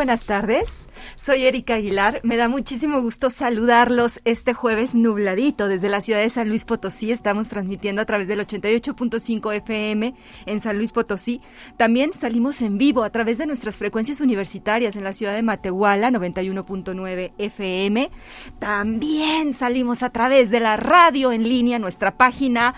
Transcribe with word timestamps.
Buenas 0.00 0.24
tardes. 0.24 0.79
Soy 1.22 1.44
Erika 1.44 1.74
Aguilar. 1.74 2.20
Me 2.22 2.38
da 2.38 2.48
muchísimo 2.48 3.02
gusto 3.02 3.28
saludarlos 3.28 4.22
este 4.24 4.54
jueves 4.54 4.94
nubladito 4.94 5.68
desde 5.68 5.90
la 5.90 6.00
ciudad 6.00 6.20
de 6.20 6.30
San 6.30 6.48
Luis 6.48 6.64
Potosí. 6.64 7.12
Estamos 7.12 7.48
transmitiendo 7.48 8.00
a 8.00 8.06
través 8.06 8.26
del 8.26 8.40
88.5 8.40 9.54
FM 9.56 10.14
en 10.46 10.60
San 10.60 10.78
Luis 10.78 10.92
Potosí. 10.92 11.42
También 11.76 12.14
salimos 12.14 12.62
en 12.62 12.78
vivo 12.78 13.02
a 13.02 13.10
través 13.10 13.36
de 13.36 13.46
nuestras 13.46 13.76
frecuencias 13.76 14.22
universitarias 14.22 14.96
en 14.96 15.04
la 15.04 15.12
ciudad 15.12 15.34
de 15.34 15.42
Matehuala, 15.42 16.10
91.9 16.10 17.32
FM. 17.36 18.08
También 18.58 19.52
salimos 19.52 20.02
a 20.02 20.08
través 20.08 20.48
de 20.48 20.60
la 20.60 20.78
radio 20.78 21.32
en 21.32 21.46
línea, 21.46 21.78
nuestra 21.78 22.16
página 22.16 22.74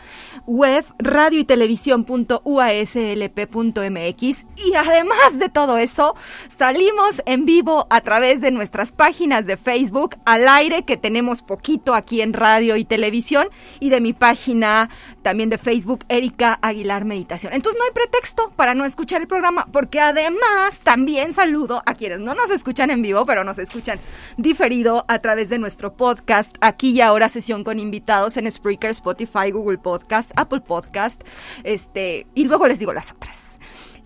web 0.47 0.84
radio 0.99 1.39
y 1.39 1.45
televisión.uaslp.mx. 1.45 4.37
Y 4.67 4.75
además 4.75 5.39
de 5.39 5.49
todo 5.49 5.79
eso, 5.79 6.17
salimos 6.49 7.23
en 7.25 7.47
vivo 7.47 7.87
a 7.89 8.01
través 8.01 8.31
de 8.41 8.50
nuestras 8.50 8.92
páginas 8.92 9.47
de 9.47 9.56
Facebook 9.56 10.16
al 10.25 10.48
aire, 10.48 10.84
que 10.84 10.97
tenemos 10.97 11.42
poquito 11.42 11.94
aquí 11.94 12.20
en 12.20 12.33
radio 12.33 12.77
y 12.77 12.84
televisión, 12.84 13.47
y 13.80 13.91
de 13.91 14.00
mi 14.00 14.12
página 14.12 14.88
también 15.22 15.50
de 15.50 15.58
Facebook, 15.58 16.05
Erika 16.08 16.58
Aguilar 16.62 17.05
Meditación. 17.05 17.53
Entonces 17.53 17.78
no 17.78 17.84
hay 17.84 17.92
pretexto 17.92 18.53
para 18.56 18.75
no 18.75 18.84
escuchar 18.84 19.20
el 19.20 19.28
programa, 19.28 19.66
porque 19.72 20.00
además 20.00 20.80
también 20.83 21.33
saludo 21.33 21.83
a 21.86 21.94
quienes 21.94 22.20
no 22.20 22.34
nos 22.34 22.50
escuchan 22.50 22.91
en 22.91 23.03
vivo, 23.03 23.25
pero 23.27 23.44
nos 23.44 23.58
escuchan 23.58 24.00
diferido 24.36 25.05
a 25.08 25.19
través 25.20 25.48
de 25.48 25.58
nuestro 25.58 25.94
podcast, 25.94 26.56
aquí 26.60 26.91
y 26.91 27.00
ahora 27.00 27.28
sesión 27.28 27.64
con 27.64 27.78
invitados 27.78 28.36
en 28.36 28.50
Spreaker, 28.50 28.91
Spotify, 28.91 29.50
Google 29.50 29.78
Podcast, 29.78 30.33
Apple 30.36 30.60
Podcast, 30.60 31.22
este, 31.64 32.27
y 32.34 32.44
luego 32.44 32.66
les 32.66 32.78
digo 32.78 32.92
las 32.92 33.12
otras. 33.12 33.58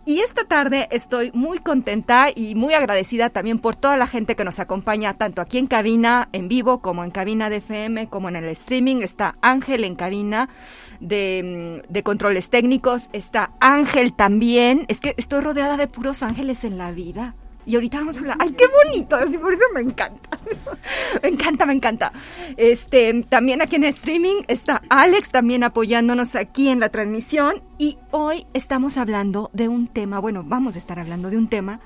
Y 0.09 0.21
esta 0.21 0.45
tarde 0.45 0.87
estoy 0.93 1.33
muy 1.35 1.59
contenta 1.59 2.29
y 2.33 2.55
muy 2.55 2.75
agradecida 2.75 3.29
también 3.29 3.59
por 3.59 3.75
toda 3.75 3.97
la 3.97 4.07
gente 4.07 4.37
que 4.37 4.45
nos 4.45 4.61
acompaña, 4.61 5.15
tanto 5.15 5.43
aquí 5.43 5.59
en 5.59 5.67
cabina 5.67 6.29
en 6.33 6.47
vivo, 6.47 6.81
como 6.81 7.03
en 7.03 7.11
cabina 7.11 7.51
de 7.51 7.57
FM, 7.57 8.07
como 8.09 8.29
en 8.29 8.37
el 8.37 8.45
streaming. 8.45 8.99
Está 9.03 9.35
Ángel 9.43 9.83
en 9.83 9.97
cabina 9.97 10.49
de, 11.01 11.83
de 11.89 12.03
controles 12.05 12.51
técnicos, 12.51 13.11
está 13.13 13.51
Ángel 13.59 14.15
también. 14.15 14.85
Es 14.87 15.01
que 15.01 15.15
estoy 15.17 15.41
rodeada 15.41 15.77
de 15.77 15.89
puros 15.89 16.23
ángeles 16.23 16.63
en 16.63 16.79
la 16.79 16.93
vida. 16.93 17.35
Y 17.67 17.75
ahorita 17.75 17.99
vamos 17.99 18.17
a 18.17 18.21
hablar. 18.21 18.37
¡Ay, 18.39 18.53
qué 18.53 18.65
bonito! 18.85 19.17
Así 19.17 19.37
por 19.39 19.53
eso 19.53 19.65
me 19.75 19.81
encanta. 19.81 20.39
me 21.23 21.29
encanta, 21.29 21.67
me 21.67 21.73
encanta. 21.73 22.13
Este, 22.57 23.25
también 23.25 23.61
aquí 23.61 23.75
en 23.75 23.83
el 23.83 23.91
streaming 23.91 24.43
está 24.47 24.83
Alex 24.89 25.33
también 25.33 25.65
apoyándonos 25.65 26.37
aquí 26.37 26.69
en 26.69 26.79
la 26.79 26.89
transmisión. 26.91 27.61
Y 27.77 27.99
hoy 28.13 28.47
estamos 28.55 28.97
hablando 28.97 29.51
de 29.53 29.69
un 29.69 29.89
tema, 29.89 30.21
bueno, 30.21 30.45
vamos 30.47 30.77
a 30.77 30.79
estar 30.79 31.01
hablando 31.01 31.29
de 31.29 31.39
un 31.39 31.49
tema 31.49 31.81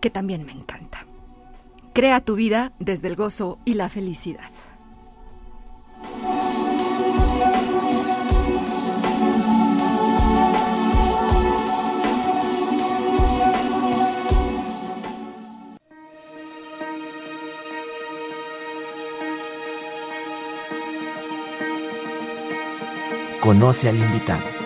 que 0.00 0.10
también 0.10 0.46
me 0.46 0.52
encanta. 0.52 1.04
Crea 1.92 2.20
tu 2.20 2.36
vida 2.36 2.70
desde 2.78 3.08
el 3.08 3.16
gozo 3.16 3.58
y 3.64 3.74
la 3.74 3.88
felicidad. 3.88 4.48
Conoce 23.40 23.88
al 23.88 23.96
invitado. 23.96 24.59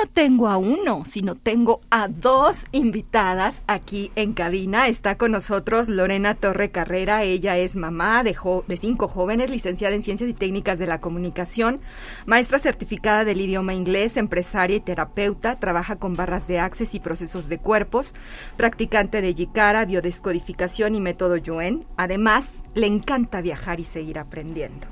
No 0.00 0.06
tengo 0.06 0.48
a 0.48 0.56
uno, 0.56 1.04
sino 1.04 1.34
tengo 1.34 1.82
a 1.90 2.08
dos 2.08 2.66
invitadas 2.72 3.60
aquí 3.66 4.10
en 4.16 4.32
cabina. 4.32 4.88
Está 4.88 5.16
con 5.16 5.32
nosotros 5.32 5.90
Lorena 5.90 6.34
Torre 6.34 6.70
Carrera. 6.70 7.22
Ella 7.22 7.58
es 7.58 7.76
mamá 7.76 8.24
de, 8.24 8.34
cinco 8.78 9.08
jóvenes, 9.08 9.50
licenciada 9.50 9.94
en 9.94 10.02
Ciencias 10.02 10.30
y 10.30 10.32
Técnicas 10.32 10.78
de 10.78 10.86
la 10.86 11.02
Comunicación, 11.02 11.80
maestra 12.24 12.58
certificada 12.58 13.26
del 13.26 13.42
idioma 13.42 13.74
inglés, 13.74 14.16
empresaria 14.16 14.78
y 14.78 14.80
terapeuta. 14.80 15.56
Trabaja 15.56 15.96
con 15.96 16.14
barras 16.14 16.48
de 16.48 16.60
access 16.60 16.94
y 16.94 17.00
procesos 17.00 17.50
de 17.50 17.58
cuerpos, 17.58 18.14
practicante 18.56 19.20
de 19.20 19.34
Yikara, 19.34 19.84
biodescodificación 19.84 20.94
y 20.94 21.00
método 21.02 21.36
Yuen. 21.36 21.84
Además, 21.98 22.46
le 22.74 22.86
encanta 22.86 23.42
viajar 23.42 23.80
y 23.80 23.84
seguir 23.84 24.18
aprendiendo. 24.18 24.86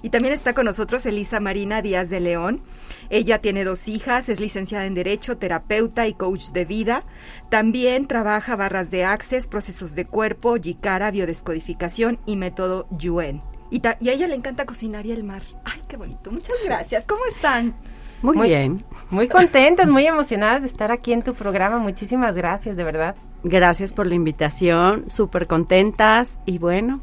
Y 0.00 0.08
también 0.08 0.32
está 0.32 0.54
con 0.54 0.64
nosotros 0.64 1.04
Elisa 1.04 1.40
Marina 1.40 1.82
Díaz 1.82 2.08
de 2.08 2.20
León. 2.20 2.60
Ella 3.10 3.38
tiene 3.38 3.64
dos 3.64 3.88
hijas, 3.88 4.28
es 4.28 4.40
licenciada 4.40 4.86
en 4.86 4.94
Derecho, 4.94 5.36
terapeuta 5.36 6.06
y 6.06 6.14
coach 6.14 6.50
de 6.52 6.64
vida. 6.64 7.04
También 7.50 8.06
trabaja 8.06 8.56
barras 8.56 8.90
de 8.90 9.04
access, 9.04 9.46
procesos 9.46 9.94
de 9.94 10.04
cuerpo, 10.04 10.56
Yikara, 10.56 11.10
biodescodificación 11.10 12.18
y 12.26 12.36
método 12.36 12.86
Yuen. 12.90 13.40
Y, 13.70 13.82
y, 14.00 14.08
a 14.08 14.12
ella 14.12 14.28
le 14.28 14.34
encanta 14.34 14.66
cocinar 14.66 15.06
y 15.06 15.12
el 15.12 15.24
mar. 15.24 15.42
Ay, 15.64 15.80
qué 15.88 15.96
bonito. 15.96 16.30
Muchas 16.30 16.56
gracias. 16.64 17.06
¿Cómo 17.06 17.24
están? 17.26 17.74
Muy, 18.22 18.36
muy 18.36 18.48
bien. 18.48 18.82
Muy 19.10 19.28
contentas, 19.28 19.88
muy 19.88 20.06
emocionadas 20.06 20.62
de 20.62 20.68
estar 20.68 20.90
aquí 20.90 21.12
en 21.12 21.22
tu 21.22 21.34
programa. 21.34 21.78
Muchísimas 21.78 22.34
gracias, 22.34 22.76
de 22.76 22.84
verdad. 22.84 23.16
Gracias 23.42 23.92
por 23.92 24.06
la 24.06 24.14
invitación. 24.14 25.10
Súper 25.10 25.46
contentas. 25.46 26.38
Y 26.46 26.58
bueno, 26.58 27.00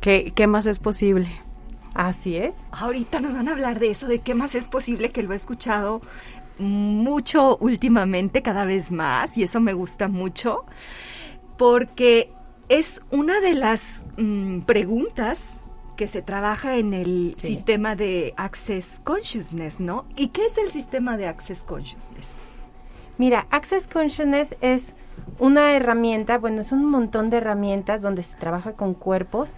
¿qué, 0.00 0.32
¿qué 0.34 0.46
más 0.46 0.66
es 0.66 0.78
posible? 0.78 1.28
Así 1.96 2.36
es. 2.36 2.54
Ahorita 2.72 3.20
nos 3.20 3.32
van 3.32 3.48
a 3.48 3.52
hablar 3.52 3.78
de 3.78 3.90
eso, 3.90 4.06
de 4.06 4.18
qué 4.18 4.34
más 4.34 4.54
es 4.54 4.68
posible 4.68 5.10
que 5.10 5.22
lo 5.22 5.32
he 5.32 5.36
escuchado 5.36 6.02
mucho 6.58 7.56
últimamente, 7.56 8.42
cada 8.42 8.66
vez 8.66 8.90
más, 8.92 9.36
y 9.38 9.42
eso 9.42 9.60
me 9.60 9.72
gusta 9.72 10.06
mucho, 10.08 10.64
porque 11.56 12.30
es 12.68 13.00
una 13.10 13.40
de 13.40 13.54
las 13.54 13.82
mmm, 14.18 14.60
preguntas 14.60 15.44
que 15.96 16.06
se 16.06 16.20
trabaja 16.20 16.76
en 16.76 16.92
el 16.92 17.34
sí. 17.40 17.48
sistema 17.48 17.96
de 17.96 18.34
Access 18.36 18.86
Consciousness, 19.02 19.80
¿no? 19.80 20.04
¿Y 20.16 20.28
qué 20.28 20.44
es 20.44 20.58
el 20.58 20.70
sistema 20.70 21.16
de 21.16 21.28
Access 21.28 21.60
Consciousness? 21.60 22.36
Mira, 23.16 23.46
Access 23.50 23.86
Consciousness 23.86 24.54
es 24.60 24.92
una 25.38 25.74
herramienta, 25.74 26.36
bueno, 26.36 26.60
es 26.60 26.72
un 26.72 26.84
montón 26.84 27.30
de 27.30 27.38
herramientas 27.38 28.02
donde 28.02 28.22
se 28.22 28.36
trabaja 28.36 28.72
con 28.72 28.92
cuerpos 28.92 29.48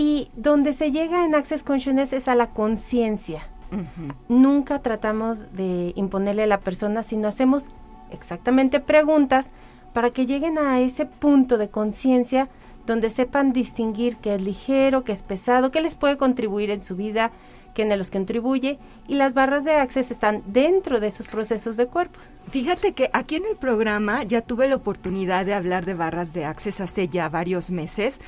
y 0.00 0.30
donde 0.34 0.72
se 0.72 0.92
llega 0.92 1.26
en 1.26 1.34
Access 1.34 1.62
Consciousness 1.62 2.14
es 2.14 2.26
a 2.26 2.34
la 2.34 2.46
conciencia. 2.46 3.42
Uh 3.70 3.76
-huh. 3.76 4.14
Nunca 4.30 4.78
tratamos 4.78 5.54
de 5.54 5.92
imponerle 5.94 6.44
a 6.44 6.46
la 6.46 6.60
persona, 6.60 7.02
sino 7.02 7.28
hacemos 7.28 7.68
exactamente 8.10 8.80
preguntas 8.80 9.50
para 9.92 10.08
que 10.08 10.24
lleguen 10.24 10.56
a 10.56 10.80
ese 10.80 11.04
punto 11.04 11.58
de 11.58 11.68
conciencia 11.68 12.48
donde 12.86 13.10
sepan 13.10 13.52
distinguir 13.52 14.16
qué 14.16 14.36
es 14.36 14.40
ligero, 14.40 15.04
qué 15.04 15.12
es 15.12 15.22
pesado, 15.22 15.70
qué 15.70 15.82
les 15.82 15.96
puede 15.96 16.16
contribuir 16.16 16.70
en 16.70 16.82
su 16.82 16.96
vida, 16.96 17.30
qué 17.74 17.82
en 17.82 17.98
los 17.98 18.10
contribuye, 18.10 18.78
y 19.06 19.16
las 19.16 19.34
barras 19.34 19.64
de 19.64 19.74
Access 19.74 20.10
están 20.10 20.42
dentro 20.46 20.98
de 20.98 21.08
esos 21.08 21.26
procesos 21.28 21.76
de 21.76 21.88
cuerpo. 21.88 22.18
Fíjate 22.50 22.92
que 22.92 23.10
aquí 23.12 23.36
en 23.36 23.44
el 23.44 23.56
programa 23.56 24.24
ya 24.24 24.40
tuve 24.42 24.68
la 24.68 24.76
oportunidad 24.76 25.46
de 25.46 25.54
hablar 25.54 25.84
de 25.84 25.94
barras 25.94 26.32
de 26.32 26.44
Access 26.44 26.80
hace 26.80 27.08
ya 27.08 27.28
varios 27.28 27.70
meses 27.70 28.20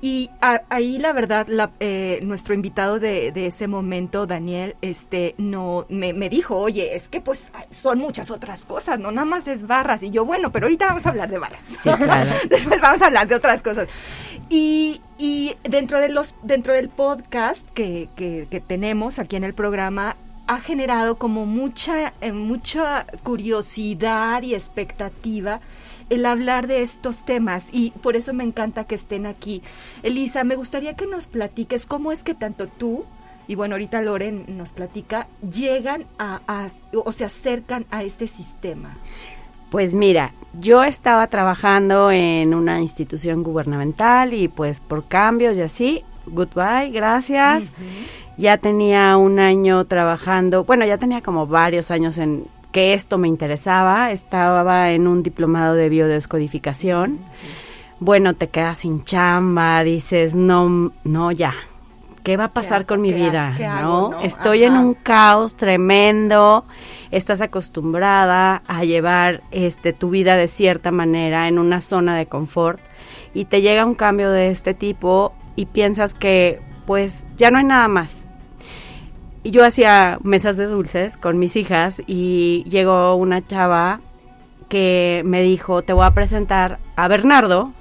y 0.00 0.30
a, 0.40 0.62
ahí 0.68 0.98
la 0.98 1.12
verdad 1.12 1.46
la, 1.48 1.70
eh, 1.80 2.20
nuestro 2.22 2.54
invitado 2.54 3.00
de, 3.00 3.32
de, 3.32 3.46
ese 3.46 3.66
momento, 3.66 4.26
Daniel, 4.26 4.76
este 4.80 5.34
no 5.38 5.86
me, 5.88 6.12
me, 6.12 6.28
dijo, 6.28 6.56
oye, 6.56 6.94
es 6.94 7.08
que 7.08 7.20
pues 7.20 7.50
son 7.70 7.98
muchas 7.98 8.30
otras 8.30 8.64
cosas, 8.64 9.00
no 9.00 9.10
nada 9.10 9.24
más 9.24 9.48
es 9.48 9.66
barras. 9.66 10.02
Y 10.04 10.10
yo, 10.10 10.24
bueno, 10.24 10.52
pero 10.52 10.66
ahorita 10.66 10.86
vamos 10.86 11.06
a 11.06 11.08
hablar 11.08 11.30
de 11.30 11.38
barras. 11.38 11.64
Sí, 11.64 11.90
claro. 11.90 12.30
Después 12.48 12.80
vamos 12.80 13.02
a 13.02 13.06
hablar 13.06 13.26
de 13.26 13.34
otras 13.34 13.62
cosas. 13.62 13.88
Y, 14.48 15.00
y 15.18 15.56
dentro 15.64 15.98
de 15.98 16.10
los, 16.10 16.36
dentro 16.42 16.74
del 16.74 16.88
podcast 16.90 17.66
que, 17.74 18.08
que, 18.14 18.46
que 18.48 18.60
tenemos 18.60 19.18
aquí 19.18 19.34
en 19.34 19.44
el 19.44 19.54
programa, 19.54 20.14
ha 20.48 20.60
generado 20.60 21.18
como 21.18 21.46
mucha, 21.46 22.14
eh, 22.20 22.32
mucha 22.32 23.06
curiosidad 23.22 24.42
y 24.42 24.54
expectativa 24.54 25.60
el 26.10 26.24
hablar 26.24 26.66
de 26.66 26.80
estos 26.82 27.24
temas 27.24 27.64
y 27.70 27.90
por 27.90 28.16
eso 28.16 28.32
me 28.32 28.44
encanta 28.44 28.84
que 28.84 28.94
estén 28.94 29.26
aquí. 29.26 29.62
Elisa, 30.02 30.44
me 30.44 30.56
gustaría 30.56 30.96
que 30.96 31.06
nos 31.06 31.26
platiques 31.26 31.84
cómo 31.84 32.12
es 32.12 32.24
que 32.24 32.34
tanto 32.34 32.66
tú 32.66 33.04
y 33.46 33.54
bueno, 33.54 33.74
ahorita 33.74 34.02
Loren 34.02 34.44
nos 34.48 34.72
platica, 34.72 35.26
llegan 35.50 36.04
a, 36.18 36.68
o 36.92 37.12
se 37.12 37.24
acercan 37.24 37.86
a 37.90 38.02
este 38.02 38.28
sistema. 38.28 38.96
Pues 39.70 39.94
mira, 39.94 40.32
yo 40.52 40.84
estaba 40.84 41.26
trabajando 41.26 42.10
en 42.10 42.54
una 42.54 42.80
institución 42.80 43.42
gubernamental 43.42 44.34
y 44.34 44.48
pues 44.48 44.80
por 44.80 45.08
cambios 45.08 45.58
y 45.58 45.62
así, 45.62 46.04
goodbye, 46.30 46.90
gracias. 46.90 47.70
Ya 48.36 48.56
tenía 48.58 49.16
un 49.16 49.40
año 49.40 49.84
trabajando, 49.84 50.64
bueno, 50.64 50.84
ya 50.84 50.98
tenía 50.98 51.20
como 51.20 51.46
varios 51.46 51.90
años 51.90 52.18
en 52.18 52.46
que 52.72 52.94
esto 52.94 53.18
me 53.18 53.28
interesaba, 53.28 54.12
estaba 54.12 54.92
en 54.92 55.06
un 55.08 55.22
diplomado 55.22 55.74
de 55.74 55.88
biodescodificación. 55.88 57.18
Bueno, 57.98 58.34
te 58.34 58.48
quedas 58.48 58.78
sin 58.78 59.04
chamba, 59.04 59.82
dices, 59.82 60.34
no, 60.34 60.92
no, 61.02 61.32
ya, 61.32 61.54
¿qué 62.22 62.36
va 62.36 62.44
a 62.44 62.52
pasar 62.52 62.84
con 62.84 63.00
mi 63.00 63.10
vida? 63.10 63.56
¿no? 63.82 64.20
Estoy 64.20 64.64
en 64.64 64.76
un 64.76 64.92
caos 64.92 65.56
tremendo. 65.56 66.64
Estás 67.10 67.40
acostumbrada 67.40 68.62
a 68.68 68.84
llevar 68.84 69.42
este 69.50 69.94
tu 69.94 70.10
vida 70.10 70.36
de 70.36 70.46
cierta 70.46 70.90
manera 70.90 71.48
en 71.48 71.58
una 71.58 71.80
zona 71.80 72.16
de 72.16 72.26
confort 72.26 72.80
y 73.32 73.46
te 73.46 73.62
llega 73.62 73.86
un 73.86 73.94
cambio 73.94 74.30
de 74.30 74.50
este 74.50 74.74
tipo 74.74 75.32
y 75.58 75.66
piensas 75.66 76.14
que 76.14 76.60
pues 76.86 77.26
ya 77.36 77.50
no 77.50 77.58
hay 77.58 77.64
nada 77.64 77.88
más. 77.88 78.24
Y 79.42 79.50
yo 79.50 79.64
hacía 79.64 80.18
mesas 80.22 80.56
de 80.56 80.66
dulces 80.66 81.16
con 81.16 81.36
mis 81.40 81.56
hijas 81.56 82.00
y 82.06 82.64
llegó 82.68 83.16
una 83.16 83.44
chava 83.44 83.98
que 84.68 85.22
me 85.24 85.42
dijo, 85.42 85.82
"Te 85.82 85.92
voy 85.92 86.06
a 86.06 86.14
presentar 86.14 86.78
a 86.94 87.08
Bernardo." 87.08 87.72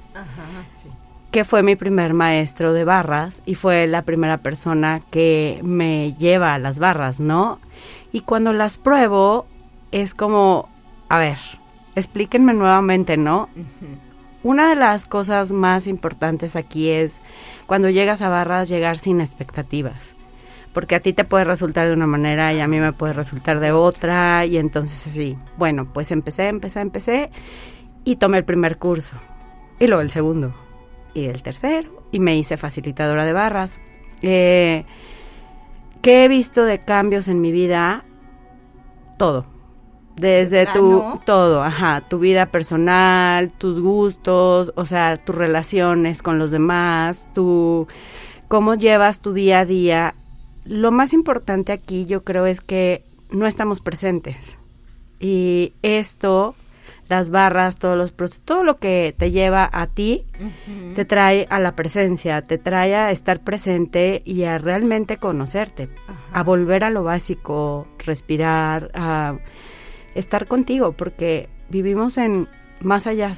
que 1.29 1.43
fue 1.43 1.61
mi 1.61 1.75
primer 1.75 2.15
maestro 2.15 2.73
de 2.73 2.83
barras 2.83 3.43
y 3.45 3.53
fue 3.53 3.85
la 3.85 4.01
primera 4.01 4.37
persona 4.37 5.01
que 5.11 5.59
me 5.61 6.15
lleva 6.17 6.55
a 6.55 6.57
las 6.57 6.79
barras, 6.79 7.19
¿no? 7.19 7.59
Y 8.11 8.21
cuando 8.21 8.53
las 8.53 8.79
pruebo 8.79 9.45
es 9.91 10.15
como, 10.15 10.67
a 11.09 11.19
ver, 11.19 11.37
explíquenme 11.95 12.55
nuevamente, 12.55 13.17
¿no? 13.17 13.49
Una 14.41 14.69
de 14.69 14.75
las 14.77 15.05
cosas 15.05 15.51
más 15.51 15.85
importantes 15.85 16.55
aquí 16.55 16.89
es 16.89 17.19
cuando 17.67 17.89
llegas 17.89 18.23
a 18.23 18.29
barras 18.29 18.69
llegar 18.69 18.97
sin 18.97 19.21
expectativas. 19.21 20.15
Porque 20.73 20.95
a 20.95 20.99
ti 20.99 21.13
te 21.13 21.25
puede 21.25 21.43
resultar 21.43 21.87
de 21.87 21.93
una 21.93 22.07
manera 22.07 22.53
y 22.53 22.59
a 22.59 22.67
mí 22.67 22.79
me 22.79 22.93
puede 22.93 23.13
resultar 23.13 23.59
de 23.59 23.71
otra 23.71 24.45
y 24.45 24.57
entonces 24.57 25.05
así. 25.07 25.37
Bueno, 25.57 25.87
pues 25.93 26.11
empecé, 26.11 26.47
empecé, 26.47 26.79
empecé 26.79 27.29
y 28.03 28.15
tomé 28.15 28.39
el 28.39 28.45
primer 28.45 28.77
curso 28.77 29.15
y 29.79 29.87
luego 29.87 30.01
el 30.01 30.09
segundo 30.09 30.53
y 31.13 31.25
el 31.25 31.43
tercero 31.43 32.03
y 32.11 32.19
me 32.19 32.37
hice 32.37 32.57
facilitadora 32.57 33.25
de 33.25 33.33
barras. 33.33 33.79
Eh, 34.21 34.85
¿Qué 36.01 36.25
he 36.25 36.27
visto 36.27 36.63
de 36.63 36.79
cambios 36.79 37.27
en 37.27 37.41
mi 37.41 37.51
vida? 37.51 38.05
Todo. 39.17 39.56
Desde 40.17 40.61
ah, 40.61 40.73
tu 40.73 41.19
todo, 41.25 41.63
ajá, 41.63 42.01
tu 42.01 42.17
vida 42.19 42.47
personal, 42.47 43.51
tus 43.51 43.79
gustos, 43.79 44.73
o 44.75 44.85
sea, 44.85 45.17
tus 45.17 45.35
relaciones 45.35 46.23
con 46.23 46.39
los 46.39 46.51
demás, 46.51 47.27
tu 47.33 47.87
cómo 48.47 48.75
llevas 48.75 49.21
tu 49.21 49.33
día 49.33 49.59
a 49.59 49.65
día. 49.65 50.15
Lo 50.65 50.91
más 50.91 51.13
importante 51.13 51.71
aquí 51.71 52.05
yo 52.05 52.23
creo 52.23 52.45
es 52.45 52.61
que 52.61 53.03
no 53.29 53.45
estamos 53.45 53.81
presentes. 53.81 54.57
Y 55.19 55.73
esto 55.81 56.55
las 57.09 57.29
barras, 57.29 57.77
todos 57.77 57.97
los 57.97 58.11
procesos, 58.11 58.43
todo 58.43 58.63
lo 58.63 58.77
que 58.77 59.15
te 59.17 59.31
lleva 59.31 59.69
a 59.71 59.87
ti, 59.87 60.25
te 60.95 61.05
trae 61.05 61.47
a 61.49 61.59
la 61.59 61.75
presencia, 61.75 62.41
te 62.41 62.57
trae 62.57 62.95
a 62.95 63.11
estar 63.11 63.43
presente 63.43 64.21
y 64.25 64.43
a 64.43 64.57
realmente 64.57 65.17
conocerte, 65.17 65.89
a 66.33 66.43
volver 66.43 66.83
a 66.83 66.89
lo 66.89 67.03
básico, 67.03 67.87
respirar, 67.99 68.91
a 68.93 69.37
estar 70.17 70.47
contigo, 70.47 70.91
porque 70.91 71.49
vivimos 71.69 72.17
en 72.17 72.47
más 72.81 73.07
allá, 73.07 73.33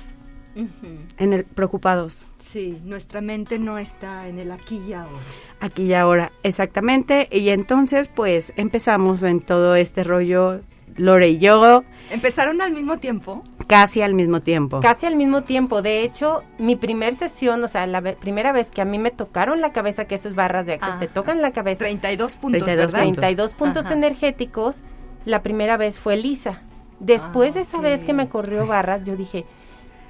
en 1.17 1.33
el 1.33 1.43
preocupados. 1.43 2.25
Sí, 2.41 2.81
nuestra 2.83 3.21
mente 3.21 3.59
no 3.59 3.77
está 3.77 4.27
en 4.27 4.39
el 4.39 4.51
aquí 4.51 4.81
y 4.87 4.93
ahora. 4.93 5.19
Aquí 5.59 5.83
y 5.83 5.93
ahora, 5.93 6.31
exactamente. 6.43 7.27
Y 7.31 7.49
entonces, 7.49 8.07
pues 8.07 8.53
empezamos 8.55 9.21
en 9.23 9.41
todo 9.41 9.75
este 9.75 10.03
rollo, 10.03 10.59
Lore 10.97 11.29
y 11.29 11.39
yo. 11.39 11.83
¿Empezaron 12.09 12.61
al 12.61 12.71
mismo 12.71 12.97
tiempo? 12.97 13.43
Casi 13.67 14.01
al 14.01 14.15
mismo 14.15 14.41
tiempo. 14.41 14.79
Casi 14.79 15.05
al 15.05 15.15
mismo 15.15 15.43
tiempo. 15.43 15.83
De 15.83 16.01
hecho, 16.01 16.43
mi 16.57 16.75
primer 16.75 17.13
sesión, 17.15 17.63
o 17.63 17.67
sea, 17.67 17.85
la 17.85 18.01
primera 18.01 18.51
vez 18.51 18.69
que 18.69 18.81
a 18.81 18.85
mí 18.85 18.97
me 18.97 19.11
tocaron 19.11 19.61
la 19.61 19.71
cabeza, 19.71 20.05
que 20.05 20.15
esos 20.15 20.33
barras 20.33 20.65
de 20.65 20.73
Access 20.73 20.99
te 20.99 21.07
tocan 21.07 21.43
la 21.43 21.51
cabeza. 21.51 21.79
32 21.79 22.35
puntos, 22.35 22.63
32 22.63 23.13
32 23.13 23.53
puntos 23.53 23.91
energéticos. 23.91 24.81
La 25.25 25.43
primera 25.43 25.77
vez 25.77 25.99
fue 25.99 26.17
Lisa. 26.17 26.63
Después 26.99 27.53
de 27.53 27.61
esa 27.61 27.77
ah, 27.77 27.81
vez 27.81 28.03
que 28.03 28.13
me 28.13 28.27
corrió 28.27 28.65
barras, 28.67 29.05
yo 29.05 29.15
dije, 29.15 29.45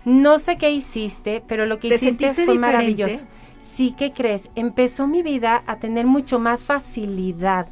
no 0.05 0.39
sé 0.39 0.57
qué 0.57 0.71
hiciste, 0.71 1.43
pero 1.47 1.65
lo 1.65 1.79
que 1.79 1.89
hiciste 1.89 2.33
fue 2.33 2.57
maravilloso. 2.57 3.21
Sí, 3.75 3.93
¿qué 3.97 4.11
crees? 4.11 4.49
Empezó 4.55 5.07
mi 5.07 5.23
vida 5.23 5.61
a 5.67 5.77
tener 5.77 6.05
mucho 6.05 6.39
más 6.39 6.63
facilidad. 6.63 7.67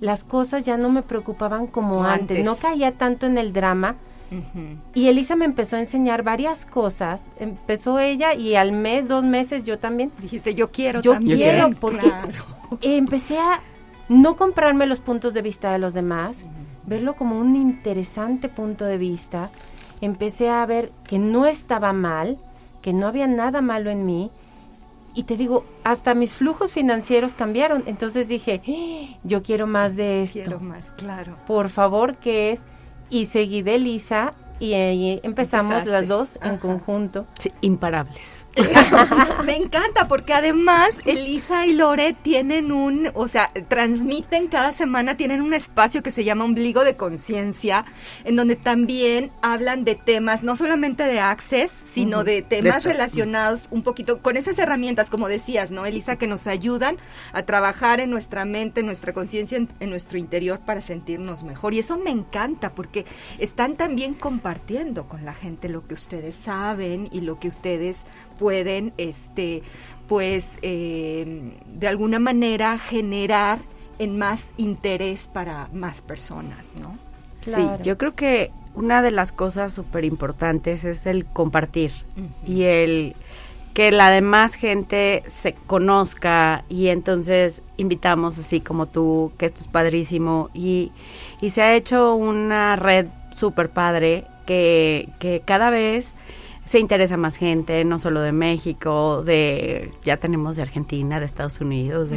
Las 0.00 0.24
cosas 0.24 0.64
ya 0.64 0.76
no 0.76 0.90
me 0.90 1.02
preocupaban 1.02 1.68
como 1.68 2.04
antes. 2.04 2.44
no 2.44 2.56
caía 2.56 2.92
tanto 2.92 3.26
en 3.26 3.38
el 3.38 3.52
drama 3.52 3.96
y 4.94 5.08
Elisa 5.08 5.36
me 5.36 5.44
empezó 5.44 5.76
a 5.76 5.80
enseñar 5.80 6.22
varias 6.22 6.64
cosas. 6.66 7.28
Empezó 7.38 7.98
ella 7.98 8.34
y 8.34 8.56
al 8.56 8.72
mes, 8.72 9.08
dos 9.08 9.24
meses 9.24 9.64
yo 9.64 9.78
también. 9.78 10.10
Dijiste, 10.18 10.54
yo 10.54 10.70
quiero 10.70 11.02
yo 11.02 11.18
Quiero, 11.18 11.70
porque 11.80 12.10
empecé 12.80 13.38
a 13.38 13.60
no 14.08 14.36
comprarme 14.36 14.86
los 14.86 15.00
puntos 15.00 15.34
de 15.34 15.42
vista 15.42 15.72
de 15.72 15.78
los 15.78 15.94
demás, 15.94 16.38
verlo 16.86 17.14
como 17.14 17.38
un 17.38 17.56
interesante 17.56 18.48
punto 18.48 18.84
de 18.84 18.98
vista. 18.98 19.50
Empecé 20.00 20.50
a 20.50 20.64
ver 20.66 20.90
que 21.08 21.18
no 21.18 21.46
estaba 21.46 21.92
mal, 21.92 22.38
que 22.82 22.92
no 22.92 23.06
había 23.06 23.26
nada 23.26 23.60
malo 23.60 23.90
en 23.90 24.04
mí. 24.04 24.30
Y 25.14 25.24
te 25.24 25.36
digo, 25.36 25.64
hasta 25.84 26.14
mis 26.14 26.34
flujos 26.34 26.72
financieros 26.72 27.34
cambiaron. 27.34 27.84
Entonces 27.86 28.26
dije, 28.26 28.62
¡Ah! 28.66 29.18
yo 29.22 29.42
quiero 29.42 29.66
más 29.66 29.96
de 29.96 30.24
esto. 30.24 30.40
Quiero 30.40 30.60
más, 30.60 30.90
claro. 30.92 31.36
Por 31.46 31.68
favor, 31.68 32.16
¿qué 32.16 32.52
es? 32.52 32.60
y 33.10 33.26
seguí 33.26 33.62
de 33.62 33.78
Lisa 33.78 34.34
y 34.64 34.74
ahí 34.74 35.20
empezamos 35.22 35.84
las 35.86 36.08
dos 36.08 36.38
en 36.42 36.56
conjunto. 36.58 37.26
Sí, 37.38 37.52
imparables. 37.60 38.46
me 39.44 39.56
encanta 39.56 40.06
porque 40.06 40.32
además 40.32 40.90
Elisa 41.06 41.66
y 41.66 41.72
Lore 41.72 42.14
tienen 42.14 42.70
un, 42.70 43.10
o 43.14 43.26
sea, 43.26 43.48
transmiten 43.68 44.46
cada 44.46 44.72
semana, 44.72 45.16
tienen 45.16 45.42
un 45.42 45.54
espacio 45.54 46.02
que 46.02 46.12
se 46.12 46.24
llama 46.24 46.44
Ombligo 46.44 46.84
de 46.84 46.94
Conciencia, 46.94 47.84
en 48.24 48.36
donde 48.36 48.56
también 48.56 49.32
hablan 49.42 49.84
de 49.84 49.96
temas, 49.96 50.42
no 50.42 50.54
solamente 50.56 51.02
de 51.02 51.20
Access, 51.20 51.72
sino 51.92 52.24
de 52.24 52.42
temas 52.42 52.84
relacionados 52.84 53.68
un 53.70 53.82
poquito 53.82 54.20
con 54.22 54.36
esas 54.36 54.58
herramientas, 54.58 55.10
como 55.10 55.28
decías, 55.28 55.70
¿no, 55.70 55.84
Elisa? 55.84 56.16
Que 56.16 56.26
nos 56.26 56.46
ayudan 56.46 56.96
a 57.32 57.42
trabajar 57.42 58.00
en 58.00 58.10
nuestra 58.10 58.44
mente, 58.44 58.80
en 58.80 58.86
nuestra 58.86 59.12
conciencia, 59.12 59.58
en, 59.58 59.68
en, 59.80 59.90
nuestro 59.90 60.18
interior 60.18 60.60
para 60.64 60.80
sentirnos 60.80 61.42
mejor. 61.42 61.74
Y 61.74 61.80
eso 61.80 61.98
me 61.98 62.10
encanta 62.10 62.70
porque 62.70 63.04
están 63.38 63.76
también 63.76 64.14
compartiendo 64.14 64.53
con 65.08 65.24
la 65.24 65.32
gente 65.32 65.68
lo 65.68 65.86
que 65.86 65.94
ustedes 65.94 66.34
saben 66.34 67.08
y 67.12 67.20
lo 67.20 67.38
que 67.38 67.48
ustedes 67.48 68.04
pueden, 68.38 68.92
este, 68.96 69.62
pues, 70.08 70.46
eh, 70.62 71.52
de 71.66 71.88
alguna 71.88 72.18
manera 72.18 72.78
generar 72.78 73.58
en 73.98 74.18
más 74.18 74.52
interés 74.56 75.28
para 75.32 75.68
más 75.72 76.02
personas, 76.02 76.66
¿no? 76.80 76.92
Sí, 77.42 77.66
yo 77.82 77.98
creo 77.98 78.14
que 78.14 78.50
una 78.74 79.02
de 79.02 79.10
las 79.10 79.30
cosas 79.32 79.72
súper 79.72 80.04
importantes 80.04 80.84
es 80.84 81.06
el 81.06 81.26
compartir 81.26 81.92
y 82.46 82.62
el 82.62 83.14
que 83.74 83.90
la 83.90 84.08
demás 84.08 84.54
gente 84.54 85.22
se 85.28 85.52
conozca 85.52 86.64
y 86.68 86.88
entonces 86.88 87.60
invitamos 87.76 88.38
así 88.38 88.60
como 88.60 88.86
tú, 88.86 89.32
que 89.36 89.46
esto 89.46 89.60
es 89.60 89.68
padrísimo 89.68 90.48
y, 90.54 90.90
y 91.40 91.50
se 91.50 91.62
ha 91.62 91.74
hecho 91.74 92.14
una 92.14 92.76
red 92.76 93.06
súper 93.32 93.68
padre 93.68 94.24
que, 94.44 95.08
que 95.18 95.42
cada 95.44 95.70
vez 95.70 96.12
se 96.66 96.78
interesa 96.78 97.16
más 97.16 97.36
gente, 97.36 97.84
no 97.84 97.98
solo 97.98 98.20
de 98.20 98.32
México, 98.32 99.22
de 99.22 99.92
ya 100.04 100.16
tenemos 100.16 100.56
de 100.56 100.62
Argentina, 100.62 101.20
de 101.20 101.26
Estados 101.26 101.60
Unidos. 101.60 102.10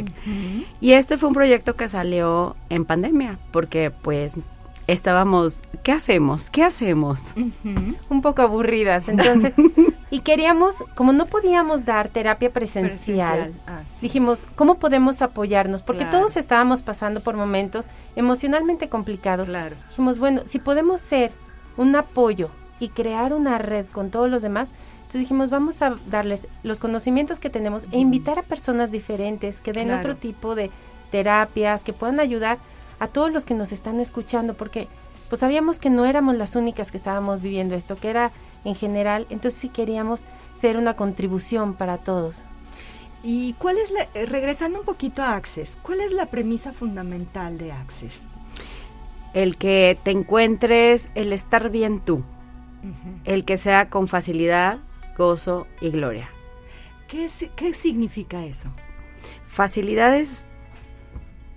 Y 0.80 0.92
este 0.92 1.18
fue 1.18 1.28
un 1.28 1.34
proyecto 1.34 1.76
que 1.76 1.88
salió 1.88 2.56
en 2.70 2.84
pandemia, 2.84 3.38
porque 3.52 3.90
pues 3.90 4.32
estábamos, 4.86 5.62
¿qué 5.82 5.92
hacemos? 5.92 6.48
¿Qué 6.48 6.64
hacemos? 6.64 7.34
Un 8.08 8.22
poco 8.22 8.40
aburridas, 8.40 9.08
entonces, 9.08 9.52
y 10.10 10.20
queríamos, 10.20 10.74
como 10.94 11.12
no 11.12 11.26
podíamos 11.26 11.84
dar 11.84 12.08
terapia 12.08 12.50
presencial, 12.50 13.52
ah, 13.66 13.82
dijimos, 14.00 14.46
¿cómo 14.56 14.76
podemos 14.76 15.20
apoyarnos? 15.20 15.82
Porque 15.82 16.06
todos 16.06 16.38
estábamos 16.38 16.80
pasando 16.80 17.20
por 17.20 17.36
momentos 17.36 17.86
emocionalmente 18.16 18.88
complicados. 18.88 19.50
Dijimos, 19.90 20.18
bueno, 20.18 20.42
si 20.46 20.58
podemos 20.58 21.02
ser 21.02 21.32
un 21.78 21.96
apoyo 21.96 22.50
y 22.78 22.90
crear 22.90 23.32
una 23.32 23.56
red 23.56 23.86
con 23.86 24.10
todos 24.10 24.30
los 24.30 24.42
demás. 24.42 24.68
Entonces 24.98 25.22
dijimos, 25.22 25.48
vamos 25.48 25.80
a 25.80 25.96
darles 26.10 26.48
los 26.62 26.78
conocimientos 26.78 27.38
que 27.38 27.48
tenemos 27.48 27.84
e 27.92 27.98
invitar 27.98 28.38
a 28.38 28.42
personas 28.42 28.92
diferentes 28.92 29.58
que 29.60 29.72
den 29.72 29.86
Claro. 29.86 30.00
otro 30.00 30.16
tipo 30.16 30.54
de 30.54 30.70
terapias, 31.10 31.82
que 31.82 31.94
puedan 31.94 32.20
ayudar 32.20 32.58
a 33.00 33.08
todos 33.08 33.32
los 33.32 33.46
que 33.46 33.54
nos 33.54 33.72
están 33.72 34.00
escuchando, 34.00 34.52
porque 34.52 34.86
pues 35.30 35.40
sabíamos 35.40 35.78
que 35.78 35.88
no 35.88 36.04
éramos 36.04 36.36
las 36.36 36.56
únicas 36.56 36.90
que 36.90 36.98
estábamos 36.98 37.40
viviendo 37.40 37.74
esto, 37.74 37.96
que 37.96 38.10
era 38.10 38.32
en 38.64 38.74
general, 38.74 39.26
entonces 39.30 39.58
sí 39.58 39.68
queríamos 39.70 40.20
ser 40.58 40.76
una 40.76 40.94
contribución 40.94 41.74
para 41.74 41.96
todos. 41.96 42.42
¿Y 43.22 43.54
cuál 43.54 43.78
es 43.78 43.90
la, 43.90 44.02
eh, 44.14 44.26
regresando 44.26 44.80
un 44.80 44.84
poquito 44.84 45.22
a 45.22 45.34
Access, 45.36 45.76
cuál 45.82 46.00
es 46.00 46.12
la 46.12 46.26
premisa 46.26 46.72
fundamental 46.72 47.56
de 47.58 47.72
Access? 47.72 48.12
El 49.34 49.56
que 49.56 49.96
te 50.02 50.10
encuentres, 50.10 51.10
el 51.14 51.32
estar 51.32 51.70
bien 51.70 51.98
tú, 51.98 52.24
el 53.24 53.44
que 53.44 53.56
sea 53.56 53.90
con 53.90 54.08
facilidad, 54.08 54.78
gozo 55.16 55.66
y 55.80 55.90
gloria. 55.90 56.28
¿Qué, 57.08 57.28
qué 57.56 57.74
significa 57.74 58.44
eso? 58.44 58.68
Facilidades, 59.46 60.46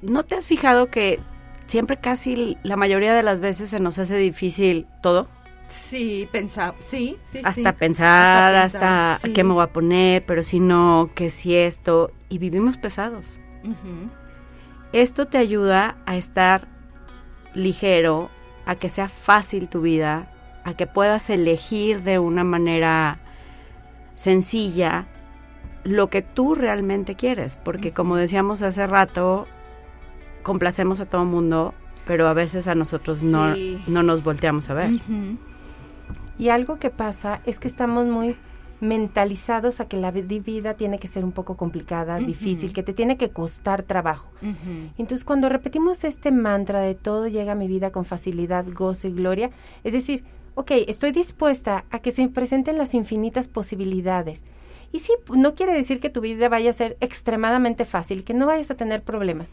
¿no 0.02 0.24
te 0.24 0.36
has 0.36 0.48
fijado 0.48 0.90
que 0.90 1.20
siempre 1.68 1.98
casi 1.98 2.58
la 2.64 2.76
mayoría 2.76 3.14
de 3.14 3.24
las 3.24 3.40
veces 3.40 3.70
se 3.70 3.80
nos 3.80 3.98
hace 4.00 4.18
difícil 4.18 4.88
todo? 5.02 5.28
Sí, 5.68 6.28
pensar, 6.34 6.76
sí, 6.80 7.18
sí, 7.24 7.38
sí. 7.40 7.42
hasta 7.46 7.72
pensar, 7.74 8.54
Hasta 8.54 8.64
hasta, 8.64 8.80
pensar, 8.80 9.20
sí. 9.22 9.34
qué 9.34 9.44
me 9.46 9.54
voy 9.54 9.64
a 9.64 9.68
poner, 9.72 10.26
pero 10.26 10.44
si 10.44 10.60
no, 10.60 11.10
que 11.16 11.30
si 11.30 11.56
esto, 11.56 12.12
y 12.28 12.40
vivimos 12.40 12.78
pesados. 12.78 13.40
Esto 14.92 15.28
te 15.28 15.38
ayuda 15.38 15.98
a 16.06 16.18
estar 16.18 16.68
ligero, 17.54 18.30
a 18.66 18.76
que 18.76 18.90
sea 18.90 19.08
fácil 19.10 19.68
tu 19.70 19.82
vida, 19.82 20.28
a 20.64 20.74
que 20.76 20.88
puedas 20.88 21.30
elegir 21.30 22.02
de 22.04 22.20
una 22.20 22.44
manera 22.44 23.18
sencilla 24.16 25.08
lo 25.84 26.10
que 26.10 26.22
tú 26.22 26.54
realmente 26.54 27.16
quieres, 27.16 27.58
porque 27.58 27.92
como 27.92 28.16
decíamos 28.16 28.62
hace 28.62 28.86
rato, 28.86 29.48
complacemos 30.44 31.00
a 31.00 31.06
todo 31.08 31.26
mundo, 31.26 31.74
pero 32.06 32.28
a 32.28 32.34
veces 32.34 32.68
a 32.68 32.76
nosotros 32.76 33.24
no, 33.24 33.56
Sí. 33.56 33.82
no 33.88 34.04
nos 34.04 34.24
volteamos 34.24 34.70
a 34.70 34.76
ver. 34.76 34.92
Y 36.38 36.50
algo 36.50 36.78
que 36.78 36.90
pasa 36.92 37.42
es 37.46 37.58
que 37.60 37.68
estamos 37.68 38.06
muy 38.08 38.36
mentalizados 38.82 39.80
a 39.80 39.86
que 39.88 39.96
la 39.98 40.12
vi- 40.12 40.22
vida 40.40 40.74
tiene 40.74 41.00
que 41.00 41.08
ser 41.08 41.24
un 41.24 41.32
poco 41.32 41.56
complicada, 41.56 42.18
difícil, 42.20 42.74
que 42.74 42.84
te 42.84 42.94
tiene 42.94 43.16
que 43.16 43.30
costar 43.30 43.84
trabajo. 43.84 44.30
Entonces, 44.98 45.24
cuando 45.24 45.48
repetimos 45.50 46.04
este 46.04 46.32
mantra 46.32 46.82
de 46.82 46.96
todo 46.96 47.28
llega 47.28 47.54
a 47.54 47.56
mi 47.56 47.68
vida 47.68 47.92
con 47.92 48.04
facilidad, 48.06 48.66
gozo 48.74 49.08
y 49.08 49.14
gloria, 49.14 49.52
es 49.84 49.94
decir, 49.94 50.24
ok, 50.56 50.72
estoy 50.88 51.12
dispuesta 51.12 51.86
a 51.92 52.00
que 52.00 52.12
se 52.12 52.28
presenten 52.28 52.78
las 52.78 52.94
infinitas 52.94 53.48
posibilidades. 53.48 54.44
Y 54.92 55.00
sí, 55.00 55.14
no 55.34 55.56
quiere 55.56 55.74
decir 55.74 56.02
que 56.02 56.10
tu 56.10 56.20
vida 56.20 56.50
vaya 56.50 56.72
a 56.72 56.74
ser 56.74 56.98
extremadamente 57.00 57.86
fácil, 57.86 58.26
que 58.26 58.34
no 58.34 58.48
vayas 58.48 58.72
a 58.72 58.76
tener 58.76 59.04
problemas, 59.04 59.48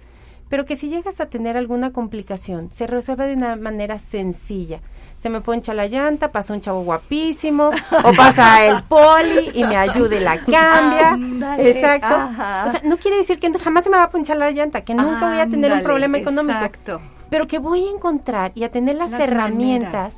pero 0.48 0.64
que 0.64 0.76
si 0.76 0.88
llegas 0.88 1.20
a 1.20 1.26
tener 1.26 1.56
alguna 1.56 1.92
complicación, 1.92 2.70
se 2.72 2.86
resuelve 2.88 3.26
de 3.28 3.34
una 3.34 3.54
manera 3.54 3.98
sencilla. 4.00 4.80
Se 5.18 5.28
me 5.30 5.40
poncha 5.40 5.74
la 5.74 5.86
llanta, 5.88 6.30
pasa 6.30 6.54
un 6.54 6.60
chavo 6.60 6.82
guapísimo, 6.82 7.70
o 8.04 8.12
pasa 8.16 8.64
el 8.66 8.82
poli 8.84 9.50
y 9.52 9.64
me 9.64 9.76
ayuda 9.76 10.14
y 10.16 10.20
la 10.20 10.38
cambia. 10.38 11.18
Exacto. 11.58 12.06
ajá. 12.14 12.64
O 12.68 12.70
sea, 12.70 12.80
no 12.84 12.96
quiere 12.98 13.16
decir 13.16 13.40
que 13.40 13.52
jamás 13.58 13.82
se 13.84 13.90
me 13.90 13.96
va 13.96 14.04
a 14.04 14.10
ponchar 14.10 14.36
la 14.36 14.50
llanta, 14.52 14.82
que 14.82 14.94
nunca 14.94 15.28
voy 15.28 15.38
a 15.38 15.48
tener 15.48 15.72
un 15.72 15.82
problema 15.82 16.18
económico, 16.18 16.56
Exacto. 16.58 17.00
pero 17.30 17.48
que 17.48 17.58
voy 17.58 17.84
a 17.86 17.90
encontrar 17.90 18.52
y 18.54 18.62
a 18.62 18.70
tener 18.70 18.94
las, 18.96 19.10
Las 19.10 19.20
herramientas 19.20 20.14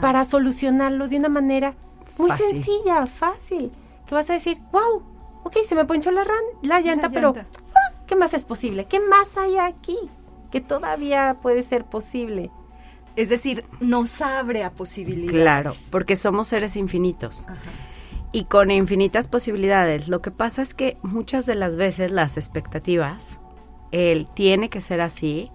para 0.00 0.24
solucionarlo 0.24 1.08
de 1.08 1.16
una 1.16 1.28
manera 1.28 1.74
muy 2.16 2.30
Fácil. 2.30 2.46
sencilla, 2.50 3.06
fácil. 3.06 3.72
Que 4.06 4.14
vas 4.14 4.30
a 4.30 4.34
decir, 4.34 4.58
wow, 4.70 5.02
ok, 5.42 5.56
se 5.68 5.74
me 5.74 5.84
ponchó 5.84 6.12
la, 6.12 6.22
ran, 6.22 6.42
la 6.62 6.80
llanta, 6.80 7.08
pero 7.08 7.34
llanta. 7.34 7.50
ah, 7.74 7.92
¿qué 8.06 8.14
más 8.14 8.34
es 8.34 8.44
posible? 8.44 8.84
¿Qué 8.84 9.00
más 9.00 9.36
hay 9.36 9.58
aquí? 9.58 9.98
Que 10.52 10.60
todavía 10.60 11.36
puede 11.42 11.62
ser 11.64 11.84
posible. 11.84 12.50
Es 13.18 13.28
decir, 13.28 13.64
nos 13.80 14.20
abre 14.22 14.62
a 14.62 14.70
posibilidades. 14.70 15.32
Claro, 15.42 15.74
porque 15.90 16.14
somos 16.14 16.48
seres 16.48 16.76
infinitos. 16.76 17.46
Ajá. 17.48 17.58
y 18.30 18.44
con 18.44 18.70
infinitas 18.70 19.26
posibilidades. 19.26 20.06
Lo 20.06 20.20
que 20.20 20.30
pasa 20.30 20.60
es 20.62 20.74
que 20.74 20.96
muchas 21.02 21.46
de 21.46 21.54
las 21.54 21.76
veces 21.76 22.10
las 22.10 22.36
expectativas, 22.36 23.36
el 23.90 24.28
tiene 24.28 24.68
que 24.68 24.80
ser 24.82 25.00
así, 25.00 25.50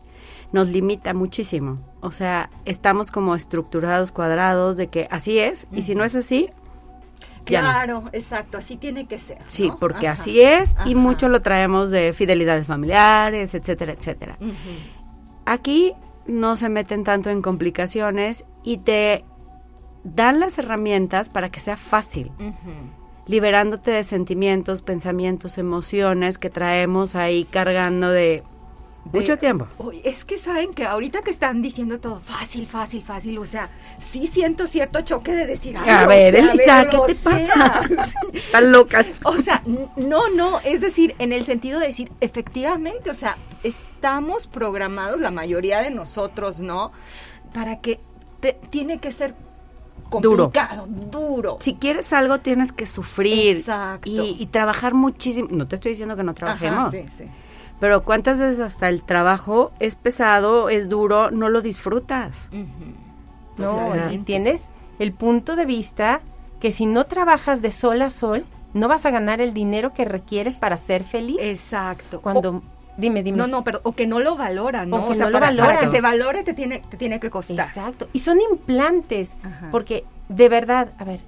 nos 0.51 0.69
limita 0.69 1.13
muchísimo. 1.13 1.77
O 2.01 2.11
sea, 2.11 2.49
estamos 2.65 3.11
como 3.11 3.35
estructurados, 3.35 4.11
cuadrados, 4.11 4.75
de 4.75 4.87
que 4.87 5.07
así 5.11 5.37
es, 5.37 5.67
y 5.71 5.83
si 5.83 5.93
no 5.95 6.03
es 6.03 6.15
así, 6.15 6.49
no. 6.49 7.45
Claro, 7.45 8.03
exacto, 8.13 8.57
así 8.57 8.77
tiene 8.77 9.05
que 9.05 9.19
ser. 9.19 9.37
Sí, 9.47 9.67
¿no? 9.67 9.77
porque 9.77 10.07
Ajá. 10.07 10.21
así 10.21 10.41
es, 10.41 10.75
y 10.85 10.95
mucho 10.95 11.27
lo 11.27 11.41
traemos 11.41 11.91
de 11.91 12.13
fidelidades 12.13 12.65
familiares, 12.67 13.53
etcétera, 13.53 13.93
etcétera. 13.93 14.37
Aquí 15.45 15.93
no 16.27 16.55
se 16.55 16.69
meten 16.69 17.03
tanto 17.03 17.29
en 17.29 17.41
complicaciones 17.41 18.45
y 18.63 18.77
te 18.77 19.23
dan 20.03 20.39
las 20.39 20.57
herramientas 20.57 21.29
para 21.29 21.49
que 21.49 21.59
sea 21.59 21.77
fácil. 21.77 22.31
Liberándote 23.27 23.91
de 23.91 24.03
sentimientos, 24.03 24.81
pensamientos, 24.81 25.57
emociones 25.57 26.37
que 26.37 26.49
traemos 26.49 27.15
ahí 27.15 27.45
cargando 27.45 28.09
de 28.09 28.43
De- 29.05 29.19
mucho 29.19 29.37
tiempo. 29.37 29.67
Es 30.03 30.23
que 30.25 30.37
saben 30.37 30.73
que 30.73 30.85
ahorita 30.85 31.21
que 31.21 31.31
están 31.31 31.61
diciendo 31.61 31.99
todo 31.99 32.19
fácil, 32.19 32.65
fácil, 32.67 33.01
fácil, 33.03 33.37
o 33.37 33.45
sea, 33.45 33.69
sí 34.11 34.27
siento 34.27 34.65
cierto 34.65 35.01
choque 35.01 35.33
de 35.33 35.45
decir, 35.45 35.77
ay, 35.77 35.89
A 35.89 36.07
ver, 36.07 36.33
sea, 36.33 36.51
Elisa, 36.51 36.83
ver, 36.83 36.89
¿qué 36.89 36.99
te 37.07 37.15
pasa? 37.15 37.81
Están 38.33 38.71
locas. 38.71 39.05
O 39.25 39.35
sea, 39.41 39.61
no, 39.97 40.29
no, 40.29 40.59
es 40.61 40.81
decir, 40.81 41.15
en 41.19 41.33
el 41.33 41.45
sentido 41.45 41.79
de 41.79 41.87
decir, 41.87 42.11
efectivamente, 42.21 43.09
o 43.11 43.15
sea, 43.15 43.37
estamos 43.63 44.47
programados, 44.47 45.19
la 45.19 45.31
mayoría 45.31 45.79
de 45.79 45.91
nosotros, 45.91 46.59
¿no? 46.61 46.91
Para 47.53 47.81
que 47.81 47.99
te- 48.39 48.57
tiene 48.69 48.99
que 48.99 49.11
ser 49.11 49.35
complicado, 50.09 50.85
duro. 50.87 51.57
Si 51.61 51.75
quieres 51.75 52.11
algo 52.13 52.39
tienes 52.39 52.71
que 52.71 52.85
sufrir 52.85 53.57
Exacto. 53.57 54.09
y, 54.09 54.37
y 54.39 54.45
trabajar 54.47 54.93
muchísimo. 54.93 55.47
No 55.51 55.67
te 55.67 55.75
estoy 55.75 55.91
diciendo 55.91 56.15
que 56.15 56.23
no 56.23 56.31
Ajá, 56.31 56.37
trabajemos, 56.39 56.91
sí, 56.91 57.03
sí. 57.17 57.23
Pero 57.79 58.03
cuántas 58.03 58.37
veces 58.39 58.59
hasta 58.59 58.89
el 58.89 59.01
trabajo 59.03 59.71
es 59.79 59.95
pesado, 59.95 60.69
es 60.69 60.89
duro, 60.89 61.31
no 61.31 61.49
lo 61.49 61.61
disfrutas. 61.61 62.47
Ujú. 62.51 63.61
No, 63.61 64.11
y 64.11 64.17
tienes 64.19 64.65
el 64.99 65.13
punto 65.13 65.55
de 65.55 65.65
vista 65.65 66.21
que 66.59 66.71
si 66.71 66.85
no 66.85 67.05
trabajas 67.05 67.61
de 67.61 67.71
sol 67.71 68.01
a 68.01 68.09
sol, 68.09 68.45
no 68.73 68.87
vas 68.87 69.05
a 69.05 69.11
ganar 69.11 69.41
el 69.41 69.53
dinero 69.53 69.93
que 69.93 70.05
requieres 70.05 70.57
para 70.57 70.77
ser 70.77 71.03
feliz. 71.03 71.37
Exacto. 71.39 72.21
Cuando, 72.21 72.63
dime, 72.97 73.19
O- 73.19 73.23
dime. 73.23 73.37
no, 73.37 73.47
no, 73.47 73.63
pero 73.63 73.79
o 73.83 73.91
que 73.93 74.07
no 74.07 74.19
lo 74.19 74.35
valoran, 74.35 74.89
¿no? 74.89 75.05
O 75.05 75.09
que 75.09 75.15
sea, 75.15 75.25
no 75.25 75.31
lo 75.31 75.39
para, 75.39 75.55
para 75.55 75.79
que 75.81 75.91
se 75.91 76.01
valore 76.01 76.43
te 76.43 76.53
tiene, 76.53 76.79
te 76.89 76.97
tiene 76.97 77.19
que 77.19 77.29
costar. 77.29 77.67
Exacto. 77.67 78.07
Y 78.13 78.19
son 78.19 78.39
implantes, 78.49 79.31
Ajá. 79.43 79.67
porque 79.71 80.03
de 80.29 80.49
verdad, 80.49 80.87
a 80.97 81.03
ver, 81.03 81.19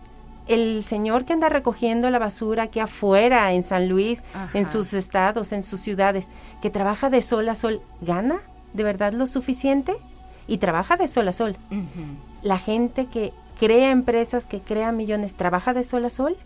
el 0.47 0.83
señor 0.83 1.25
que 1.25 1.33
anda 1.33 1.49
recogiendo 1.49 2.09
la 2.09 2.19
basura 2.19 2.63
aquí 2.63 2.79
afuera, 2.79 3.51
en 3.53 3.63
San 3.63 3.89
Luis, 3.89 4.23
Ajá. 4.33 4.57
en 4.57 4.67
sus 4.67 4.93
estados, 4.93 5.51
en 5.51 5.63
sus 5.63 5.81
ciudades, 5.81 6.27
que 6.61 6.69
trabaja 6.69 7.09
de 7.09 7.21
sol 7.21 7.49
a 7.49 7.55
sol, 7.55 7.81
¿gana 8.01 8.37
de 8.73 8.83
verdad 8.83 9.13
lo 9.13 9.25
suficiente? 9.27 9.95
Y 10.47 10.59
trabaja 10.59 10.97
de 10.97 11.07
sol 11.07 11.27
a 11.27 11.33
sol. 11.33 11.55
La 12.43 12.59
gente 12.59 13.07
que 13.07 13.33
crea 13.59 13.89
empresas, 13.91 14.45
que 14.45 14.59
crea 14.59 14.91
millones, 14.91 15.35
trabaja 15.35 15.73
de 15.73 15.83
sol 15.83 16.05
a 16.05 16.09
sol. 16.11 16.37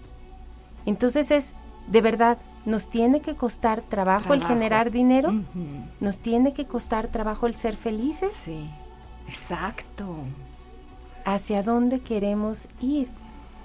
Entonces 0.85 1.31
es, 1.31 1.51
de 1.87 1.99
verdad, 1.99 2.37
nos 2.65 2.89
tiene 2.89 3.19
que 3.19 3.35
costar 3.35 3.81
trabajo, 3.81 4.33
el 4.33 4.45
generar 4.45 4.91
dinero, 4.91 5.33
nos 5.99 6.19
tiene 6.19 6.53
que 6.53 6.65
costar 6.65 7.07
trabajo 7.07 7.47
el 7.47 7.55
ser 7.55 7.75
felices. 7.75 8.31
Sí, 8.33 8.69
exacto. 9.27 10.15
hacia 11.25 11.61
dónde 11.63 11.99
queremos 11.99 12.59
ir 12.81 13.09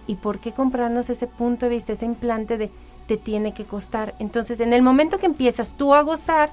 y 0.06 0.16
por 0.16 0.38
qué 0.40 0.52
comprarnos 0.52 1.10
ese 1.10 1.26
punto 1.26 1.66
de 1.66 1.70
vista, 1.74 1.92
ese 1.92 2.04
implante 2.04 2.58
de 2.58 2.70
te 3.08 3.16
tiene 3.16 3.52
que 3.54 3.64
costar. 3.64 4.14
Entonces, 4.18 4.60
en 4.60 4.72
el 4.72 4.82
momento 4.82 5.18
que 5.18 5.26
empiezas 5.26 5.74
tú 5.76 5.94
a 5.94 6.02
gozar, 6.02 6.50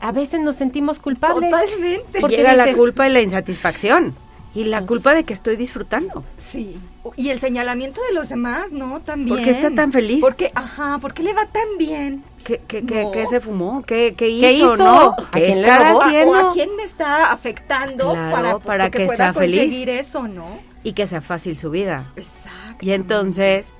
a 0.00 0.12
veces 0.12 0.40
nos 0.40 0.56
sentimos 0.56 0.98
culpables. 0.98 1.50
Totalmente. 1.50 2.20
Porque 2.20 2.36
Llega 2.38 2.54
la 2.54 2.72
culpa 2.74 3.08
y 3.08 3.12
la 3.12 3.22
insatisfacción. 3.22 4.14
Y 4.54 4.64
la 4.64 4.82
culpa 4.82 5.14
de 5.14 5.24
que 5.24 5.32
estoy 5.32 5.56
disfrutando. 5.56 6.22
Sí. 6.38 6.78
Y 7.16 7.30
el 7.30 7.40
señalamiento 7.40 8.00
de 8.08 8.14
los 8.14 8.28
demás, 8.28 8.70
¿no? 8.70 9.00
También. 9.00 9.28
¿Por 9.28 9.42
qué 9.44 9.50
está 9.50 9.74
tan 9.74 9.90
feliz? 9.90 10.20
Porque, 10.20 10.52
ajá, 10.54 10.98
¿por 11.00 11.12
qué 11.12 11.24
le 11.24 11.32
va 11.32 11.46
tan 11.46 11.76
bien? 11.76 12.22
¿Qué, 12.44 12.60
qué, 12.68 12.84
qué- 12.86 13.02
No. 13.04 13.10
qué 13.10 13.26
se 13.26 13.40
fumó? 13.40 13.82
¿Qué, 13.82 14.14
qué 14.16 14.28
hizo? 14.28 14.40
¿Qué 14.46 14.52
hizo? 14.52 14.76
¿No? 14.76 15.10
¿A 15.12 15.16
¿Qué 15.32 15.44
quién 15.46 15.62
le 15.62 15.68
estará 15.68 15.88
robó? 15.88 15.98
O 15.98 16.02
a- 16.02 16.06
haciendo? 16.06 16.30
O 16.32 16.36
a 16.36 16.52
quién 16.52 16.76
me 16.76 16.84
está 16.84 17.32
afectando 17.32 18.12
Claro, 18.12 18.32
para, 18.34 18.58
para 18.60 18.90
que 18.90 19.06
pueda 19.06 19.16
sea 19.16 19.32
feliz. 19.32 19.60
conseguir 19.62 19.88
eso, 19.88 20.28
¿no? 20.28 20.46
Y 20.84 20.92
que 20.92 21.06
sea 21.08 21.20
fácil 21.20 21.56
su 21.58 21.70
vida. 21.70 22.06
Exacto. 22.14 22.84
Y 22.84 22.92
entonces 22.92 23.72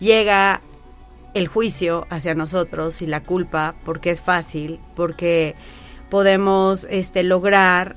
llega 0.00 0.60
el 1.34 1.46
juicio 1.46 2.06
hacia 2.10 2.34
nosotros 2.34 3.02
y 3.02 3.06
la 3.06 3.22
culpa 3.22 3.74
porque 3.84 4.10
es 4.10 4.20
fácil, 4.20 4.80
porque 4.96 5.54
podemos 6.10 6.86
este, 6.90 7.22
lograr 7.22 7.96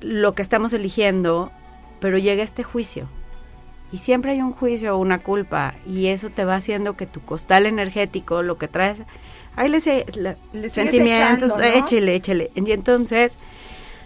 lo 0.00 0.32
que 0.34 0.42
estamos 0.42 0.72
eligiendo, 0.72 1.50
pero 2.00 2.18
llega 2.18 2.42
este 2.42 2.62
juicio. 2.64 3.08
Y 3.92 3.98
siempre 3.98 4.32
hay 4.32 4.42
un 4.42 4.50
juicio 4.52 4.96
o 4.96 4.98
una 4.98 5.18
culpa 5.20 5.74
y 5.86 6.06
eso 6.08 6.28
te 6.30 6.44
va 6.44 6.56
haciendo 6.56 6.96
que 6.96 7.06
tu 7.06 7.20
costal 7.20 7.64
energético, 7.66 8.42
lo 8.42 8.58
que 8.58 8.66
traes, 8.66 8.98
ahí 9.54 9.68
le, 9.68 9.80
se- 9.80 10.04
la- 10.16 10.34
Le 10.52 10.68
sentimientos, 10.70 11.52
échele, 11.62 12.16
échele. 12.16 12.50
Y 12.56 12.72
entonces 12.72 13.38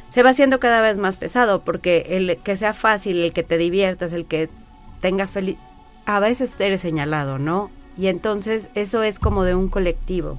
se 0.08 0.22
va 0.22 0.30
haciendo 0.30 0.60
cada 0.60 0.80
vez 0.80 0.98
más 0.98 1.16
pesado 1.16 1.62
porque 1.62 2.06
el 2.10 2.38
que 2.38 2.56
sea 2.56 2.72
fácil, 2.72 3.18
el 3.18 3.32
que 3.32 3.42
te 3.42 3.58
diviertas, 3.58 4.12
el 4.12 4.26
que 4.26 4.48
tengas 5.00 5.32
feliz, 5.32 5.56
a 6.06 6.20
veces 6.20 6.58
eres 6.60 6.80
señalado, 6.80 7.38
¿no? 7.38 7.70
Y 7.96 8.06
entonces 8.06 8.70
eso 8.74 9.02
es 9.02 9.18
como 9.18 9.44
de 9.44 9.54
un 9.54 9.68
colectivo. 9.68 10.38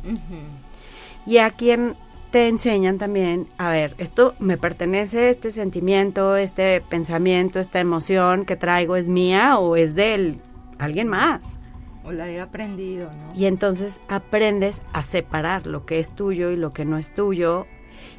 Y 1.26 1.38
a 1.38 1.52
quien 1.52 1.96
te 2.32 2.48
enseñan 2.48 2.98
también, 2.98 3.48
a 3.58 3.70
ver, 3.70 3.96
esto 3.98 4.34
me 4.40 4.58
pertenece, 4.58 5.30
este 5.30 5.52
sentimiento, 5.52 6.36
este 6.38 6.82
pensamiento, 6.82 7.60
esta 7.60 7.80
emoción 7.80 8.46
que 8.46 8.56
traigo 8.56 8.96
es 8.96 9.08
mía 9.08 9.58
o 9.58 9.76
es 9.76 9.96
de 9.96 10.38
alguien 10.78 11.08
más. 11.08 11.60
O 12.04 12.12
la 12.12 12.30
he 12.30 12.40
aprendido, 12.40 13.12
¿no? 13.12 13.40
Y 13.40 13.46
entonces 13.46 14.00
aprendes 14.08 14.82
a 14.94 15.02
separar 15.02 15.68
lo 15.68 15.86
que 15.86 16.00
es 16.00 16.14
tuyo 16.14 16.52
y 16.52 16.56
lo 16.56 16.72
que 16.72 16.86
no 16.86 16.98
es 16.98 17.14
tuyo. 17.14 17.68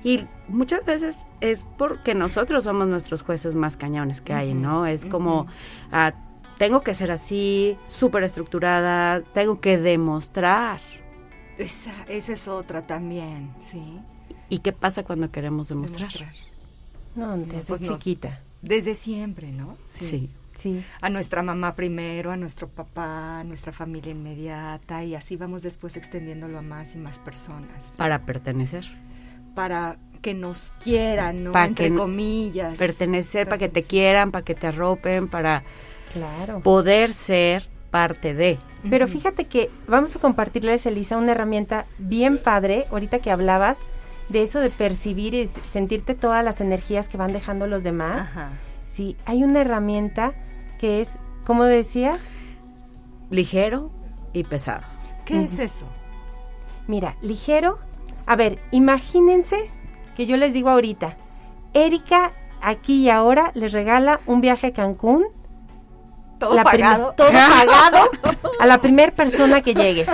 Y 0.03 0.27
muchas 0.49 0.85
veces 0.85 1.19
es 1.41 1.67
porque 1.77 2.15
nosotros 2.15 2.65
somos 2.65 2.89
nuestros 2.89 3.23
jueces 3.23 3.55
más 3.55 3.77
cañones 3.77 4.21
que 4.21 4.33
hay, 4.35 4.55
¿no? 4.55 4.87
Es 4.87 5.05
como, 5.07 5.47
ah, 5.93 6.15
tengo 6.59 6.83
que 6.83 6.95
ser 6.95 7.11
así, 7.11 7.79
súper 7.85 8.25
estructurada, 8.25 9.23
tengo 9.23 9.61
que 9.61 9.79
demostrar. 9.79 10.81
Esa, 11.57 11.93
esa 12.09 12.33
es 12.33 12.49
otra 12.49 12.87
también, 12.87 13.55
sí. 13.59 14.01
¿Y 14.49 14.61
qué 14.61 14.73
pasa 14.73 15.03
cuando 15.05 15.31
queremos 15.31 15.69
demostrar? 15.69 16.11
Demostrar. 16.13 16.35
No, 17.15 17.37
No, 17.37 17.59
haces 17.59 17.67
pues 17.67 17.81
no. 17.81 17.99
chiquita. 17.99 18.41
Desde 18.63 18.95
siempre, 18.95 19.53
¿no? 19.53 19.77
Sí. 19.83 20.31
Sí. 20.55 20.85
A 21.01 21.09
nuestra 21.09 21.43
mamá 21.43 21.75
primero, 21.75 22.31
a 22.33 22.37
nuestro 22.37 22.69
papá, 22.69 23.41
a 23.41 23.45
nuestra 23.45 23.73
familia 23.73 24.13
inmediata 24.13 25.03
y 25.05 25.15
así 25.15 25.37
vamos 25.37 25.63
después 25.63 25.97
extendiéndolo 25.97 26.59
a 26.59 26.63
más 26.63 26.95
y 26.95 26.99
más 26.99 27.19
personas. 27.19 27.95
Para 27.97 28.27
pertenecer. 28.27 28.85
Para 29.55 29.97
que 30.23 30.35
nos 30.35 30.75
quieran, 30.83 31.45
¿no? 31.45 31.53
Pa' 31.53 31.67
Entre 31.67 31.89
que- 31.91 31.95
comillas. 31.97 32.77
Pertenecer 32.77 33.47
para 33.47 33.59
que 33.59 33.69
te 33.69 33.83
quieran, 33.83 34.31
para 34.33 34.45
que 34.45 34.55
te 34.55 34.67
arropen, 34.67 35.29
para 35.29 35.63
Claro. 36.13 36.61
poder 36.61 37.13
ser 37.15 37.69
parte 37.91 38.35
de. 38.35 38.59
Pero 38.89 39.09
fíjate 39.09 39.47
que 39.47 39.71
vamos 39.89 40.15
a 40.15 40.19
compartirles, 40.19 40.85
Elisa, 40.87 41.17
una 41.17 41.33
herramienta 41.33 41.87
bien 41.99 42.39
padre, 42.39 42.85
ahorita 42.91 43.19
que 43.19 43.31
hablabas 43.31 43.79
de 44.29 44.43
eso 44.43 44.61
de 44.61 44.71
percibir 44.71 45.35
y 45.35 45.49
sentirte 45.73 46.15
todas 46.15 46.45
las 46.45 46.61
energías 46.61 47.09
que 47.09 47.17
van 47.17 47.33
dejando 47.33 47.67
los 47.67 47.83
demás. 47.83 48.29
Ajá. 48.29 48.51
Sí, 48.93 49.17
hay 49.25 49.43
una 49.43 49.63
herramienta 49.63 50.33
que 50.79 51.01
es, 51.01 51.11
¿cómo 51.47 51.65
decías? 51.65 52.21
Ligero 53.31 53.91
y 54.33 54.45
pesado. 54.45 54.83
¿Qué 55.25 55.45
es 55.45 55.59
eso? 55.59 55.87
Mira, 56.87 57.17
ligero. 57.23 57.79
A 58.27 58.37
ver, 58.37 58.59
imagínense 58.71 59.71
que 60.17 60.27
yo 60.27 60.37
les 60.37 60.53
digo 60.53 60.69
ahorita, 60.71 61.17
Erika 61.75 62.31
aquí 62.61 63.05
y 63.05 63.11
ahora 63.11 63.51
les 63.55 63.73
regala 63.73 64.21
un 64.27 64.41
viaje 64.41 64.69
a 64.69 64.73
Cancún. 64.73 65.25
Todo 66.39 66.55
la 66.55 66.65
pagado. 66.65 67.13
todo 67.17 67.29
pagado 67.31 68.11
a 68.59 68.67
la 68.67 68.79
primera 68.83 69.13
persona 69.13 69.61
que 69.61 69.75
llegue. 69.75 70.07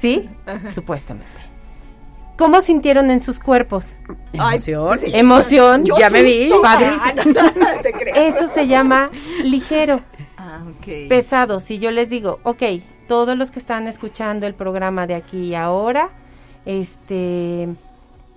¿Sí? 0.00 0.28
Supuestamente. 0.70 1.28
¿Cómo 2.36 2.62
sintieron 2.62 3.10
en 3.10 3.20
sus 3.20 3.38
cuerpos? 3.38 3.84
Emoción. 4.32 4.88
pues 4.88 5.00
sí. 5.02 5.10
Emoción. 5.14 5.84
Yo 5.84 5.96
ya 5.98 6.08
me 6.08 6.22
vi. 6.22 6.50
Ah, 6.64 7.12
no, 7.14 7.82
te. 7.82 8.28
Eso 8.28 8.48
se 8.48 8.66
llama 8.66 9.10
ligero, 9.44 10.00
Ah, 10.38 10.62
ok. 10.66 11.08
pesado. 11.10 11.60
Si 11.60 11.78
yo 11.78 11.90
les 11.90 12.08
digo, 12.08 12.40
ok, 12.44 12.62
todos 13.08 13.36
los 13.36 13.50
que 13.50 13.58
están 13.58 13.86
escuchando 13.88 14.46
el 14.46 14.54
programa 14.54 15.06
de 15.06 15.16
aquí 15.16 15.48
y 15.48 15.54
ahora, 15.54 16.08
este, 16.64 17.68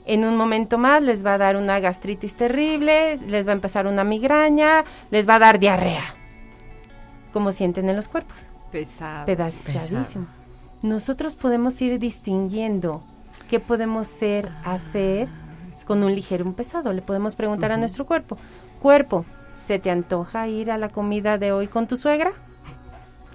en 0.06 0.26
un 0.26 0.36
momento 0.36 0.78
más 0.78 1.02
les 1.02 1.26
va 1.26 1.36
a 1.36 1.38
dar 1.38 1.56
una 1.56 1.80
gastritis 1.80 2.36
terrible, 2.36 3.18
les 3.28 3.48
va 3.48 3.52
a 3.52 3.56
empezar 3.56 3.88
una 3.88 4.04
migraña, 4.04 4.84
les 5.12 5.28
va 5.28 5.36
a 5.36 5.40
dar 5.40 5.60
diarrea. 5.60 6.16
¿Cómo 7.32 7.52
sienten 7.52 7.90
en 7.90 7.96
los 7.96 8.08
cuerpos? 8.08 8.38
Pesado. 8.72 9.26
Pesadísimo. 9.26 10.26
Nosotros 10.82 11.36
podemos 11.36 11.82
ir 11.82 12.00
distinguiendo 12.00 13.02
qué 13.50 13.60
podemos 13.60 14.08
ser, 14.08 14.52
hacer 14.66 15.28
con 15.86 16.04
un 16.04 16.14
ligero, 16.14 16.46
un 16.46 16.54
pesado. 16.54 16.94
Le 16.94 17.02
podemos 17.02 17.36
preguntar 17.36 17.72
a 17.72 17.78
nuestro 17.78 18.06
cuerpo, 18.06 18.38
cuerpo, 18.82 19.26
¿se 19.56 19.80
te 19.80 19.92
antoja 19.92 20.48
ir 20.48 20.72
a 20.72 20.78
la 20.78 20.90
comida 20.90 21.38
de 21.38 21.52
hoy 21.52 21.68
con 21.68 21.88
tu 21.88 21.98
suegra? 21.98 22.32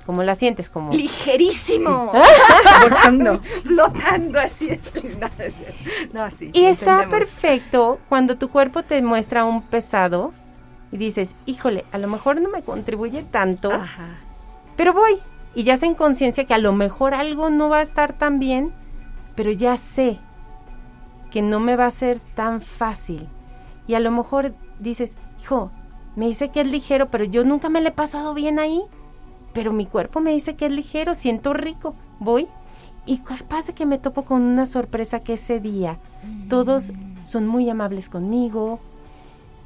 ¿Cómo 0.09 0.23
la 0.23 0.35
sientes? 0.37 0.71
Como 0.71 0.95
Ligerísimo. 0.95 2.11
Flotando. 2.81 3.43
Flotando 3.63 4.41
así. 4.41 4.69
No, 5.21 5.27
es 5.39 5.53
cierto. 5.55 6.15
No, 6.15 6.31
sí. 6.31 6.51
Y 6.55 6.65
está 6.65 7.03
entendemos. 7.03 7.11
perfecto 7.29 7.99
cuando 8.09 8.39
tu 8.39 8.49
cuerpo 8.49 8.83
te 8.83 9.03
muestra 9.03 9.45
un 9.45 9.61
pesado 9.61 10.33
y 10.91 10.97
dices, 10.97 11.33
híjole, 11.45 11.85
a 11.93 11.99
lo 11.99 12.09
mejor 12.09 12.41
no 12.41 12.49
me 12.49 12.63
contribuye 12.63 13.23
tanto, 13.23 13.71
Ajá. 13.71 14.07
pero 14.79 14.95
voy. 14.95 15.19
Y 15.55 15.65
ya 15.65 15.77
sé 15.77 15.85
en 15.85 15.95
conciencia 15.95 16.47
que 16.47 16.55
a 16.55 16.59
lo 16.59 16.73
mejor 16.73 17.13
algo 17.13 17.51
no 17.51 17.69
va 17.69 17.81
a 17.81 17.83
estar 17.83 18.15
tan 18.15 18.39
bien, 18.39 18.73
pero 19.37 19.51
ya 19.51 19.77
sé 19.77 20.19
que 21.31 21.43
no 21.43 21.61
me 21.61 21.77
va 21.77 21.85
a 21.85 21.91
ser 21.91 22.19
tan 22.35 22.63
fácil. 22.63 23.29
Y 23.87 23.93
a 23.93 24.01
lo 24.01 24.11
mejor 24.11 24.55
dices, 24.79 25.17
hijo, 25.43 25.71
me 26.17 26.29
dice 26.29 26.49
que 26.49 26.63
es 26.63 26.67
ligero, 26.67 27.11
pero 27.11 27.25
yo 27.25 27.45
nunca 27.45 27.69
me 27.69 27.83
le 27.83 27.91
he 27.91 27.93
pasado 27.93 28.33
bien 28.33 28.59
ahí. 28.59 28.81
Pero 29.59 29.73
mi 29.73 29.87
cuerpo 29.87 30.21
me 30.21 30.31
dice 30.31 30.55
que 30.55 30.67
es 30.67 30.71
ligero, 30.71 31.17
siento 31.17 31.53
rico, 31.53 31.93
voy. 32.21 32.47
Y 33.07 33.19
capaz 33.19 33.67
de 33.67 33.73
que 33.73 33.87
me 33.87 33.99
topo 33.99 34.23
con 34.23 34.41
una 34.41 34.67
sorpresa 34.67 35.25
que 35.25 35.33
ese 35.33 35.59
día 35.59 35.99
todos 36.49 36.93
son 37.27 37.49
muy 37.49 37.69
amables 37.69 38.09
conmigo. 38.09 38.79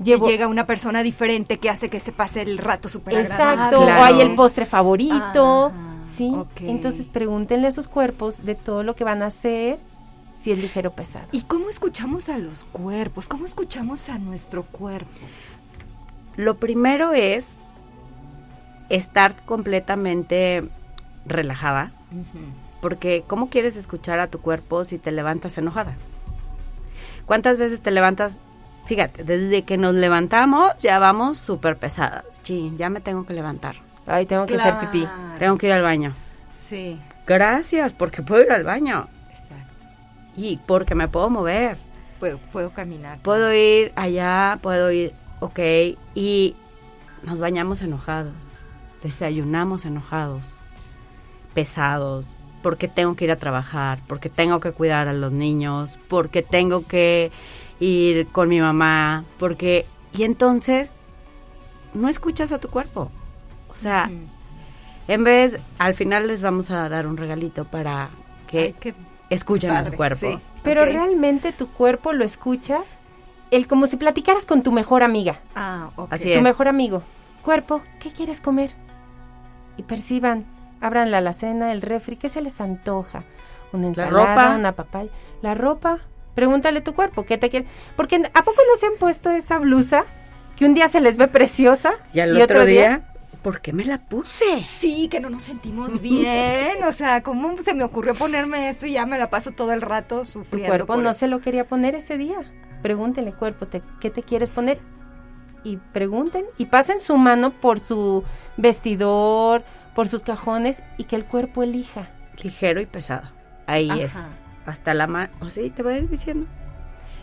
Llevo, 0.02 0.28
Y 0.28 0.30
llega 0.30 0.48
una 0.48 0.64
persona 0.64 1.02
diferente 1.02 1.58
que 1.58 1.68
hace 1.68 1.90
que 1.90 2.00
se 2.00 2.10
pase 2.10 2.40
el 2.40 2.56
rato 2.56 2.88
súper 2.88 3.18
Exacto. 3.18 3.82
Claro. 3.82 4.00
o 4.00 4.02
hay 4.02 4.22
el 4.22 4.34
postre 4.34 4.64
favorito, 4.64 5.66
Ajá, 5.66 5.72
¿sí? 6.16 6.32
Entonces 6.60 7.06
pregúntenle 7.06 7.68
a 7.68 7.72
sus 7.72 7.86
cuerpos 7.86 8.46
de 8.46 8.54
todo 8.54 8.84
lo 8.84 8.96
que 8.96 9.04
van 9.04 9.20
a 9.20 9.26
hacer, 9.26 9.78
si 10.40 10.52
es 10.52 10.58
ligero 10.58 10.88
o 10.88 10.92
pesado. 10.94 11.26
¿Y 11.32 11.42
cómo 11.42 11.68
escuchamos 11.68 12.30
a 12.30 12.38
los 12.38 12.64
cuerpos? 12.64 13.28
¿Cómo 13.28 13.44
escuchamos 13.44 14.08
a 14.08 14.16
nuestro 14.16 14.62
cuerpo? 14.62 15.20
Lo 16.38 16.56
primero 16.56 17.12
es 17.12 17.56
estar 18.88 19.34
completamente 19.44 20.64
relajada, 21.26 21.90
porque 22.80 23.24
¿cómo 23.26 23.48
quieres 23.48 23.76
escuchar 23.76 24.18
a 24.20 24.26
tu 24.26 24.40
cuerpo 24.40 24.84
si 24.84 24.98
te 24.98 25.12
levantas 25.12 25.56
enojada? 25.58 25.94
¿Cuántas 27.26 27.58
veces 27.58 27.80
te 27.80 27.90
levantas? 27.90 28.38
Fíjate, 28.86 29.22
desde 29.24 29.62
que 29.62 29.76
nos 29.76 29.94
levantamos 29.94 30.76
ya 30.78 30.98
vamos 30.98 31.38
súper 31.38 31.76
pesadas. 31.76 32.24
Sí, 32.42 32.72
ya 32.76 32.90
me 32.90 33.00
tengo 33.00 33.24
que 33.24 33.32
levantar. 33.32 33.76
Ay, 34.06 34.26
tengo 34.26 34.46
que 34.46 34.56
hacer 34.56 34.74
pipí. 34.80 35.02
Claro. 35.02 35.38
Tengo 35.38 35.58
que 35.58 35.66
ir 35.66 35.72
al 35.72 35.82
baño. 35.82 36.12
Sí, 36.52 36.98
Gracias, 37.26 37.92
porque 37.92 38.22
puedo 38.22 38.42
ir 38.42 38.50
al 38.50 38.64
baño. 38.64 39.06
exacto. 39.30 39.74
Y 40.36 40.56
porque 40.66 40.94
me 40.94 41.06
puedo 41.06 41.30
mover. 41.30 41.76
Puedo, 42.18 42.38
puedo 42.50 42.70
caminar. 42.70 43.18
Puedo 43.20 43.52
ir 43.54 43.92
allá, 43.94 44.58
puedo 44.60 44.90
ir, 44.90 45.12
ok. 45.40 45.58
Y 46.14 46.56
nos 47.22 47.38
bañamos 47.38 47.82
enojados. 47.82 48.51
Desayunamos 49.02 49.84
enojados. 49.84 50.58
Pesados. 51.54 52.36
Porque 52.62 52.88
tengo 52.88 53.14
que 53.16 53.24
ir 53.24 53.32
a 53.32 53.36
trabajar. 53.36 53.98
Porque 54.06 54.28
tengo 54.28 54.60
que 54.60 54.72
cuidar 54.72 55.08
a 55.08 55.12
los 55.12 55.32
niños. 55.32 55.98
Porque 56.08 56.42
tengo 56.42 56.86
que 56.86 57.30
ir 57.80 58.26
con 58.28 58.48
mi 58.48 58.60
mamá. 58.60 59.24
Porque... 59.38 59.86
Y 60.14 60.24
entonces, 60.24 60.92
no 61.94 62.08
escuchas 62.08 62.52
a 62.52 62.58
tu 62.58 62.68
cuerpo. 62.68 63.10
O 63.70 63.74
sea, 63.74 64.10
en 65.08 65.24
vez, 65.24 65.58
al 65.78 65.94
final 65.94 66.26
les 66.28 66.42
vamos 66.42 66.70
a 66.70 66.88
dar 66.90 67.06
un 67.06 67.16
regalito 67.16 67.64
para 67.64 68.10
que 68.46 68.74
Ay, 68.84 68.94
escuchen 69.30 69.70
a 69.70 69.82
su 69.84 69.92
cuerpo. 69.92 70.26
sí. 70.30 70.38
Pero 70.62 70.84
realmente 70.84 71.52
tu 71.52 71.66
cuerpo 71.66 72.12
lo 72.12 72.24
escuchas, 72.24 72.82
el 73.50 73.66
como 73.66 73.86
si 73.88 73.96
platicaras 73.96 74.44
con 74.44 74.62
tu 74.62 74.70
mejor 74.70 75.02
amiga, 75.02 75.40
Ah, 75.56 75.88
ok. 75.96 76.12
Así 76.12 76.24
tu 76.26 76.30
es. 76.34 76.42
mejor 76.42 76.68
amigo. 76.68 77.02
Cuerpo, 77.42 77.82
¿qué 77.98 78.12
quieres 78.12 78.40
comer? 78.42 78.70
Y 79.76 79.82
perciban, 79.84 80.44
abran 80.80 81.10
la 81.10 81.18
alacena, 81.18 81.72
el 81.72 81.82
refri, 81.82 82.16
¿qué 82.16 82.28
se 82.28 82.42
les 82.42 82.60
antoja? 82.60 83.24
Una 83.72 83.86
ensalada, 83.88 84.34
ropa. 84.34 84.56
una 84.56 84.72
papaya, 84.72 85.10
la 85.40 85.54
ropa. 85.54 85.98
Pregúntale 86.34 86.78
a 86.80 86.84
tu 86.84 86.94
cuerpo, 86.94 87.24
¿qué 87.24 87.36
te 87.38 87.50
quiere? 87.50 87.66
Porque 87.96 88.16
¿a 88.16 88.42
poco 88.42 88.56
no 88.70 88.78
se 88.80 88.86
han 88.86 88.92
puesto 88.98 89.30
esa 89.30 89.58
blusa 89.58 90.04
que 90.56 90.64
un 90.64 90.74
día 90.74 90.88
se 90.88 91.00
les 91.00 91.16
ve 91.16 91.28
preciosa 91.28 91.92
Y 92.14 92.20
al 92.20 92.40
otro, 92.40 92.64
día, 92.64 93.12
¿por 93.42 93.60
qué 93.60 93.72
me 93.74 93.84
la 93.84 93.98
puse? 93.98 94.62
Sí, 94.62 95.08
que 95.08 95.20
no 95.20 95.28
nos 95.28 95.42
sentimos 95.44 96.00
bien. 96.00 96.84
O 96.84 96.92
sea, 96.92 97.22
¿cómo 97.22 97.56
se 97.58 97.74
me 97.74 97.84
ocurrió 97.84 98.14
ponerme 98.14 98.68
esto 98.70 98.86
y 98.86 98.92
ya 98.92 99.04
me 99.04 99.18
la 99.18 99.28
paso 99.28 99.50
todo 99.52 99.72
el 99.72 99.82
rato 99.82 100.20
tu 100.20 100.24
sufriendo? 100.26 100.68
cuerpo 100.68 100.86
por 100.94 100.98
no 101.02 101.10
eso? 101.10 101.18
se 101.20 101.28
lo 101.28 101.40
quería 101.40 101.64
poner 101.66 101.94
ese 101.94 102.16
día? 102.16 102.38
Pregúntele, 102.82 103.32
cuerpo, 103.32 103.66
te- 103.66 103.82
¿qué 104.00 104.10
te 104.10 104.22
quieres 104.22 104.48
poner? 104.50 104.80
Y 105.64 105.76
pregunten 105.76 106.44
y 106.58 106.66
pasen 106.66 107.00
su 107.00 107.16
mano 107.16 107.50
por 107.50 107.80
su 107.80 108.24
vestidor, 108.56 109.64
por 109.94 110.08
sus 110.08 110.22
cajones 110.22 110.82
y 110.96 111.04
que 111.04 111.16
el 111.16 111.24
cuerpo 111.24 111.62
elija. 111.62 112.10
Ligero 112.42 112.80
y 112.80 112.86
pesado. 112.86 113.28
Ahí 113.66 113.90
es. 114.00 114.14
Hasta 114.66 114.94
la 114.94 115.06
mano. 115.06 115.32
O 115.40 115.50
sí, 115.50 115.70
te 115.70 115.82
voy 115.82 115.94
a 115.94 115.98
ir 115.98 116.08
diciendo. 116.08 116.46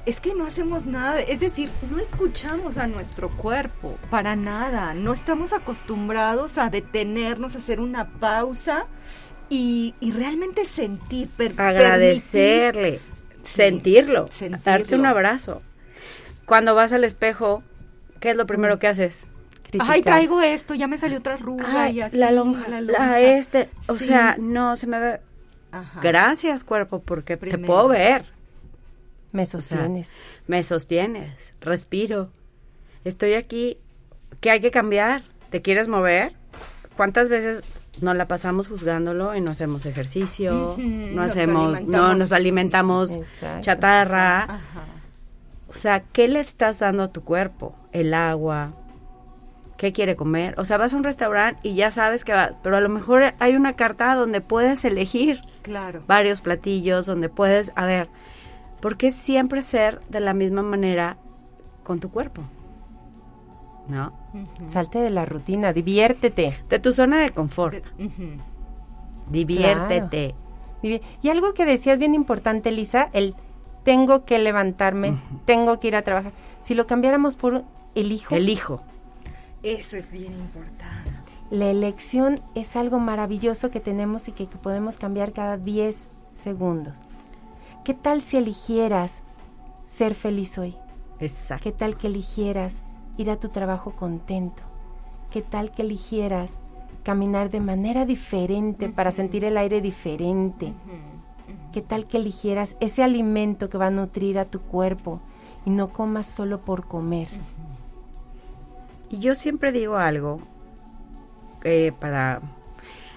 Es 0.06 0.22
que 0.22 0.34
no 0.34 0.46
hacemos 0.46 0.86
nada, 0.86 1.20
es 1.20 1.40
decir, 1.40 1.70
no 1.92 2.00
escuchamos 2.00 2.78
a 2.78 2.88
nuestro 2.88 3.30
cuerpo 3.30 3.98
para 4.10 4.36
nada, 4.36 4.94
no 4.94 5.12
estamos 5.14 5.52
acostumbrados 5.54 6.58
a 6.58 6.70
detenernos, 6.70 7.56
a 7.56 7.58
hacer 7.60 7.80
una 7.80 8.08
pausa 8.08 8.88
y, 9.50 9.94
realmente 10.02 10.66
sentir, 10.66 11.30
agradecerle, 11.58 13.00
sentirlo, 13.44 14.28
darte 14.64 14.96
un 14.96 15.06
abrazo. 15.06 15.62
Cuando 16.46 16.74
vas 16.76 16.94
al 16.94 17.04
espejo, 17.04 17.62
¿qué 18.20 18.32
es 18.32 18.36
lo 18.36 18.46
primero 18.46 18.80
que 18.80 18.88
haces? 18.88 19.26
Ay, 19.80 20.02
traigo 20.02 20.42
esto, 20.42 20.74
ya 20.74 20.88
me 20.88 20.98
salió 20.98 21.20
otra 21.20 21.36
arruga 21.36 21.90
y 21.90 22.02
así. 22.02 22.18
La 22.18 22.32
lonja, 22.32 22.68
la, 22.82 23.22
este, 23.22 23.70
o 23.88 23.96
sea, 23.96 24.36
no 24.40 24.76
se 24.76 24.88
me 24.88 25.00
ve. 25.00 25.20
Gracias, 26.02 26.64
cuerpo, 26.64 27.02
porque 27.02 27.38
te 27.38 27.58
puedo 27.58 27.88
ver. 27.88 28.26
Me 29.32 29.46
sostienes. 29.46 30.12
me 30.48 30.64
sostienes, 30.64 31.54
respiro. 31.62 32.32
Estoy 33.04 33.34
aquí. 33.34 33.78
¿Qué 34.42 34.50
hay 34.50 34.60
que 34.60 34.72
cambiar? 34.72 35.22
¿Te 35.52 35.62
quieres 35.62 35.88
mover? 35.88 36.34
¿Cuántas 36.96 37.30
veces 37.30 37.64
nos 38.02 38.16
la 38.16 38.26
pasamos 38.28 38.68
juzgándolo 38.68 39.36
y 39.36 39.42
no 39.42 39.52
hacemos 39.52 39.86
ejercicio, 39.86 40.76
no 40.78 41.22
hacemos, 41.22 41.84
no 41.84 42.16
nos 42.16 42.32
alimentamos 42.32 43.18
chatarra? 43.62 44.60
O 45.70 45.74
sea, 45.74 46.02
¿qué 46.02 46.28
le 46.28 46.40
estás 46.40 46.80
dando 46.80 47.04
a 47.04 47.08
tu 47.10 47.22
cuerpo? 47.22 47.76
El 47.92 48.14
agua, 48.14 48.72
qué 49.78 49.94
quiere 49.94 50.16
comer. 50.16 50.60
O 50.60 50.66
sea, 50.66 50.78
vas 50.78 50.94
a 50.94 50.98
un 50.98 51.04
restaurante 51.04 51.60
y 51.64 51.76
ya 51.76 51.92
sabes 51.92 52.26
que 52.26 52.34
va, 52.34 52.52
pero 52.64 52.76
a 52.76 52.82
lo 52.82 52.90
mejor 52.90 53.34
hay 53.40 53.56
una 53.56 53.74
carta 53.74 54.14
donde 54.16 54.42
puedes 54.42 54.84
elegir 54.84 55.42
claro. 55.62 56.02
varios 56.08 56.42
platillos, 56.42 57.06
donde 57.06 57.30
puedes, 57.30 57.72
a 57.76 57.86
ver, 57.86 58.10
¿por 58.82 58.98
qué 58.98 59.12
siempre 59.12 59.62
ser 59.62 60.02
de 60.10 60.20
la 60.20 60.34
misma 60.34 60.64
manera 60.64 61.18
con 61.84 62.00
tu 62.00 62.12
cuerpo? 62.12 62.44
¿No? 63.88 64.14
Salte 64.70 65.00
de 65.00 65.10
la 65.10 65.26
rutina, 65.26 65.74
diviértete. 65.74 66.60
De 66.70 66.78
tu 66.78 66.92
zona 66.92 67.20
de 67.22 67.32
confort. 67.32 67.84
Diviértete. 69.30 70.36
Y 70.84 71.30
algo 71.30 71.54
que 71.54 71.66
decías 71.66 71.98
bien 72.00 72.14
importante, 72.14 72.72
Lisa, 72.72 73.10
el 73.14 73.34
tengo 73.84 74.26
que 74.26 74.40
levantarme, 74.40 75.16
tengo 75.46 75.80
que 75.80 75.90
ir 75.90 75.96
a 75.96 76.02
trabajar. 76.02 76.32
Si 76.62 76.76
lo 76.76 76.88
cambiáramos 76.88 77.36
por 77.36 77.64
elijo. 77.96 78.36
Elijo. 78.36 78.82
Eso 79.64 79.98
es 79.98 80.12
bien 80.12 80.34
importante. 80.34 81.12
La 81.50 81.70
elección 81.70 82.40
es 82.54 82.76
algo 82.76 83.00
maravilloso 83.00 83.72
que 83.72 83.80
tenemos 83.80 84.28
y 84.28 84.32
que, 84.32 84.48
que 84.48 84.58
podemos 84.58 84.98
cambiar 84.98 85.32
cada 85.32 85.58
10 85.58 85.96
segundos. 86.32 86.94
¿Qué 87.84 87.94
tal 87.94 88.22
si 88.22 88.38
eligieras 88.38 89.14
ser 89.92 90.14
feliz 90.14 90.58
hoy? 90.58 90.76
Exacto. 91.20 91.64
¿Qué 91.64 91.72
tal 91.72 91.98
que 91.98 92.08
eligieras 92.08 92.76
ir 93.18 93.32
a 93.32 93.38
tu 93.38 93.50
trabajo 93.50 93.92
contento? 93.92 94.62
¿Qué 95.32 95.42
tal 95.42 95.72
que 95.72 95.82
eligieras 95.82 96.52
caminar 97.04 97.50
de 97.50 97.60
manera 97.60 98.06
diferente 98.06 98.90
para 98.90 99.12
sentir 99.12 99.44
el 99.44 99.58
aire 99.58 99.82
diferente? 99.82 100.74
¿Qué 101.74 101.82
tal 101.82 102.08
que 102.08 102.18
eligieras 102.18 102.76
ese 102.80 103.04
alimento 103.04 103.70
que 103.70 103.78
va 103.78 103.88
a 103.88 103.92
nutrir 103.92 104.40
a 104.40 104.46
tu 104.46 104.60
cuerpo 104.60 105.22
y 105.66 105.70
no 105.70 105.90
comas 105.90 106.26
solo 106.26 106.62
por 106.62 106.88
comer? 106.88 107.28
Y 109.10 109.20
yo 109.20 109.36
siempre 109.36 109.72
digo 109.72 109.98
algo 109.98 110.40
eh, 111.64 111.92
para 112.00 112.42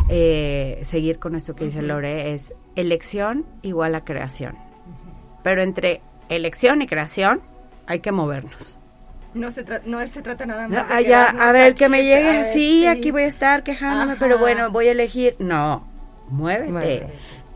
eh, 0.09 0.83
seguir 0.85 1.19
con 1.19 1.35
esto 1.35 1.55
que 1.55 1.65
dice 1.65 1.81
Lore, 1.81 2.35
es 2.35 2.55
elección 2.77 3.47
igual 3.63 3.95
a 3.95 4.03
creación. 4.03 4.57
Pero 5.43 5.63
entre 5.63 6.01
elección 6.29 6.83
y 6.83 6.87
creación 6.87 7.41
hay 7.87 8.01
que 8.01 8.13
movernos. 8.13 8.79
No 9.35 9.51
se, 9.51 9.65
no 9.87 10.07
se 10.07 10.21
trata 10.21 10.45
nada 10.45 10.69
más 10.69 10.89
de 10.89 10.95
allá, 10.95 11.31
a 11.31 11.53
ver, 11.53 11.75
que 11.75 11.89
me 11.89 12.05
llegue, 12.05 12.45
sí, 12.45 12.87
aquí 12.87 13.11
voy 13.11 13.23
a 13.23 13.27
estar 13.27 13.63
quejándome, 13.63 14.17
pero 14.19 14.39
bueno, 14.39 14.71
voy 14.71 14.89
a 14.89 14.93
elegir. 14.93 15.37
No, 15.39 15.87
muévete. 16.29 17.07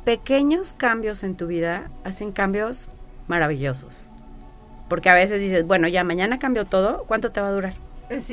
Pequeños 0.06 0.72
cambios 0.72 1.24
en 1.24 1.34
tu 1.34 1.48
vida 1.48 1.90
hacen 2.04 2.30
cambios 2.30 2.88
maravillosos. 3.26 4.04
Porque 4.88 5.10
a 5.10 5.14
veces 5.14 5.40
dices, 5.40 5.66
bueno, 5.66 5.88
ya 5.88 6.04
mañana 6.04 6.38
cambio 6.38 6.64
todo, 6.64 7.02
¿cuánto 7.08 7.32
te 7.32 7.40
va 7.40 7.48
a 7.48 7.50
durar? 7.50 7.74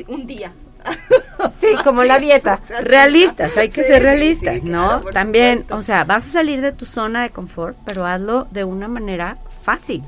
un 0.06 0.24
día. 0.24 0.52
sí, 1.60 1.66
como 1.82 2.04
la 2.04 2.20
dieta. 2.20 2.60
Realistas, 2.80 3.56
hay 3.56 3.70
que 3.70 3.82
ser 3.82 4.04
realistas, 4.04 4.62
¿no? 4.62 5.00
También, 5.00 5.64
o 5.70 5.82
sea, 5.82 6.04
vas 6.04 6.28
a 6.28 6.30
salir 6.30 6.60
de 6.60 6.70
tu 6.70 6.84
zona 6.84 7.24
de 7.24 7.30
confort, 7.30 7.76
pero 7.84 8.06
hazlo 8.06 8.44
de 8.52 8.62
una 8.62 8.86
manera 8.86 9.38
fácil. 9.60 10.04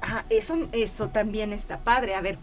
Ah, 0.00 0.24
eso, 0.30 0.56
eso 0.72 1.10
también 1.10 1.52
está 1.52 1.80
padre. 1.80 2.14
A 2.14 2.22
ver, 2.22 2.38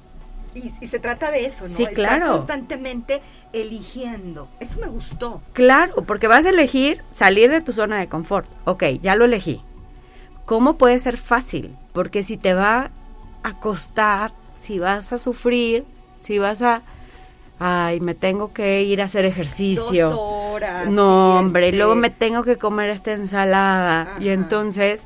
y, 0.54 0.88
se 0.88 1.00
trata 1.00 1.32
de 1.32 1.46
eso, 1.46 1.68
¿no? 1.68 1.74
Sí, 1.74 1.86
claro. 1.88 2.38
constantemente 2.38 3.22
eligiendo. 3.54 4.48
Eso 4.60 4.80
me 4.80 4.88
gustó. 4.88 5.42
Claro, 5.54 6.04
porque 6.04 6.28
vas 6.28 6.46
a 6.46 6.50
elegir 6.50 7.02
salir 7.12 7.50
de 7.50 7.62
tu 7.62 7.72
zona 7.72 8.00
de 8.00 8.08
confort. 8.08 8.48
Ok, 8.66 8.84
ya 9.02 9.16
lo 9.16 9.26
elegí. 9.26 9.62
¿Cómo 10.46 10.78
puede 10.78 11.00
ser 11.00 11.18
fácil? 11.18 11.76
Porque 11.94 12.24
si 12.24 12.38
te 12.38 12.54
va 12.54 12.92
a 13.44 13.60
costar, 13.60 14.32
si 14.60 14.80
vas 14.80 15.14
a 15.14 15.18
sufrir, 15.18 15.86
si 16.20 16.40
vas 16.40 16.62
a 16.62 16.82
ay, 17.64 18.00
me 18.00 18.16
tengo 18.16 18.54
que 18.54 18.82
ir 18.82 19.02
a 19.02 19.06
hacer 19.06 19.24
ejercicio. 19.24 20.10
Dos 20.10 20.20
horas. 20.20 20.88
No, 20.88 21.38
hombre, 21.38 21.68
este 21.68 21.78
luego 21.78 21.96
me 21.96 22.10
tengo 22.10 22.44
que 22.44 22.58
comer 22.58 22.90
esta 22.90 23.12
ensalada. 23.14 24.16
Y 24.20 24.30
entonces, 24.30 25.06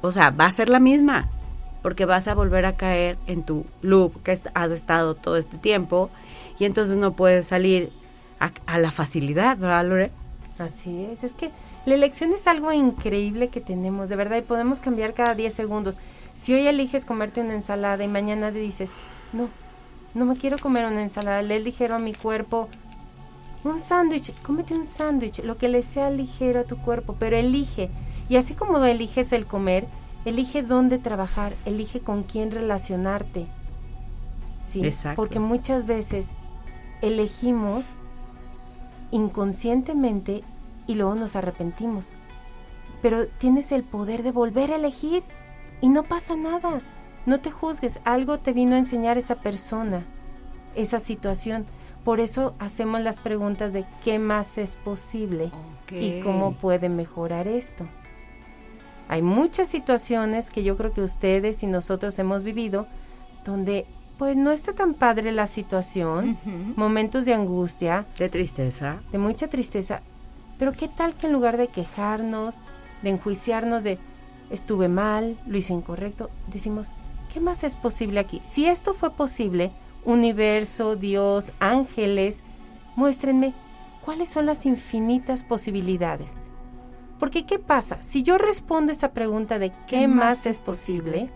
o 0.00 0.12
sea, 0.12 0.30
va 0.30 0.46
a 0.46 0.52
ser 0.52 0.68
la 0.68 0.78
misma, 0.78 1.28
porque 1.82 2.04
vas 2.04 2.28
a 2.28 2.34
volver 2.34 2.64
a 2.64 2.76
caer 2.76 3.18
en 3.26 3.42
tu 3.42 3.64
loop 3.82 4.22
que 4.22 4.38
has 4.54 4.70
estado 4.70 5.14
todo 5.14 5.36
este 5.36 5.58
tiempo 5.58 6.10
y 6.58 6.64
entonces 6.64 6.96
no 6.96 7.12
puedes 7.12 7.46
salir 7.46 7.90
a, 8.66 8.78
la 8.78 8.90
facilidad, 8.90 9.56
¿verdad, 9.56 9.84
Lore? 9.84 10.10
Así 10.58 11.04
es, 11.04 11.24
es 11.24 11.32
que 11.32 11.50
la 11.86 11.94
elección 11.94 12.32
es 12.32 12.46
algo 12.46 12.72
increíble 12.72 13.48
que 13.48 13.60
tenemos, 13.60 14.08
de 14.08 14.16
verdad, 14.16 14.38
y 14.38 14.42
podemos 14.42 14.80
cambiar 14.80 15.14
cada 15.14 15.34
10 15.34 15.54
segundos. 15.54 15.96
Si 16.34 16.54
hoy 16.54 16.66
eliges 16.66 17.04
comerte 17.04 17.40
una 17.40 17.54
ensalada 17.54 18.02
y 18.02 18.08
mañana 18.08 18.50
dices, 18.50 18.90
no, 19.32 19.48
no 20.14 20.24
me 20.24 20.36
quiero 20.36 20.58
comer 20.58 20.86
una 20.86 21.02
ensalada, 21.02 21.42
le 21.42 21.60
ligero 21.60 21.96
a 21.96 21.98
mi 21.98 22.14
cuerpo 22.14 22.68
un 23.64 23.80
sándwich, 23.80 24.32
cómete 24.42 24.74
un 24.74 24.86
sándwich, 24.86 25.42
lo 25.44 25.56
que 25.56 25.68
le 25.68 25.82
sea 25.82 26.10
ligero 26.10 26.60
a 26.60 26.64
tu 26.64 26.76
cuerpo, 26.78 27.14
pero 27.18 27.36
elige. 27.36 27.90
Y 28.28 28.36
así 28.36 28.54
como 28.54 28.84
eliges 28.84 29.32
el 29.32 29.46
comer, 29.46 29.86
elige 30.24 30.62
dónde 30.62 30.98
trabajar, 30.98 31.54
elige 31.64 32.00
con 32.00 32.22
quién 32.22 32.50
relacionarte. 32.50 33.46
Sí, 34.70 34.84
Exacto. 34.84 35.16
porque 35.16 35.38
muchas 35.38 35.86
veces 35.86 36.28
elegimos 37.02 37.84
inconscientemente 39.10 40.42
y 40.86 40.94
luego 40.94 41.14
nos 41.14 41.36
arrepentimos. 41.36 42.12
Pero 43.02 43.26
tienes 43.26 43.72
el 43.72 43.82
poder 43.82 44.22
de 44.22 44.32
volver 44.32 44.72
a 44.72 44.76
elegir 44.76 45.22
y 45.80 45.88
no 45.88 46.04
pasa 46.04 46.36
nada. 46.36 46.80
No 47.26 47.40
te 47.40 47.50
juzgues, 47.50 48.00
algo 48.04 48.38
te 48.38 48.52
vino 48.52 48.74
a 48.74 48.78
enseñar 48.78 49.18
esa 49.18 49.36
persona, 49.36 50.04
esa 50.74 51.00
situación. 51.00 51.66
Por 52.04 52.18
eso 52.18 52.54
hacemos 52.58 53.00
las 53.02 53.20
preguntas 53.20 53.72
de 53.72 53.84
qué 54.04 54.18
más 54.18 54.58
es 54.58 54.76
posible 54.76 55.50
y 55.90 56.20
cómo 56.20 56.52
puede 56.52 56.88
mejorar 56.88 57.46
esto. 57.46 57.84
Hay 59.12 59.20
muchas 59.20 59.68
situaciones 59.68 60.48
que 60.48 60.64
yo 60.64 60.78
creo 60.78 60.94
que 60.94 61.02
ustedes 61.02 61.62
y 61.62 61.66
nosotros 61.66 62.18
hemos 62.18 62.44
vivido 62.44 62.86
donde 63.44 63.84
pues 64.16 64.38
no 64.38 64.52
está 64.52 64.72
tan 64.72 64.94
padre 64.94 65.32
la 65.32 65.46
situación, 65.46 66.38
momentos 66.76 67.26
de 67.26 67.34
angustia, 67.34 68.06
de 68.16 68.30
tristeza, 68.30 69.02
de 69.12 69.18
mucha 69.18 69.48
tristeza. 69.48 70.00
Pero 70.58 70.72
qué 70.72 70.88
tal 70.88 71.12
que 71.12 71.26
en 71.26 71.34
lugar 71.34 71.58
de 71.58 71.68
quejarnos, 71.68 72.54
de 73.02 73.10
enjuiciarnos 73.10 73.82
de 73.82 73.98
estuve 74.48 74.88
mal, 74.88 75.38
lo 75.46 75.58
hice 75.58 75.74
incorrecto, 75.74 76.30
decimos, 76.50 76.88
¿qué 77.34 77.38
más 77.38 77.64
es 77.64 77.76
posible 77.76 78.18
aquí? 78.18 78.40
Si 78.46 78.64
esto 78.64 78.94
fue 78.94 79.10
posible, 79.10 79.72
universo, 80.06 80.96
Dios, 80.96 81.52
ángeles, 81.60 82.40
muéstrenme 82.96 83.52
cuáles 84.06 84.30
son 84.30 84.46
las 84.46 84.64
infinitas 84.64 85.44
posibilidades. 85.44 86.32
Porque 87.22 87.46
¿qué 87.46 87.60
pasa? 87.60 88.02
Si 88.02 88.24
yo 88.24 88.36
respondo 88.36 88.90
esa 88.90 89.12
pregunta 89.12 89.60
de 89.60 89.72
qué, 89.86 90.08
más, 90.08 90.44
es 90.44 90.60
posible, 90.60 91.30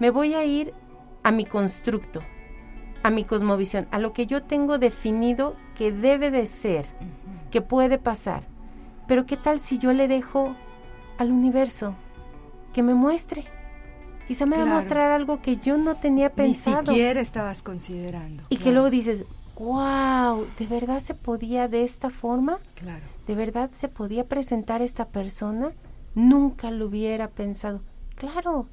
me 0.00 0.10
voy 0.10 0.34
a 0.34 0.44
ir 0.44 0.74
a 1.22 1.30
mi 1.30 1.44
constructo, 1.44 2.24
a 3.04 3.10
mi 3.10 3.22
cosmovisión, 3.22 3.86
a 3.92 4.00
lo 4.00 4.12
que 4.12 4.26
yo 4.26 4.42
tengo 4.42 4.78
definido 4.78 5.54
que 5.76 5.92
debe 5.92 6.32
de 6.32 6.48
ser, 6.48 6.86
que 7.52 7.62
puede 7.62 7.98
pasar. 7.98 8.42
Pero 9.06 9.26
¿qué 9.26 9.36
tal 9.36 9.60
si 9.60 9.78
yo 9.78 9.92
le 9.92 10.08
dejo 10.08 10.56
al 11.18 11.30
universo 11.30 11.94
que 12.72 12.82
me 12.82 12.94
muestre? 12.94 13.44
quizá 14.26 14.44
me 14.44 14.56
va 14.56 14.64
a 14.64 14.66
mostrar 14.66 15.12
algo 15.12 15.40
que 15.40 15.58
yo 15.58 15.78
no 15.78 15.94
tenía 15.94 16.30
pensado. 16.30 16.82
Ni 16.82 16.88
siquiera 16.88 17.20
estabas 17.20 17.62
considerando. 17.62 18.42
Y 18.48 18.56
que 18.56 18.72
luego 18.72 18.90
dices, 18.90 19.24
wow, 19.58 20.46
¿de 20.58 20.66
verdad 20.66 21.00
se 21.00 21.14
podía 21.14 21.68
de 21.68 21.82
esta 21.82 22.10
forma? 22.10 22.58
Claro. 22.76 23.04
¿De 23.26 23.34
verdad 23.34 23.70
se 23.76 23.88
podía 23.88 24.24
presentar 24.24 24.82
esta 24.82 25.06
persona? 25.06 25.72
Nunca 26.14 26.70
lo 26.70 26.86
hubiera 26.86 27.28
pensado. 27.28 27.80
Claro. 28.14 28.66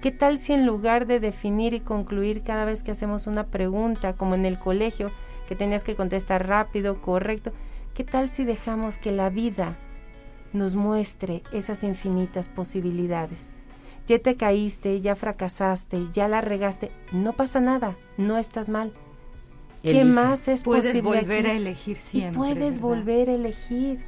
¿Qué 0.00 0.10
tal 0.10 0.38
si 0.38 0.52
en 0.52 0.66
lugar 0.66 1.06
de 1.06 1.20
definir 1.20 1.74
y 1.74 1.80
concluir 1.80 2.42
cada 2.42 2.64
vez 2.64 2.82
que 2.82 2.92
hacemos 2.92 3.26
una 3.26 3.46
pregunta, 3.46 4.14
como 4.14 4.34
en 4.34 4.46
el 4.46 4.58
colegio, 4.58 5.10
que 5.46 5.56
tenías 5.56 5.84
que 5.84 5.94
contestar 5.94 6.46
rápido, 6.46 7.00
correcto, 7.02 7.52
qué 7.94 8.04
tal 8.04 8.28
si 8.28 8.44
dejamos 8.44 8.98
que 8.98 9.12
la 9.12 9.28
vida 9.28 9.76
nos 10.52 10.74
muestre 10.74 11.42
esas 11.52 11.82
infinitas 11.82 12.48
posibilidades? 12.48 13.38
Ya 14.06 14.18
te 14.18 14.36
caíste, 14.36 15.00
ya 15.00 15.14
fracasaste, 15.16 16.06
ya 16.12 16.28
la 16.28 16.40
regaste, 16.40 16.90
no 17.12 17.34
pasa 17.34 17.60
nada, 17.60 17.94
no 18.16 18.38
estás 18.38 18.68
mal. 18.68 18.92
¿Qué 19.82 20.04
más 20.04 20.48
es 20.48 20.62
puedes 20.62 20.86
posible? 20.86 21.20
volver 21.22 21.46
a 21.46 21.52
elegir 21.54 21.96
siempre. 21.96 22.36
puedes 22.36 22.80
volver 22.80 23.30
a 23.30 23.34
elegir. 23.34 23.98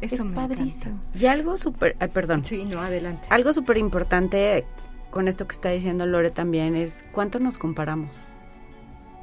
Eso 0.00 0.14
es 0.14 0.32
padrísimo. 0.32 0.98
Y 1.18 1.26
algo 1.26 1.56
súper, 1.56 1.96
perdón. 2.12 2.44
Sí, 2.44 2.64
no, 2.64 2.80
adelante. 2.80 3.26
Algo 3.30 3.52
súper 3.52 3.78
importante 3.78 4.64
con 5.10 5.26
esto 5.26 5.48
que 5.48 5.56
está 5.56 5.70
diciendo 5.70 6.06
Lore 6.06 6.30
también 6.30 6.76
es 6.76 7.04
cuánto 7.12 7.40
nos 7.40 7.58
comparamos. 7.58 8.26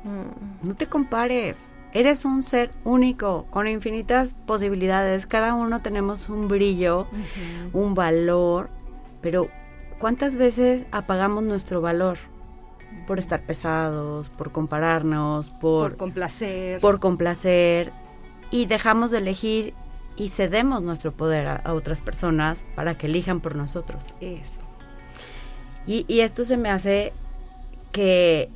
Mm. 0.04 0.67
No 0.67 0.75
te 0.75 0.88
compares. 0.88 1.69
Eres 1.93 2.25
un 2.25 2.43
ser 2.43 2.71
único, 2.84 3.45
con 3.51 3.69
infinitas 3.69 4.34
posibilidades. 4.45 5.25
Cada 5.25 5.54
uno 5.54 5.82
tenemos 5.82 6.28
un 6.28 6.49
brillo, 6.49 7.08
un 7.71 7.95
valor, 7.95 8.69
pero 9.21 9.47
¿cuántas 9.97 10.36
veces 10.36 10.84
apagamos 10.91 11.43
nuestro 11.43 11.80
valor? 11.80 12.17
Por 13.08 13.20
estar 13.20 13.41
pesados, 13.41 14.30
por 14.30 14.52
compararnos, 14.52 15.50
por, 15.50 15.91
por 15.91 15.98
complacer. 15.98 16.82
Por 16.82 17.00
complacer. 17.00 17.91
Y 18.52 18.65
dejamos 18.65 19.12
de 19.12 19.20
elegir 19.20 19.74
y 20.15 20.30
cedemos 20.30 20.82
nuestro 20.82 21.12
poder 21.12 21.48
a, 21.48 21.74
otras 21.74 22.02
personas 22.02 22.63
para 22.76 22.96
que 22.96 23.08
elijan 23.08 23.41
por 23.41 23.56
nosotros. 23.56 24.06
Eso. 24.22 24.62
Y, 25.86 26.06
y 26.08 26.22
esto 26.22 26.44
se 26.44 26.58
me 26.58 26.70
hace 26.70 27.13
que 27.91 28.50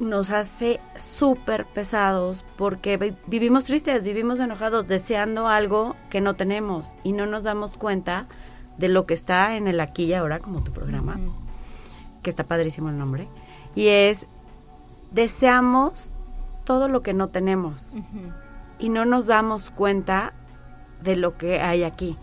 nos 0.00 0.30
hace 0.30 0.80
súper 0.96 1.66
pesados 1.66 2.44
porque 2.56 3.14
vivimos 3.26 3.64
tristes, 3.64 4.02
vivimos 4.02 4.40
enojados, 4.40 4.86
deseando 4.86 5.48
algo 5.48 5.96
que 6.08 6.20
no 6.20 6.34
tenemos 6.34 6.94
y 7.02 7.12
no 7.12 7.26
nos 7.26 7.44
damos 7.44 7.76
cuenta 7.76 8.26
de 8.78 8.88
lo 8.88 9.06
que 9.06 9.14
está 9.14 9.56
en 9.56 9.66
el 9.66 9.80
aquí 9.80 10.04
y 10.04 10.14
ahora, 10.14 10.38
como 10.38 10.62
tu 10.62 10.72
programa, 10.72 11.18
que 12.22 12.30
está 12.30 12.44
padrísimo 12.44 12.88
el 12.90 12.98
nombre, 12.98 13.28
y 13.78 13.86
es, 13.86 14.26
deseamos 15.12 16.12
todo 16.64 16.88
lo 16.88 17.04
que 17.04 17.14
no 17.14 17.28
tenemos 17.28 17.94
y 18.80 18.88
no 18.88 19.04
nos 19.04 19.26
damos 19.26 19.70
cuenta 19.70 20.32
de 21.00 21.14
lo 21.14 21.38
que 21.38 21.60
hay 21.60 21.84
aquí, 21.84 22.16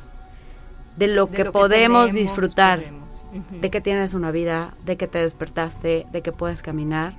de 0.98 1.08
lo, 1.08 1.32
que, 1.32 1.46
podemos 1.46 2.12
disfrutar, 2.12 2.84
de 3.62 3.70
que 3.70 3.80
tienes 3.80 4.14
una 4.14 4.32
vida, 4.32 4.74
de 4.84 4.98
que 4.98 5.08
te 5.08 5.20
despertaste, 5.20 6.06
de 6.12 6.22
que 6.22 6.34
puedes 6.34 6.62
caminar. 6.62 7.14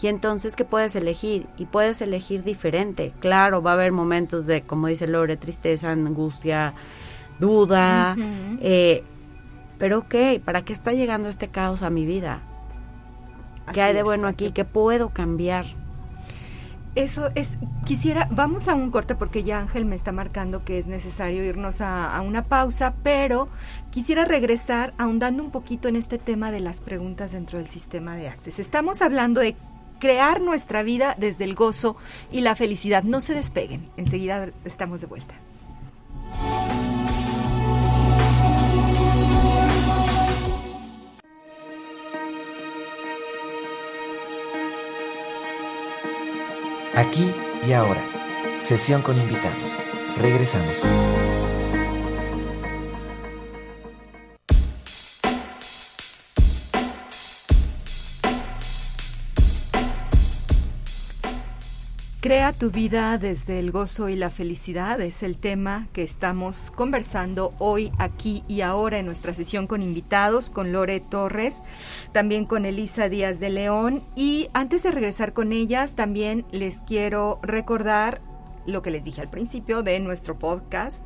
Y 0.00 0.06
entonces 0.06 0.54
que 0.54 0.64
puedes 0.64 0.94
elegir 0.94 1.48
y 1.58 1.66
puedes 1.66 2.00
elegir 2.02 2.44
diferente. 2.44 3.12
Claro, 3.18 3.62
va 3.62 3.72
a 3.72 3.74
haber 3.74 3.90
momentos 3.90 4.46
de, 4.46 4.62
como 4.62 4.86
dice 4.86 5.08
Lore, 5.08 5.36
tristeza, 5.36 5.90
angustia, 5.90 6.72
duda. 7.40 8.16
Eh, 8.60 9.02
pero 9.76 9.98
ok, 9.98 10.14
¿para 10.44 10.62
qué 10.62 10.72
está 10.72 10.92
llegando 10.92 11.28
este 11.28 11.48
caos 11.48 11.82
a 11.82 11.90
mi 11.90 12.06
vida? 12.06 12.42
¿Qué 13.72 13.82
hay 13.82 13.94
de 13.94 14.02
bueno 14.02 14.26
aquí? 14.26 14.52
¿Qué 14.52 14.64
puedo 14.64 15.10
cambiar? 15.10 15.66
Eso 16.96 17.30
es, 17.36 17.48
quisiera, 17.86 18.26
vamos 18.32 18.66
a 18.66 18.74
un 18.74 18.90
corte 18.90 19.14
porque 19.14 19.44
ya 19.44 19.60
Ángel 19.60 19.84
me 19.84 19.94
está 19.94 20.10
marcando 20.10 20.64
que 20.64 20.78
es 20.78 20.88
necesario 20.88 21.44
irnos 21.44 21.80
a, 21.80 22.20
una 22.22 22.42
pausa, 22.42 22.94
pero 23.04 23.48
quisiera 23.92 24.24
regresar 24.24 24.92
ahondando 24.98 25.42
un 25.42 25.52
poquito 25.52 25.86
en 25.86 25.94
este 25.94 26.18
tema 26.18 26.50
de 26.50 26.58
las 26.58 26.80
preguntas 26.80 27.30
dentro 27.30 27.58
del 27.58 27.70
sistema 27.70 28.16
de 28.16 28.28
Access. 28.28 28.58
Estamos 28.58 29.02
hablando 29.02 29.40
de 29.40 29.54
crear 30.00 30.40
nuestra 30.40 30.82
vida 30.82 31.14
desde 31.16 31.44
el 31.44 31.54
gozo 31.54 31.96
y 32.32 32.40
la 32.40 32.56
felicidad. 32.56 33.04
No 33.04 33.20
se 33.20 33.34
despeguen, 33.34 33.88
enseguida 33.96 34.48
estamos 34.64 35.00
de 35.00 35.06
vuelta. 35.06 35.34
Aquí 47.00 47.32
y 47.66 47.72
ahora. 47.72 48.02
Sesión 48.58 49.00
con 49.00 49.16
invitados. 49.16 49.74
Regresamos. 50.18 51.09
Crea 62.20 62.52
tu 62.52 62.70
vida 62.70 63.16
desde 63.16 63.58
el 63.58 63.70
gozo 63.70 64.10
y 64.10 64.14
la 64.14 64.28
felicidad 64.28 65.00
es 65.00 65.22
el 65.22 65.38
tema 65.38 65.88
que 65.94 66.02
estamos 66.02 66.70
conversando 66.70 67.54
hoy, 67.58 67.90
aquí 67.96 68.44
y 68.46 68.60
ahora 68.60 68.98
en 68.98 69.06
nuestra 69.06 69.32
sesión 69.32 69.66
con 69.66 69.80
invitados, 69.80 70.50
con 70.50 70.70
Lore 70.70 71.00
Torres, 71.00 71.62
también 72.12 72.44
con 72.44 72.66
Elisa 72.66 73.08
Díaz 73.08 73.40
de 73.40 73.48
León. 73.48 74.02
Y 74.16 74.48
antes 74.52 74.82
de 74.82 74.90
regresar 74.90 75.32
con 75.32 75.50
ellas, 75.54 75.92
también 75.96 76.44
les 76.52 76.80
quiero 76.80 77.38
recordar 77.42 78.20
lo 78.66 78.82
que 78.82 78.90
les 78.90 79.02
dije 79.02 79.22
al 79.22 79.30
principio 79.30 79.82
de 79.82 79.98
nuestro 79.98 80.34
podcast. 80.34 81.02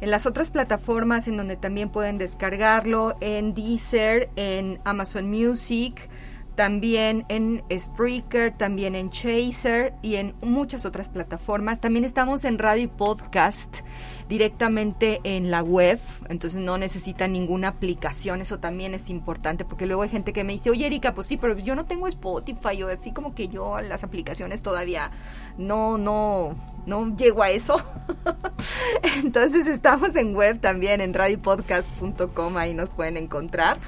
En 0.00 0.10
las 0.10 0.24
otras 0.24 0.50
plataformas 0.50 1.28
en 1.28 1.36
donde 1.36 1.56
también 1.56 1.90
pueden 1.90 2.16
descargarlo, 2.16 3.16
en 3.20 3.52
Deezer, 3.52 4.30
en 4.36 4.78
Amazon 4.84 5.28
Music, 5.28 6.08
también 6.54 7.24
en 7.28 7.62
Spreaker, 7.76 8.52
también 8.52 8.94
en 8.94 9.10
Chaser 9.10 9.92
y 10.02 10.16
en 10.16 10.34
muchas 10.42 10.86
otras 10.86 11.08
plataformas. 11.08 11.80
También 11.80 12.04
estamos 12.04 12.44
en 12.44 12.58
radio 12.58 12.84
y 12.84 12.86
podcast 12.86 13.80
directamente 14.28 15.20
en 15.24 15.50
la 15.50 15.62
web, 15.62 15.98
entonces 16.28 16.60
no 16.60 16.78
necesitan 16.78 17.32
ninguna 17.32 17.68
aplicación, 17.68 18.40
eso 18.40 18.58
también 18.58 18.94
es 18.94 19.10
importante, 19.10 19.64
porque 19.64 19.86
luego 19.86 20.02
hay 20.02 20.08
gente 20.08 20.32
que 20.32 20.44
me 20.44 20.54
dice, 20.54 20.70
oye 20.70 20.86
Erika, 20.86 21.14
pues 21.14 21.26
sí, 21.26 21.36
pero 21.36 21.58
yo 21.58 21.74
no 21.74 21.84
tengo 21.84 22.08
Spotify, 22.08 22.82
o 22.82 22.88
así 22.88 23.12
como 23.12 23.34
que 23.34 23.48
yo 23.48 23.80
las 23.82 24.02
aplicaciones 24.02 24.62
todavía 24.62 25.10
no, 25.58 25.98
no, 25.98 26.56
no 26.86 27.14
llego 27.16 27.42
a 27.42 27.50
eso. 27.50 27.76
entonces 29.22 29.66
estamos 29.66 30.16
en 30.16 30.34
web 30.34 30.58
también, 30.58 31.02
en 31.02 31.12
radiopodcast.com, 31.12 32.56
ahí 32.56 32.72
nos 32.72 32.88
pueden 32.88 33.18
encontrar. 33.18 33.78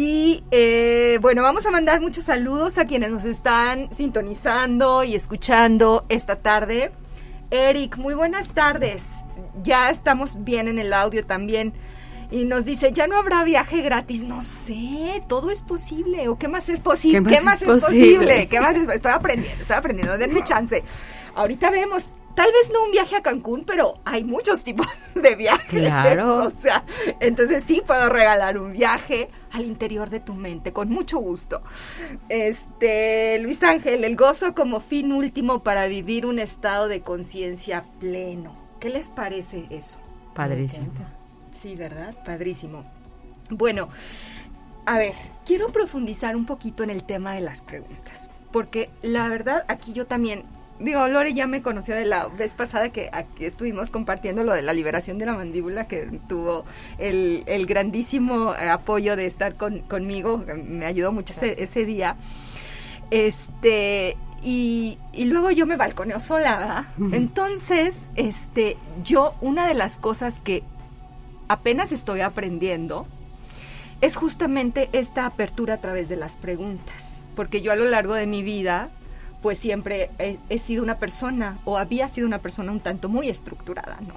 Y 0.00 0.44
eh, 0.52 1.18
bueno, 1.20 1.42
vamos 1.42 1.66
a 1.66 1.72
mandar 1.72 2.00
muchos 2.00 2.22
saludos 2.22 2.78
a 2.78 2.84
quienes 2.84 3.10
nos 3.10 3.24
están 3.24 3.92
sintonizando 3.92 5.02
y 5.02 5.16
escuchando 5.16 6.04
esta 6.08 6.36
tarde. 6.36 6.92
Eric, 7.50 7.96
muy 7.96 8.14
buenas 8.14 8.50
tardes. 8.50 9.02
Ya 9.64 9.90
estamos 9.90 10.44
bien 10.44 10.68
en 10.68 10.78
el 10.78 10.92
audio 10.92 11.26
también. 11.26 11.72
Y 12.30 12.44
nos 12.44 12.64
dice, 12.64 12.92
ya 12.92 13.08
no 13.08 13.16
habrá 13.16 13.42
viaje 13.42 13.82
gratis. 13.82 14.22
No 14.22 14.40
sé, 14.40 15.20
todo 15.26 15.50
es 15.50 15.62
posible. 15.62 16.28
¿O 16.28 16.38
qué 16.38 16.46
más 16.46 16.68
es 16.68 16.78
posible? 16.78 17.28
¿Qué 17.28 17.40
más, 17.40 17.60
es, 17.60 17.66
posible? 17.66 18.46
¿Qué 18.46 18.60
más 18.60 18.76
es? 18.76 18.88
Estoy 18.88 19.10
aprendiendo, 19.10 19.60
estoy 19.60 19.76
aprendiendo. 19.78 20.16
Denme 20.16 20.44
chance. 20.44 20.84
Ahorita 21.34 21.72
vemos 21.72 22.06
tal 22.34 22.50
vez 22.52 22.70
no 22.72 22.84
un 22.84 22.90
viaje 22.90 23.16
a 23.16 23.22
Cancún, 23.22 23.64
pero 23.64 23.98
hay 24.04 24.24
muchos 24.24 24.62
tipos 24.64 24.86
de 25.14 25.34
viajes. 25.34 25.80
Claro. 25.80 26.44
O 26.48 26.50
sea, 26.50 26.84
entonces 27.20 27.64
sí 27.66 27.82
puedo 27.86 28.08
regalar 28.08 28.58
un 28.58 28.72
viaje 28.72 29.28
al 29.52 29.64
interior 29.64 30.10
de 30.10 30.20
tu 30.20 30.34
mente, 30.34 30.72
con 30.72 30.88
mucho 30.88 31.18
gusto. 31.18 31.60
Este, 32.28 33.38
Luis 33.40 33.62
Ángel, 33.62 34.04
el 34.04 34.16
gozo 34.16 34.54
como 34.54 34.80
fin 34.80 35.12
último 35.12 35.62
para 35.62 35.86
vivir 35.86 36.26
un 36.26 36.38
estado 36.38 36.88
de 36.88 37.00
conciencia 37.00 37.84
pleno. 38.00 38.52
¿Qué 38.80 38.90
les 38.90 39.10
parece 39.10 39.66
eso? 39.70 39.98
Padrísimo. 40.34 40.86
Sí, 41.60 41.74
¿verdad? 41.74 42.14
Padrísimo. 42.24 42.84
Bueno, 43.50 43.88
a 44.86 44.98
ver, 44.98 45.14
quiero 45.44 45.68
profundizar 45.68 46.36
un 46.36 46.46
poquito 46.46 46.82
en 46.82 46.90
el 46.90 47.04
tema 47.04 47.32
de 47.32 47.40
las 47.40 47.62
preguntas, 47.62 48.30
porque 48.52 48.90
la 49.02 49.28
verdad 49.28 49.64
aquí 49.68 49.92
yo 49.92 50.06
también 50.06 50.44
digo, 50.80 51.08
Lore 51.08 51.34
ya 51.34 51.46
me 51.46 51.62
conoció 51.62 51.94
de 51.94 52.06
la 52.06 52.26
vez 52.28 52.54
pasada 52.54 52.90
que 52.90 53.10
aquí 53.12 53.44
estuvimos 53.46 53.90
compartiendo 53.90 54.44
lo 54.44 54.52
de 54.52 54.62
la 54.62 54.72
liberación 54.72 55.18
de 55.18 55.26
la 55.26 55.34
mandíbula, 55.34 55.86
que 55.86 56.08
tuvo 56.28 56.64
el, 56.98 57.66
grandísimo 57.66 58.50
apoyo 58.50 59.16
de 59.16 59.26
estar 59.26 59.54
conmigo, 59.54 60.44
me 60.66 60.86
ayudó 60.86 61.12
mucho 61.12 61.34
ese, 61.40 61.84
día. 61.84 62.16
Este, 63.10 64.16
y, 64.42 64.98
y, 65.12 65.24
luego 65.24 65.50
yo 65.50 65.66
me 65.66 65.76
balconeo 65.76 66.20
sola, 66.20 66.58
¿verdad? 66.58 67.14
Entonces, 67.14 67.96
este, 68.16 68.76
yo, 69.04 69.34
una 69.40 69.66
de 69.66 69.74
las 69.74 69.98
cosas 69.98 70.40
que 70.40 70.62
apenas 71.48 71.92
estoy 71.92 72.20
aprendiendo 72.20 73.06
es 74.00 74.16
justamente 74.16 74.88
esta 74.92 75.26
apertura 75.26 75.74
a 75.74 75.80
través 75.80 76.08
de 76.08 76.16
las 76.16 76.36
preguntas, 76.36 77.22
porque 77.34 77.62
yo 77.62 77.72
a 77.72 77.76
lo 77.76 77.86
largo 77.86 78.14
de 78.14 78.26
mi 78.26 78.42
vida 78.42 78.90
pues 79.42 79.58
siempre 79.58 80.10
he, 80.18 80.38
he, 80.48 80.58
sido 80.58 80.82
una 80.82 80.96
persona 80.96 81.58
o 81.64 81.78
había 81.78 82.08
sido 82.08 82.26
una 82.26 82.40
persona 82.40 82.72
un 82.72 82.80
tanto 82.80 83.08
muy 83.08 83.28
estructurada, 83.28 83.98
¿no? 84.00 84.14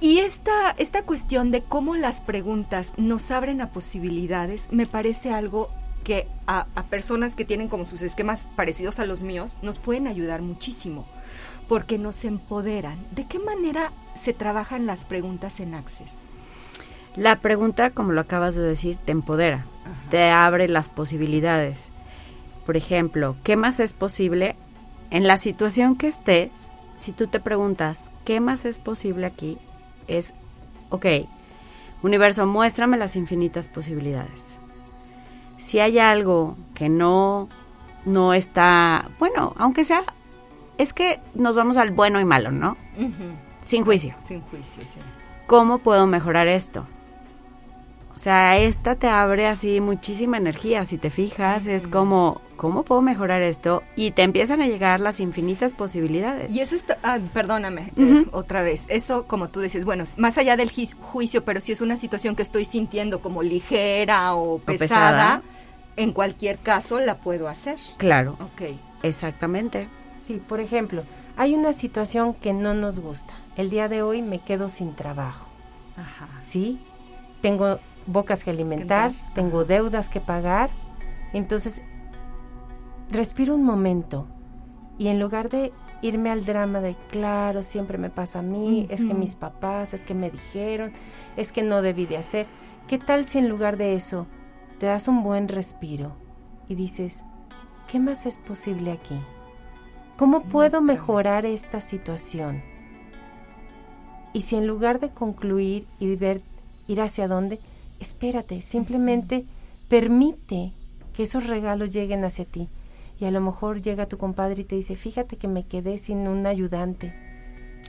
Y 0.00 0.18
esta, 0.18 0.72
esta 0.76 1.02
cuestión 1.02 1.50
de 1.50 1.62
cómo 1.62 1.94
las 1.94 2.20
preguntas 2.20 2.92
nos 2.96 3.30
abren 3.30 3.60
a 3.60 3.70
posibilidades 3.70 4.66
me 4.70 4.86
parece 4.86 5.32
algo 5.32 5.70
que 6.02 6.26
a, 6.46 6.66
a, 6.74 6.82
personas 6.82 7.36
que 7.36 7.44
tienen 7.44 7.68
como 7.68 7.86
sus 7.86 8.02
esquemas 8.02 8.46
parecidos 8.56 8.98
a 8.98 9.06
los 9.06 9.22
míos 9.22 9.56
nos 9.62 9.78
pueden 9.78 10.06
ayudar 10.06 10.42
muchísimo 10.42 11.06
porque 11.68 11.96
nos 11.96 12.24
empoderan. 12.24 12.98
¿De 13.12 13.26
qué 13.26 13.38
manera 13.38 13.90
se 14.22 14.34
trabajan 14.34 14.86
las 14.86 15.04
preguntas 15.04 15.60
en 15.60 15.74
Access? 15.74 16.12
La 17.16 17.40
pregunta, 17.40 17.90
como 17.90 18.12
lo 18.12 18.20
acabas 18.20 18.54
de 18.54 18.62
decir, 18.62 18.96
te 18.96 19.12
empodera, 19.12 19.64
Ajá. 19.84 20.10
te 20.10 20.30
abre 20.30 20.68
las 20.68 20.88
posibilidades. 20.88 21.88
Por 22.66 22.76
ejemplo, 22.76 23.36
¿qué 23.44 23.56
más 23.56 23.80
es 23.80 23.92
posible 23.92 24.56
en 25.10 25.26
la 25.26 25.36
situación 25.36 25.96
que 25.96 26.08
estés? 26.08 26.68
Si 26.96 27.12
tú 27.12 27.26
te 27.26 27.40
preguntas, 27.40 28.10
¿qué 28.24 28.40
más 28.40 28.64
es 28.64 28.78
posible 28.78 29.26
aquí? 29.26 29.58
Es, 30.06 30.34
ok, 30.90 31.06
universo, 32.02 32.46
muéstrame 32.46 32.96
las 32.96 33.16
infinitas 33.16 33.68
posibilidades. 33.68 34.54
Si 35.58 35.78
hay 35.78 35.98
algo 35.98 36.56
que 36.74 36.88
no, 36.88 37.48
no 38.04 38.34
está, 38.34 39.08
bueno, 39.18 39.54
aunque 39.58 39.84
sea, 39.84 40.04
es 40.78 40.92
que 40.92 41.20
nos 41.34 41.54
vamos 41.54 41.76
al 41.76 41.90
bueno 41.90 42.20
y 42.20 42.24
malo, 42.24 42.50
¿no? 42.50 42.76
Uh 42.96 43.02
-huh. 43.02 43.32
Sin 43.64 43.84
juicio. 43.84 44.14
Sin 44.26 44.40
juicio, 44.42 44.84
sí. 44.86 44.98
¿Cómo 45.46 45.78
puedo 45.78 46.06
mejorar 46.06 46.48
esto? 46.48 46.86
O 48.14 48.18
sea, 48.18 48.58
esta 48.58 48.94
te 48.94 49.08
abre 49.08 49.48
así 49.48 49.80
muchísima 49.80 50.36
energía, 50.36 50.84
si 50.84 50.98
te 50.98 51.10
fijas, 51.10 51.66
es 51.66 51.88
como, 51.88 52.40
¿cómo 52.56 52.84
puedo 52.84 53.02
mejorar 53.02 53.42
esto? 53.42 53.82
Y 53.96 54.12
te 54.12 54.22
empiezan 54.22 54.60
a 54.60 54.68
llegar 54.68 55.00
las 55.00 55.18
infinitas 55.18 55.72
posibilidades. 55.72 56.54
Y 56.54 56.60
eso 56.60 56.76
está, 56.76 56.96
ah, 57.02 57.18
perdóname, 57.32 57.92
uh 57.96 58.00
-huh. 58.00 58.22
eh, 58.22 58.28
otra 58.30 58.62
vez, 58.62 58.84
eso 58.86 59.26
como 59.26 59.48
tú 59.48 59.60
dices, 59.60 59.84
bueno, 59.84 60.04
más 60.16 60.38
allá 60.38 60.56
del 60.56 60.70
juicio, 61.00 61.44
pero 61.44 61.60
si 61.60 61.72
es 61.72 61.80
una 61.80 61.96
situación 61.96 62.36
que 62.36 62.42
estoy 62.42 62.64
sintiendo 62.64 63.20
como 63.20 63.42
ligera 63.42 64.34
o 64.36 64.60
pesada, 64.60 64.76
o 64.76 64.78
pesada. 64.78 65.42
en 65.96 66.12
cualquier 66.12 66.58
caso 66.58 67.00
la 67.00 67.16
puedo 67.16 67.48
hacer. 67.48 67.78
Claro. 67.96 68.36
Ok. 68.40 68.78
Exactamente. 69.02 69.88
Sí, 70.24 70.40
por 70.46 70.60
ejemplo, 70.60 71.02
hay 71.36 71.54
una 71.54 71.72
situación 71.72 72.32
que 72.32 72.52
no 72.52 72.74
nos 72.74 73.00
gusta. 73.00 73.34
El 73.56 73.70
día 73.70 73.88
de 73.88 74.02
hoy 74.02 74.22
me 74.22 74.38
quedo 74.38 74.68
sin 74.68 74.94
trabajo. 74.94 75.46
Ajá. 75.96 76.28
¿Sí? 76.44 76.78
Tengo 77.42 77.78
bocas 78.06 78.44
que 78.44 78.50
alimentar, 78.50 79.12
tengo 79.34 79.64
deudas 79.64 80.08
que 80.08 80.20
pagar. 80.20 80.70
Entonces, 81.32 81.82
respiro 83.10 83.54
un 83.54 83.64
momento 83.64 84.26
y 84.98 85.08
en 85.08 85.18
lugar 85.18 85.48
de 85.50 85.72
irme 86.02 86.30
al 86.30 86.44
drama 86.44 86.80
de, 86.80 86.96
claro, 87.10 87.62
siempre 87.62 87.98
me 87.98 88.10
pasa 88.10 88.40
a 88.40 88.42
mí, 88.42 88.82
uh 88.82 88.90
-huh. 88.90 88.94
es 88.94 89.04
que 89.04 89.14
mis 89.14 89.36
papás, 89.36 89.94
es 89.94 90.04
que 90.04 90.14
me 90.14 90.30
dijeron, 90.30 90.92
es 91.36 91.50
que 91.50 91.62
no 91.62 91.82
debí 91.82 92.06
de 92.06 92.18
hacer, 92.18 92.46
¿qué 92.86 92.98
tal 92.98 93.24
si 93.24 93.38
en 93.38 93.48
lugar 93.48 93.76
de 93.76 93.94
eso 93.94 94.26
te 94.78 94.86
das 94.86 95.08
un 95.08 95.22
buen 95.22 95.48
respiro 95.48 96.12
y 96.68 96.74
dices, 96.74 97.24
¿qué 97.88 97.98
más 97.98 98.26
es 98.26 98.38
posible 98.38 98.92
aquí? 98.92 99.18
¿Cómo 100.16 100.42
puedo 100.42 100.80
mejorar 100.80 101.46
esta 101.46 101.80
situación? 101.80 102.62
Y 104.32 104.42
si 104.42 104.56
en 104.56 104.66
lugar 104.66 105.00
de 105.00 105.10
concluir 105.10 105.86
y 105.98 106.14
ver 106.16 106.40
ir 106.86 107.00
hacia 107.00 107.28
dónde, 107.28 107.58
espérate, 108.00 108.62
simplemente 108.62 109.44
permite 109.88 110.72
que 111.14 111.22
esos 111.22 111.46
regalos 111.46 111.92
lleguen 111.92 112.24
hacia 112.24 112.44
ti. 112.44 112.68
Y 113.20 113.26
a 113.26 113.30
lo 113.30 113.40
mejor 113.40 113.80
llega 113.80 114.06
tu 114.06 114.18
compadre 114.18 114.62
y 114.62 114.64
te 114.64 114.76
dice, 114.76 114.96
fíjate 114.96 115.36
que 115.36 115.48
me 115.48 115.66
quedé 115.66 115.98
sin 115.98 116.26
un 116.28 116.46
ayudante. 116.46 117.14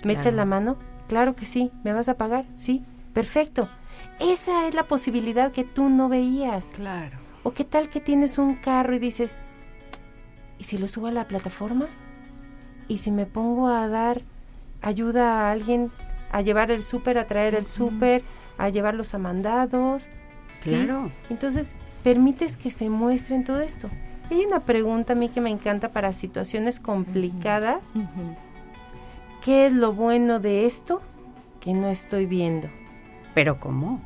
¿Me 0.04 0.14
claro. 0.14 0.20
echas 0.20 0.34
la 0.34 0.46
mano? 0.46 0.78
Claro 1.08 1.36
que 1.36 1.46
sí. 1.46 1.72
¿Me 1.84 1.94
vas 1.94 2.10
a 2.10 2.18
pagar? 2.18 2.46
Sí. 2.56 2.86
Perfecto. 3.14 3.70
Esa 4.20 4.68
es 4.68 4.74
la 4.74 4.84
posibilidad 4.84 5.52
que 5.52 5.64
tú 5.64 5.90
no 5.90 6.10
veías. 6.10 6.66
Claro. 6.76 7.18
O 7.44 7.54
qué 7.54 7.64
tal 7.64 7.90
que 7.90 8.00
tienes 8.00 8.38
un 8.38 8.56
carro 8.56 8.96
y 8.96 9.00
dices, 9.00 9.36
¿y 10.60 10.64
si 10.64 10.78
lo 10.78 10.88
subo 10.88 11.08
a 11.08 11.12
la 11.12 11.28
plataforma? 11.28 11.86
¿Y 12.88 12.98
si 12.98 13.12
me 13.12 13.26
pongo 13.26 13.68
a 13.68 13.88
dar 13.88 14.22
ayuda 14.82 15.48
a 15.48 15.52
alguien 15.52 15.92
a 16.32 16.42
llevar 16.42 16.72
el 16.72 16.84
súper, 16.84 17.18
a 17.18 17.28
traer 17.28 17.56
el 17.56 17.66
súper? 17.66 18.24
A 18.58 18.70
llevarlos 18.70 19.14
a 19.14 19.18
mandados. 19.18 20.08
Claro. 20.64 21.08
¿sí? 21.08 21.34
Entonces, 21.34 21.72
permites 22.04 22.58
que 22.58 22.72
se 22.72 22.90
muestren 22.90 23.44
todo 23.44 23.62
esto. 23.62 23.90
Hay 24.32 24.44
una 24.46 24.60
pregunta 24.60 25.14
a 25.14 25.16
mí 25.16 25.30
que 25.30 25.42
me 25.42 25.50
encanta 25.50 25.90
para 25.90 26.14
situaciones 26.14 26.80
complicadas. 26.80 27.84
Uh 27.94 28.00
-huh. 28.00 28.36
¿Qué 29.44 29.68
es 29.68 29.74
lo 29.74 29.94
bueno 29.94 30.40
de 30.40 30.66
esto 30.66 31.02
que 31.60 31.74
no 31.74 31.90
estoy 31.90 32.26
viendo? 32.26 32.68
¿Pero 33.36 33.60
cómo? 33.60 34.00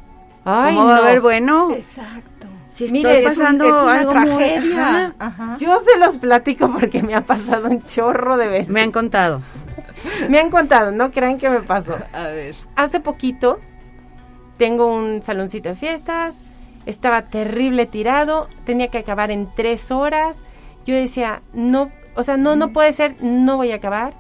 Ay, 0.44 0.76
¿Cómo 0.76 0.88
no. 0.88 0.92
va 0.92 0.98
a 0.98 1.02
haber 1.02 1.22
bueno? 1.22 1.72
Exacto. 1.72 2.48
Si 2.72 2.86
estoy 2.86 3.04
Mire, 3.04 3.24
pasando 3.24 3.66
es, 3.66 3.72
un, 3.72 3.78
es 3.78 3.84
una 3.84 4.00
algo 4.00 4.12
tragedia. 4.12 4.60
Muy, 4.62 4.76
ajá. 4.80 5.14
Ajá. 5.20 5.58
Yo 5.60 5.80
se 5.80 5.98
los 5.98 6.18
platico 6.18 6.70
porque 6.70 7.02
me 7.02 7.16
ha 7.16 7.22
pasado 7.22 7.68
un 7.68 7.82
chorro 7.84 8.38
de 8.38 8.48
veces. 8.48 8.70
Me 8.70 8.82
han 8.82 8.92
contado. 8.92 9.42
me 10.30 10.40
han 10.40 10.50
contado, 10.50 10.92
no 10.92 11.12
crean 11.12 11.38
que 11.38 11.50
me 11.50 11.62
pasó. 11.62 11.98
A 12.14 12.24
ver. 12.28 12.56
Hace 12.76 13.00
poquito 13.00 13.60
tengo 14.60 14.94
un 14.96 15.24
saloncito 15.24 15.70
de 15.70 15.76
fiestas, 15.76 16.36
estaba 16.86 17.24
terrible 17.24 17.88
tirado, 17.88 18.48
tenía 18.66 18.90
que 18.90 19.00
acabar 19.00 19.32
en 19.32 19.48
tres 19.56 19.90
horas. 19.90 20.42
Yo 20.86 20.94
decía, 20.96 21.42
no, 21.54 21.90
o 22.16 22.22
sea, 22.24 22.38
no, 22.38 22.56
no 22.56 22.72
puede 22.74 22.94
ser, 22.94 23.16
no 23.24 23.58
voy 23.58 23.72
a 23.72 23.76
acabar, 23.76 24.14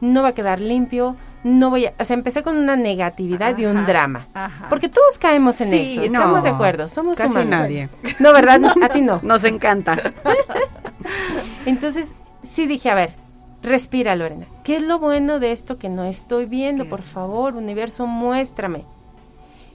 no 0.00 0.22
va 0.22 0.28
a 0.28 0.32
quedar 0.34 0.60
limpio, 0.60 1.16
no 1.44 1.70
voy 1.70 1.86
a, 1.86 1.92
o 1.98 2.04
sea, 2.04 2.14
empecé 2.14 2.42
con 2.42 2.56
una 2.56 2.76
negatividad 2.76 3.50
Ajá, 3.52 3.60
y 3.60 3.66
un 3.66 3.86
drama. 3.86 4.26
ajá. 4.34 4.66
Porque 4.68 4.88
todos 4.88 5.16
caemos 5.18 5.60
en 5.62 5.70
Sí, 5.70 5.92
eso, 5.92 6.02
estamos 6.02 6.38
no, 6.38 6.42
de 6.42 6.48
acuerdo, 6.50 6.88
somos 6.88 7.16
Casi 7.16 7.32
humanos. 7.32 7.50
nadie. 7.50 7.88
No, 8.18 8.32
¿verdad? 8.32 8.60
A 8.82 8.88
ti 8.90 9.00
no. 9.00 9.20
Nos 9.22 9.44
encanta. 9.44 9.96
Entonces, 11.66 12.14
sí 12.42 12.66
dije, 12.66 12.90
a 12.90 12.94
ver, 12.94 13.14
respira, 13.62 14.14
Lorena. 14.16 14.46
¿Qué 14.64 14.76
es 14.76 14.82
lo 14.82 14.98
bueno 14.98 15.38
de 15.40 15.52
esto 15.52 15.78
que 15.78 15.88
no 15.88 16.04
estoy 16.04 16.46
viendo? 16.46 16.84
¿Qué 16.84 16.90
Por 16.90 17.02
favor, 17.02 17.54
universo, 17.54 18.06
muéstrame. 18.06 18.82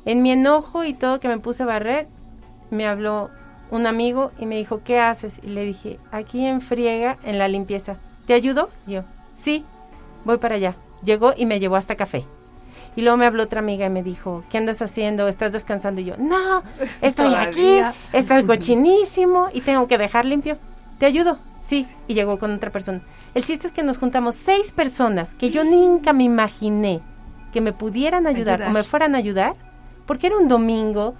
En 0.05 0.21
mi 0.21 0.31
enojo 0.31 0.83
y 0.83 0.93
todo 0.93 1.19
que 1.19 1.27
me 1.27 1.37
puse 1.37 1.63
a 1.63 1.67
barrer, 1.67 2.07
me 2.69 2.87
habló 2.87 3.29
un 3.69 3.85
amigo 3.87 4.31
y 4.39 4.45
me 4.45 4.57
dijo, 4.57 4.81
¿qué 4.83 4.99
haces? 4.99 5.39
Y 5.43 5.47
le 5.47 5.63
dije, 5.63 5.99
aquí 6.11 6.45
en 6.45 6.61
friega, 6.61 7.17
en 7.23 7.37
la 7.37 7.47
limpieza. 7.47 7.97
¿Te 8.25 8.33
ayudo? 8.33 8.69
Y 8.87 8.93
yo, 8.93 9.03
sí, 9.33 9.63
voy 10.25 10.37
para 10.37 10.55
allá. 10.55 10.75
Llegó 11.03 11.33
y 11.35 11.45
me 11.45 11.59
llevó 11.59 11.75
hasta 11.75 11.95
café. 11.95 12.25
Y 12.95 13.01
luego 13.01 13.15
me 13.17 13.25
habló 13.25 13.43
otra 13.43 13.59
amiga 13.59 13.85
y 13.85 13.89
me 13.89 14.03
dijo, 14.03 14.43
¿qué 14.51 14.57
andas 14.57 14.81
haciendo? 14.81 15.27
¿Estás 15.29 15.53
descansando? 15.53 16.01
Y 16.01 16.05
yo, 16.05 16.17
no, 16.17 16.61
estoy 17.01 17.33
aquí, 17.35 17.79
está 18.11 18.43
cochinísimo 18.43 19.47
y 19.53 19.61
tengo 19.61 19.87
que 19.87 19.97
dejar 19.97 20.25
limpio. 20.25 20.57
¿Te 20.99 21.05
ayudo? 21.05 21.37
Sí. 21.61 21.87
Y 22.07 22.15
llegó 22.15 22.37
con 22.37 22.51
otra 22.51 22.69
persona. 22.69 22.99
El 23.33 23.45
chiste 23.45 23.67
es 23.67 23.73
que 23.73 23.83
nos 23.83 23.97
juntamos 23.97 24.35
seis 24.35 24.73
personas 24.73 25.33
que 25.35 25.51
yo 25.51 25.63
nunca 25.63 26.11
me 26.11 26.23
imaginé 26.23 26.99
que 27.53 27.61
me 27.61 27.71
pudieran 27.71 28.27
ayudar, 28.27 28.55
Ayudar. 28.61 28.69
o 28.69 28.73
me 28.73 28.83
fueran 28.83 29.15
a 29.15 29.17
ayudar, 29.19 29.55
porque 30.05 30.27
era 30.27 30.37
un 30.37 30.47
domingo, 30.47 31.15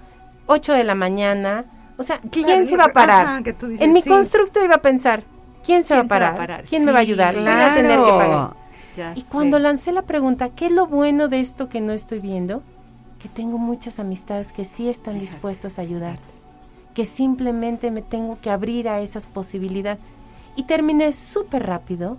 8 0.46 0.72
de 0.74 0.84
la 0.84 0.94
mañana. 0.94 1.64
O 1.98 2.02
sea, 2.04 2.20
¿quién 2.30 2.44
Claro, 2.46 2.66
se 2.66 2.72
iba 2.74 2.84
a 2.84 2.92
parar? 2.92 3.26
ajá, 3.26 3.40
dices, 3.68 3.80
en 3.80 3.92
mi 3.92 4.02
sí. 4.02 4.08
constructo 4.08 4.64
iba 4.64 4.76
a 4.76 4.82
pensar, 4.82 5.22
¿quién 5.64 5.84
se, 5.84 5.94
va, 5.94 6.00
a 6.00 6.04
¿Quién 6.04 6.08
se 6.08 6.18
va 6.18 6.28
a 6.28 6.34
parar? 6.34 6.64
¿Quién 6.68 6.84
me 6.84 6.92
va 6.92 6.98
a 6.98 7.02
ayudar? 7.02 7.34
Voy 7.34 7.48
a 7.48 7.74
tener 7.74 8.02
que 8.02 8.10
pagar. 8.12 8.50
Ya 8.94 9.12
Y 9.14 9.22
cuando 9.22 9.58
lancé 9.58 9.92
la 9.92 10.02
pregunta, 10.02 10.50
¿qué 10.50 10.66
es 10.66 10.72
lo 10.72 10.86
bueno 10.86 11.28
de 11.28 11.40
esto 11.40 11.68
que 11.68 11.80
no 11.80 11.92
estoy 11.92 12.20
viendo? 12.20 12.62
Que 13.18 13.28
tengo 13.28 13.58
muchas 13.58 13.98
amistades 13.98 14.52
que 14.52 14.64
sí 14.64 14.88
están 14.88 15.14
Fíjate. 15.14 15.30
dispuestos 15.32 15.78
a 15.78 15.82
ayudar. 15.82 16.18
Que 16.94 17.06
simplemente 17.06 17.90
me 17.90 18.02
tengo 18.02 18.38
que 18.40 18.50
abrir 18.50 18.88
a 18.88 19.00
esas 19.00 19.26
posibilidades. 19.26 20.02
Y 20.56 20.64
terminé 20.64 21.12
súper 21.12 21.64
rápido. 21.66 22.18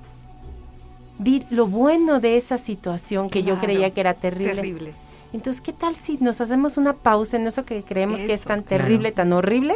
Vi 1.19 1.45
lo 1.51 1.67
bueno 1.67 2.19
de 2.19 2.37
esa 2.37 2.57
situación 2.57 3.29
que 3.29 3.43
yo 3.43 3.53
Claro, 3.53 3.61
creía 3.61 3.91
que 3.91 3.99
era 4.01 4.13
terrible. 4.15 4.55
Terrible. 4.55 4.93
Entonces, 5.33 5.61
¿qué 5.61 5.73
tal 5.73 5.95
si 5.95 6.17
nos 6.19 6.39
hacemos 6.41 6.77
una 6.77 6.93
pausa 6.93 7.37
en 7.37 7.47
eso 7.47 7.65
que 7.65 7.83
creemos 7.83 8.21
que 8.21 8.33
es 8.33 8.41
tan 8.41 8.61
claro. 8.61 8.83
terrible, 8.83 9.11
tan 9.11 9.33
horrible? 9.33 9.75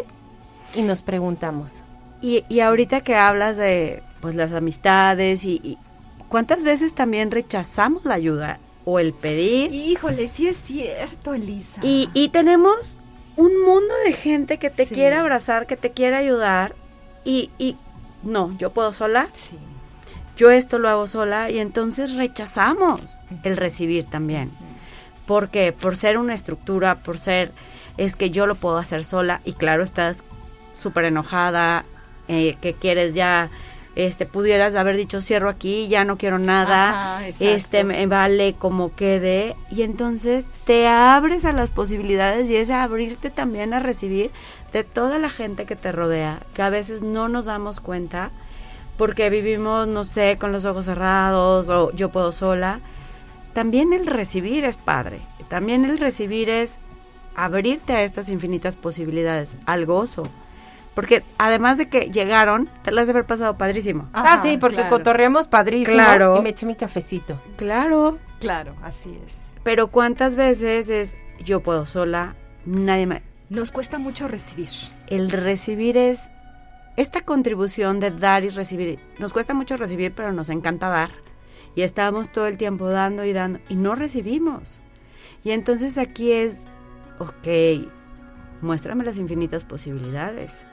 Y 0.76 0.84
nos 0.84 1.02
preguntamos. 1.02 1.82
Y, 2.22 2.44
y 2.50 2.60
ahorita 2.62 3.02
que 3.02 3.16
hablas 3.16 3.58
de 3.58 4.02
pues 4.22 4.36
las 4.36 4.52
amistades 4.52 5.46
y, 5.46 5.60
y 5.64 5.78
cuántas 6.30 6.64
veces 6.64 6.94
también 6.94 7.32
rechazamos 7.32 8.06
la 8.06 8.16
ayuda 8.16 8.60
o 8.86 9.00
el 9.00 9.14
pedir 9.14 9.74
Híjole, 9.74 10.30
sí 10.30 10.48
es 10.48 10.58
cierto, 10.58 11.34
Elisa. 11.34 11.80
y, 11.84 12.10
y 12.14 12.30
tenemos 12.30 12.98
un 13.36 13.52
mundo 13.64 13.94
de 14.06 14.14
gente 14.14 14.58
que 14.58 14.70
te 14.72 14.86
Sí. 14.88 14.96
quiere 14.96 15.16
abrazar, 15.16 15.68
que 15.68 15.78
te 15.78 15.92
quiere 15.92 16.16
ayudar 16.16 16.74
y, 17.24 17.52
y 17.60 17.76
no, 18.24 18.56
yo 18.58 18.72
puedo 18.72 18.94
sola, 18.94 19.28
Sí. 19.34 19.58
yo 20.38 20.50
esto 20.50 20.80
lo 20.80 20.90
hago 20.90 21.06
sola 21.06 21.52
y 21.52 21.60
entonces 21.60 22.16
rechazamos 22.16 23.02
el 23.44 23.58
recibir 23.58 24.06
también. 24.06 24.50
¿Por 25.28 25.50
qué? 25.50 25.74
Por 25.74 25.98
ser 25.98 26.18
una 26.18 26.34
estructura, 26.34 26.96
por 27.04 27.20
ser 27.20 27.52
es 27.98 28.16
que 28.16 28.32
yo 28.32 28.48
lo 28.48 28.56
puedo 28.56 28.78
hacer 28.78 29.06
sola 29.06 29.42
y 29.44 29.54
claro, 29.54 29.84
estás 29.84 30.18
súper 30.76 31.06
enojada, 31.06 31.86
eh, 32.28 32.58
que 32.62 32.74
quieres 32.74 33.14
ya, 33.14 33.50
este, 33.96 34.26
pudieras 34.26 34.76
haber 34.76 34.96
dicho 34.96 35.22
cierro 35.22 35.50
aquí, 35.50 35.88
ya 35.88 36.04
no 36.04 36.18
quiero 36.18 36.38
nada, 36.38 37.18
Ajá, 37.18 37.28
este, 37.40 37.84
me 37.84 38.06
vale 38.06 38.54
como 38.54 38.96
quede 38.96 39.56
y 39.72 39.82
entonces 39.82 40.46
te 40.66 40.88
abres 40.88 41.46
a 41.46 41.52
las 41.52 41.72
posibilidades 41.72 42.50
y 42.50 42.56
es 42.56 42.70
abrirte 42.70 43.30
también 43.32 43.74
a 43.74 43.80
recibir 43.80 44.32
de 44.72 44.84
toda 44.84 45.18
la 45.18 45.30
gente 45.30 45.66
que 45.66 45.76
te 45.76 45.92
rodea, 45.92 46.40
que 46.54 46.62
a 46.62 46.70
veces 46.70 47.02
no 47.02 47.28
nos 47.28 47.46
damos 47.46 47.80
cuenta 47.80 48.30
porque 48.98 49.30
vivimos, 49.30 49.88
no 49.88 50.04
sé, 50.04 50.38
con 50.40 50.52
los 50.52 50.66
ojos 50.66 50.86
cerrados 50.86 51.70
o 51.70 51.92
yo 51.94 52.10
puedo 52.10 52.32
sola. 52.32 52.80
También 53.58 53.92
el 53.92 54.06
recibir 54.06 54.66
es 54.66 54.78
padre. 54.78 55.18
También 55.50 55.84
el 55.84 55.98
recibir 55.98 56.48
es 56.48 56.78
abrirte 57.36 57.94
a 57.94 58.04
estas 58.04 58.30
infinitas 58.30 58.76
posibilidades, 58.76 59.58
al 59.66 59.88
gozo. 59.88 60.22
Porque 60.94 61.24
además 61.40 61.80
de 61.80 61.90
que 61.90 62.12
llegaron, 62.12 62.70
te 62.84 62.92
las 62.92 63.08
de 63.08 63.14
haber 63.14 63.26
pasado 63.26 63.58
padrísimo. 63.58 64.10
ah, 64.14 64.42
sí, 64.44 64.60
porque 64.60 64.76
claro. 64.76 64.92
cotorreamos 64.92 65.48
padrísimo. 65.48 65.98
Claro. 65.98 66.38
Y 66.38 66.44
me 66.44 66.50
eché 66.50 66.68
mi 66.68 66.76
cafecito. 66.76 67.42
Claro. 67.56 68.20
Claro, 68.40 68.76
así 68.84 69.20
es. 69.26 69.40
Pero 69.64 69.88
cuántas 69.88 70.36
veces 70.36 70.90
es 70.90 71.18
yo 71.44 71.64
puedo 71.64 71.88
sola, 71.88 72.36
nadie 72.64 73.08
me... 73.08 73.24
Nos 73.50 73.72
cuesta 73.72 73.98
mucho 73.98 74.28
recibir. 74.28 74.70
El 75.08 75.32
recibir 75.32 75.98
es 75.98 76.30
esta 76.96 77.22
contribución 77.22 78.00
de 78.00 78.12
dar 78.12 78.44
y 78.44 78.50
recibir. 78.50 79.00
Nos 79.18 79.34
cuesta 79.34 79.56
mucho 79.56 79.78
recibir, 79.78 80.14
pero 80.14 80.32
nos 80.32 80.52
encanta 80.52 80.90
dar. 80.90 81.10
Y 81.78 81.84
estamos 81.84 82.32
todo 82.32 82.48
el 82.48 82.58
tiempo 82.58 82.90
dando 82.90 83.24
y 83.24 83.34
dando 83.34 83.60
y 83.70 83.76
no 83.76 83.94
recibimos. 83.94 84.80
Y 85.44 85.52
entonces 85.52 86.00
aquí 86.00 86.32
es, 86.32 86.66
ok, 87.20 87.88
muéstrame 88.64 89.06
las 89.06 89.20
infinitas 89.20 89.64
posibilidades. 89.64 90.66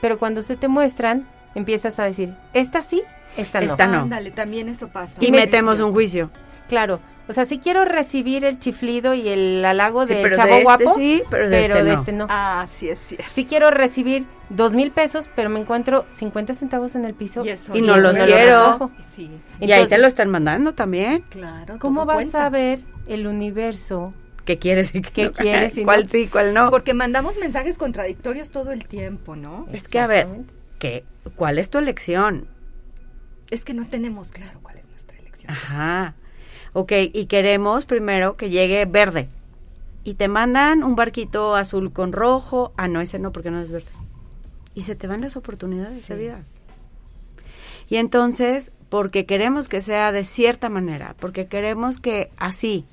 Pero 0.00 0.18
cuando 0.18 0.42
se 0.42 0.56
te 0.56 0.66
muestran, 0.66 1.28
empiezas 1.54 2.00
a 2.00 2.06
decir, 2.06 2.34
esta 2.54 2.82
sí, 2.82 3.04
esta 3.36 3.60
no. 3.60 3.66
Esta 3.66 3.86
no. 3.86 4.00
Ándale, 4.00 4.32
también 4.32 4.68
eso 4.68 4.88
pasa. 4.88 5.24
Y 5.24 5.30
metemos 5.30 5.78
un 5.78 5.92
juicio. 5.92 6.32
Claro. 6.68 6.98
O 7.28 7.32
sea, 7.34 7.44
sí 7.44 7.58
quiero 7.58 7.84
recibir 7.84 8.44
el 8.44 8.58
chiflido 8.58 9.12
y 9.14 9.28
el 9.28 9.62
halago 9.64 10.06
Sí, 10.06 10.14
del 10.14 10.32
chavo 10.34 10.48
de 10.48 10.62
este 10.62 10.64
guapo. 10.64 10.94
sí, 10.96 11.22
pero 11.30 11.48
de 11.50 11.60
este 11.66 11.82
no. 11.82 11.92
este 11.92 12.12
no. 12.12 12.26
Ah, 12.30 12.66
sí 12.68 12.88
es 12.88 12.98
cierto. 12.98 13.26
Sí 13.32 13.44
quiero 13.44 13.70
recibir 13.70 14.26
dos 14.48 14.72
mil 14.72 14.90
pesos, 14.90 15.28
pero 15.36 15.50
me 15.50 15.60
encuentro 15.60 16.06
50 16.10 16.54
centavos 16.54 16.94
en 16.94 17.04
el 17.04 17.12
piso. 17.14 17.44
Y 17.44 17.50
eso 17.50 17.76
Y 17.76 17.82
no 17.82 17.98
los 17.98 18.16
quiero. 18.18 18.90
Sí, 19.14 19.30
y 19.60 19.70
ahí 19.72 19.86
te 19.86 19.98
lo 19.98 20.06
están 20.06 20.30
mandando 20.30 20.72
también. 20.74 21.22
claro. 21.28 21.78
¿Cómo 21.78 22.06
vas 22.06 22.16
cuenta. 22.16 22.46
a 22.46 22.50
ver 22.50 22.80
el 23.06 23.26
universo? 23.26 24.14
¿Qué 24.46 24.58
quieres 24.58 24.94
y 24.94 25.02
qué, 25.02 25.12
¿Qué 25.12 25.24
no? 25.26 25.32
quieres 25.34 25.76
y 25.76 25.84
¿Cuál 25.84 26.04
no? 26.04 26.08
sí, 26.08 26.28
cuál 26.28 26.54
no? 26.54 26.70
Porque 26.70 26.94
mandamos 26.94 27.36
mensajes 27.36 27.76
contradictorios 27.76 28.50
todo 28.50 28.72
el 28.72 28.86
tiempo, 28.86 29.36
¿no? 29.36 29.66
Es 29.70 29.86
que, 29.88 29.98
a 29.98 30.06
ver. 30.06 30.26
¿qué, 30.78 31.04
¿cuál 31.36 31.58
es 31.58 31.68
tu 31.68 31.76
elección? 31.76 32.48
Es 33.50 33.64
que 33.64 33.74
no 33.74 33.84
tenemos 33.84 34.30
claro 34.30 34.60
cuál 34.62 34.78
es 34.78 34.88
nuestra 34.88 35.18
elección. 35.18 35.52
Ajá. 35.52 36.14
Ok, 36.78 36.92
y 37.12 37.26
queremos 37.26 37.86
primero 37.86 38.36
que 38.36 38.50
llegue 38.50 38.84
verde. 38.84 39.28
Y 40.04 40.14
te 40.14 40.28
mandan 40.28 40.84
un 40.84 40.94
barquito 40.94 41.56
azul 41.56 41.92
con 41.92 42.12
rojo. 42.12 42.72
Ah, 42.76 42.86
no, 42.86 43.00
ese 43.00 43.18
no, 43.18 43.32
porque 43.32 43.50
no 43.50 43.60
es 43.60 43.72
verde. 43.72 43.88
Y 44.76 44.82
se 44.82 44.94
te 44.94 45.08
van 45.08 45.20
las 45.20 45.36
oportunidades 45.36 46.02
Sí. 46.02 46.12
de 46.12 46.18
vida. 46.20 46.42
Y 47.90 47.96
entonces, 47.96 48.70
porque 48.90 49.26
queremos 49.26 49.68
que 49.68 49.80
sea 49.80 50.12
de 50.12 50.22
cierta 50.24 50.68
manera, 50.68 51.16
porque 51.18 51.48
queremos 51.48 52.00
que 52.00 52.30
así, 52.36 52.84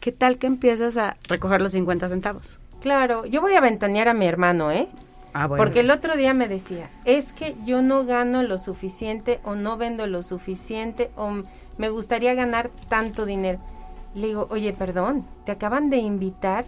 ¿qué 0.00 0.12
tal 0.12 0.36
que 0.36 0.46
empiezas 0.46 0.98
a 0.98 1.16
recoger 1.30 1.62
los 1.62 1.72
50 1.72 2.10
centavos? 2.10 2.58
Claro, 2.82 3.24
yo 3.24 3.40
voy 3.40 3.54
a 3.54 3.62
ventanear 3.62 4.08
a 4.08 4.12
mi 4.14 4.26
hermano, 4.26 4.70
¿eh? 4.70 4.86
Ah, 5.32 5.46
bueno. 5.46 5.64
Porque 5.64 5.80
el 5.80 5.90
otro 5.90 6.14
día 6.14 6.34
me 6.34 6.46
decía, 6.46 6.90
es 7.06 7.32
que 7.32 7.54
yo 7.64 7.80
no 7.80 8.04
gano 8.04 8.42
lo 8.42 8.58
suficiente 8.58 9.40
o 9.44 9.54
no 9.54 9.78
vendo 9.78 10.06
lo 10.06 10.22
suficiente 10.22 11.10
o 11.16 11.32
me 11.78 11.88
gustaría 11.90 12.34
ganar 12.34 12.70
tanto 12.88 13.24
dinero. 13.24 13.58
Le 14.14 14.28
digo, 14.28 14.46
oye, 14.50 14.72
perdón, 14.72 15.24
te 15.44 15.52
acaban 15.52 15.90
de 15.90 15.98
invitar 15.98 16.64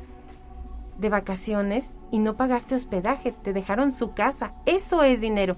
de 0.99 1.09
vacaciones 1.09 1.91
y 2.11 2.19
no 2.19 2.35
pagaste 2.35 2.75
hospedaje, 2.75 3.33
te 3.33 3.53
dejaron 3.53 3.93
su 3.93 4.13
casa, 4.15 4.53
eso 4.67 5.03
es 5.03 5.21
dinero. 5.21 5.57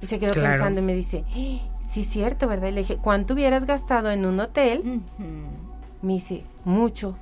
Y 0.00 0.06
se 0.06 0.18
quedó 0.18 0.32
Claro. 0.32 0.50
pensando 0.50 0.80
y 0.80 0.84
me 0.84 0.94
dice, 0.94 1.24
"Eh, 1.34 1.60
sí 1.88 2.02
es 2.02 2.08
cierto, 2.08 2.46
¿verdad? 2.46 2.68
Y 2.68 2.72
le 2.72 2.80
dije, 2.82 2.96
¿cuánto 2.96 3.34
hubieras 3.34 3.64
gastado 3.66 4.10
en 4.10 4.24
un 4.26 4.38
hotel? 4.40 5.02
Me 6.02 6.14
dice, 6.14 6.44
mucho. 6.64 7.16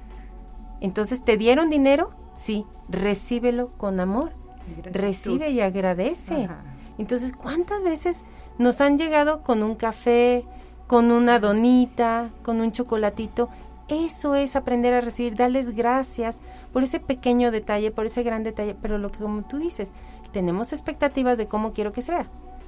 Entonces, 0.81 1.23
¿te 1.23 1.37
dieron 1.37 1.71
dinero? 1.71 2.11
Sí, 2.35 2.65
recíbelo 2.89 3.69
con 3.79 4.01
amor. 4.01 4.31
Gratitud. 4.77 5.01
Recibe 5.01 5.51
y 5.51 5.61
agradece. 5.61 6.45
Ajá. 6.45 6.59
Entonces, 6.99 7.33
¿cuántas 7.35 7.83
veces 7.85 8.23
nos 8.59 8.81
han 8.81 8.99
llegado 8.99 9.43
con 9.43 9.63
un 9.63 9.75
café, 9.77 10.45
con 10.93 11.11
una 11.11 11.39
donita, 11.39 12.29
con 12.43 12.61
un 12.61 12.71
chocolatito? 12.71 13.49
Eso 13.89 14.35
es 14.35 14.57
aprender 14.57 14.93
a 14.93 15.01
recibir, 15.01 15.35
darles 15.35 15.75
gracias 15.75 16.37
por 16.71 16.83
ese 16.83 17.01
pequeño 17.01 17.51
detalle, 17.51 17.91
por 17.91 18.05
ese 18.05 18.23
gran 18.23 18.43
detalle, 18.43 18.77
pero 18.83 18.99
lo 18.99 19.11
que 19.11 19.21
como 19.21 19.41
tú 19.41 19.57
dices, 19.57 19.91
tenemos 20.35 20.75
expectativas 20.75 21.39
de 21.39 21.47
cómo 21.47 21.73
quiero 21.73 21.95
que 21.95 22.03
se 22.03 22.13
vea. 22.13 22.27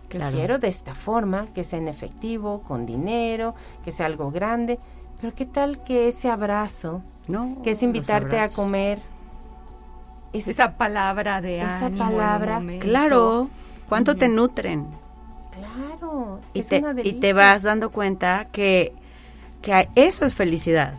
Que 0.08 0.16
Claro. 0.16 0.32
quiero 0.38 0.58
de 0.58 0.68
esta 0.68 0.94
forma, 0.94 1.46
que 1.54 1.64
sea 1.64 1.78
en 1.78 1.86
efectivo, 1.86 2.62
con 2.66 2.86
dinero, 2.86 3.54
que 3.84 3.92
sea 3.92 4.06
algo 4.06 4.30
grande, 4.30 4.78
pero 5.20 5.34
qué 5.34 5.44
tal 5.44 5.84
que 5.84 6.08
ese 6.08 6.30
abrazo, 6.30 7.02
No, 7.28 7.58
que 7.62 7.72
es 7.72 7.82
invitarte 7.82 8.38
a 8.40 8.48
comer, 8.48 9.02
es- 10.32 10.48
Esa 10.48 10.78
palabra 10.78 11.42
de 11.42 11.58
Esa 11.58 11.86
ánimo 11.86 12.04
en 12.04 12.10
un 12.14 12.16
palabra. 12.18 12.62
Claro, 12.80 13.50
¿cuánto 13.86 14.16
te 14.16 14.28
nutren? 14.30 14.86
Claro, 15.54 16.40
y 16.52 16.60
es 16.60 16.68
te, 16.68 16.78
una 16.78 17.00
y 17.02 17.12
te 17.14 17.32
vas 17.32 17.62
dando 17.62 17.90
cuenta 17.90 18.46
que, 18.52 18.92
que 19.62 19.88
eso 19.94 20.24
es 20.24 20.34
felicidad. 20.34 20.94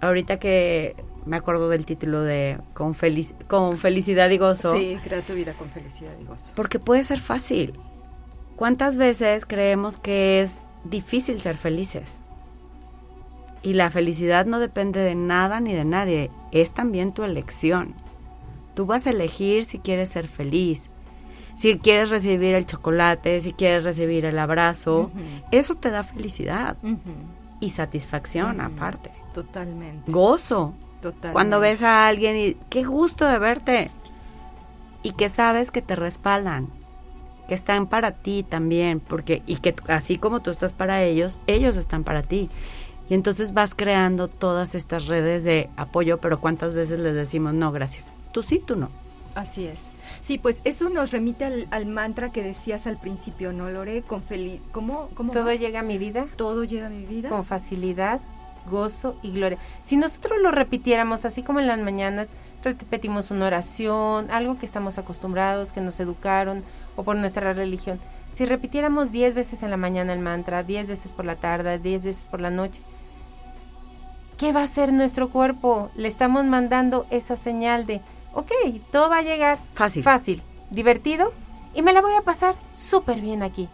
Ahorita 0.00 0.38
que 0.38 0.94
me 1.26 1.36
acuerdo 1.36 1.68
del 1.68 1.84
título 1.84 2.22
de 2.22 2.58
Con, 2.74 2.94
felic- 2.94 3.34
con 3.48 3.76
felicidad 3.78 4.30
y 4.30 4.38
gozo, 4.38 4.76
Sí, 4.76 4.96
crea 5.02 5.22
tu 5.22 5.34
vida 5.34 5.52
con 5.54 5.68
felicidad 5.68 6.12
y 6.20 6.24
gozo. 6.24 6.52
porque 6.56 6.78
puede 6.78 7.02
ser 7.04 7.18
fácil. 7.20 7.78
¿Cuántas 8.56 8.96
veces 8.96 9.44
creemos 9.46 9.96
que 9.98 10.40
es 10.40 10.62
difícil 10.84 11.40
ser 11.40 11.56
felices? 11.56 12.16
Y 13.62 13.74
la 13.74 13.90
felicidad 13.90 14.46
no 14.46 14.60
depende 14.60 15.00
de 15.00 15.14
nada 15.16 15.60
ni 15.60 15.74
de 15.74 15.84
nadie, 15.84 16.30
es 16.52 16.72
también 16.72 17.12
tu 17.12 17.24
elección. 17.24 17.94
Tú 18.74 18.86
vas 18.86 19.06
a 19.06 19.10
elegir 19.10 19.64
si 19.64 19.78
quieres 19.80 20.08
ser 20.10 20.28
feliz, 20.28 20.90
si 21.58 21.76
quieres 21.76 22.10
recibir 22.10 22.54
el 22.54 22.66
chocolate, 22.66 23.40
si 23.40 23.52
quieres 23.52 23.82
recibir 23.82 24.24
el 24.24 24.38
abrazo. 24.38 25.10
Eso 25.50 25.74
te 25.74 25.90
da 25.90 26.04
felicidad 26.04 26.76
y 27.58 27.70
satisfacción 27.70 28.60
aparte. 28.60 29.10
Totalmente. 29.34 30.10
Gozo. 30.10 30.74
Totalmente. 31.02 31.32
Cuando 31.32 31.58
ves 31.58 31.82
a 31.82 32.06
alguien 32.06 32.36
y 32.36 32.56
qué 32.70 32.84
gusto 32.84 33.26
de 33.26 33.40
verte. 33.40 33.90
Y 35.02 35.12
que 35.12 35.28
sabes 35.28 35.72
que 35.72 35.82
te 35.82 35.96
respaldan, 35.96 36.68
que 37.48 37.54
están 37.54 37.88
para 37.88 38.12
ti 38.12 38.44
también, 38.48 39.00
porque 39.00 39.42
y 39.46 39.56
que 39.56 39.74
así 39.88 40.16
como 40.16 40.40
tú 40.40 40.50
estás 40.50 40.72
para 40.72 41.02
ellos, 41.02 41.40
ellos 41.48 41.76
están 41.76 42.04
para 42.04 42.22
ti. 42.22 42.48
Y 43.08 43.14
entonces 43.14 43.52
vas 43.52 43.74
creando 43.74 44.28
todas 44.28 44.76
estas 44.76 45.06
redes 45.06 45.42
de 45.42 45.70
apoyo, 45.76 46.18
pero 46.18 46.40
cuántas 46.40 46.74
veces 46.74 47.00
les 47.00 47.14
decimos 47.16 47.52
no, 47.54 47.72
gracias. 47.72 48.12
Tú 48.32 48.44
sí, 48.44 48.62
tú 48.64 48.76
no. 48.76 48.90
Así 49.34 49.66
es. 49.66 49.97
Sí, 50.28 50.36
pues 50.36 50.60
eso 50.64 50.90
nos 50.90 51.10
remite 51.10 51.46
al, 51.46 51.66
al 51.70 51.86
mantra 51.86 52.30
que 52.30 52.42
decías 52.42 52.86
al 52.86 52.98
principio, 52.98 53.50
¿no, 53.54 53.70
Lore? 53.70 54.02
Con 54.02 54.20
feliz... 54.20 54.60
¿Cómo, 54.72 55.08
cómo 55.14 55.32
Todo 55.32 55.46
va? 55.46 55.54
llega 55.54 55.80
a 55.80 55.82
mi 55.82 55.96
vida 55.96 56.26
Todo 56.36 56.64
llega 56.64 56.88
a 56.88 56.90
mi 56.90 57.06
vida. 57.06 57.30
con 57.30 57.46
facilidad, 57.46 58.20
gozo 58.70 59.16
y 59.22 59.30
gloria. 59.30 59.56
Si 59.84 59.96
nosotros 59.96 60.38
lo 60.42 60.50
repitiéramos 60.50 61.24
así 61.24 61.42
como 61.42 61.60
en 61.60 61.66
las 61.66 61.78
mañanas, 61.78 62.28
repetimos 62.62 63.30
una 63.30 63.46
oración, 63.46 64.30
algo 64.30 64.58
que 64.58 64.66
estamos 64.66 64.98
acostumbrados, 64.98 65.72
que 65.72 65.80
nos 65.80 65.98
educaron 65.98 66.62
o 66.94 67.04
por 67.04 67.16
nuestra 67.16 67.54
religión. 67.54 67.98
Si 68.30 68.44
repitiéramos 68.44 69.10
10 69.10 69.34
veces 69.34 69.62
en 69.62 69.70
la 69.70 69.78
mañana 69.78 70.12
el 70.12 70.20
mantra, 70.20 70.62
10 70.62 70.88
veces 70.88 71.14
por 71.14 71.24
la 71.24 71.36
tarde, 71.36 71.78
10 71.78 72.04
veces 72.04 72.26
por 72.26 72.40
la 72.40 72.50
noche, 72.50 72.82
¿qué 74.36 74.52
va 74.52 74.60
a 74.60 74.64
hacer 74.64 74.92
nuestro 74.92 75.30
cuerpo? 75.30 75.90
Le 75.96 76.06
estamos 76.06 76.44
mandando 76.44 77.06
esa 77.08 77.38
señal 77.38 77.86
de, 77.86 78.02
ok, 78.34 78.50
todo 78.90 79.10
va 79.10 79.18
a 79.18 79.22
llegar 79.22 79.58
Fácil. 79.74 80.02
fácil, 80.02 80.42
divertido 80.70 81.32
y 81.74 81.82
me 81.82 81.92
la 81.92 82.00
voy 82.00 82.12
a 82.14 82.22
pasar 82.22 82.54
súper 82.74 83.20
bien 83.20 83.42
aquí. 83.42 83.68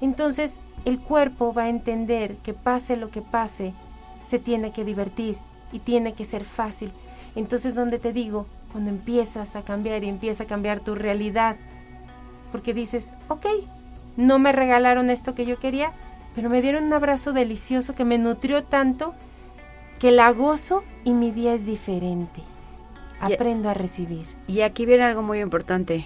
Entonces 0.00 0.54
el 0.84 0.98
cuerpo 0.98 1.54
va 1.54 1.64
a 1.64 1.68
entender 1.68 2.36
que 2.36 2.54
pase 2.54 2.96
lo 2.96 3.08
que 3.08 3.22
pase, 3.22 3.72
se 4.26 4.38
tiene 4.38 4.72
que 4.72 4.84
divertir 4.84 5.36
y 5.72 5.78
tiene 5.78 6.12
que 6.14 6.24
ser 6.24 6.44
fácil. 6.44 6.92
Entonces 7.34 7.74
donde 7.74 7.98
te 7.98 8.12
digo, 8.12 8.46
cuando 8.72 8.90
empiezas 8.90 9.56
a 9.56 9.62
cambiar 9.62 10.04
y 10.04 10.08
empieza 10.08 10.44
a 10.44 10.46
cambiar 10.46 10.80
tu 10.80 10.94
realidad, 10.94 11.56
porque 12.50 12.74
dices, 12.74 13.12
ok, 13.28 13.46
no 14.16 14.38
me 14.38 14.52
regalaron 14.52 15.08
esto 15.10 15.34
que 15.34 15.46
yo 15.46 15.58
quería, 15.58 15.92
pero 16.34 16.48
me 16.50 16.62
dieron 16.62 16.84
un 16.84 16.92
abrazo 16.92 17.32
delicioso 17.32 17.94
que 17.94 18.04
me 18.04 18.18
nutrió 18.18 18.64
tanto 18.64 19.14
que 19.98 20.10
la 20.10 20.30
gozo 20.32 20.82
y 21.04 21.12
mi 21.12 21.30
día 21.30 21.54
es 21.54 21.64
diferente. 21.64 22.42
Aprendo 23.22 23.68
a 23.68 23.74
recibir. 23.74 24.26
Y 24.46 24.60
aquí 24.62 24.86
viene 24.86 25.04
algo 25.04 25.22
muy 25.22 25.40
importante. 25.40 26.04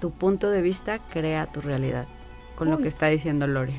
Tu 0.00 0.10
punto 0.10 0.50
de 0.50 0.62
vista 0.62 0.98
crea 1.10 1.46
tu 1.46 1.60
realidad, 1.60 2.06
con 2.56 2.70
lo 2.70 2.78
que 2.78 2.88
está 2.88 3.06
diciendo 3.06 3.46
Lore. 3.46 3.74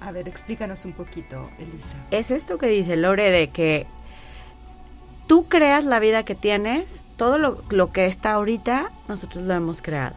A 0.00 0.12
ver, 0.12 0.28
explícanos 0.28 0.84
un 0.84 0.92
poquito, 0.92 1.48
Elisa. 1.58 1.96
Es 2.10 2.30
esto 2.30 2.58
que 2.58 2.66
dice 2.66 2.96
Lore 2.96 3.30
de 3.30 3.48
que 3.48 3.86
tú 5.26 5.46
creas 5.46 5.84
la 5.84 5.98
vida 5.98 6.24
que 6.24 6.34
tienes, 6.34 7.02
todo 7.16 7.38
lo, 7.38 7.62
lo 7.70 7.92
que 7.92 8.06
está 8.06 8.32
ahorita, 8.32 8.90
nosotros 9.08 9.44
lo 9.44 9.54
hemos 9.54 9.82
creado. 9.82 10.16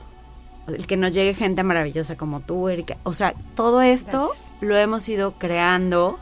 El 0.68 0.86
que 0.86 0.98
nos 0.98 1.14
llegue 1.14 1.34
gente 1.34 1.64
maravillosa 1.64 2.16
como 2.16 2.42
tú, 2.42 2.70
Erika. 2.70 2.98
O 3.04 3.14
sea, 3.14 3.34
todo 3.56 3.82
esto 3.82 4.34
lo 4.62 4.78
hemos 4.78 5.08
ido 5.10 5.34
creando 5.34 6.20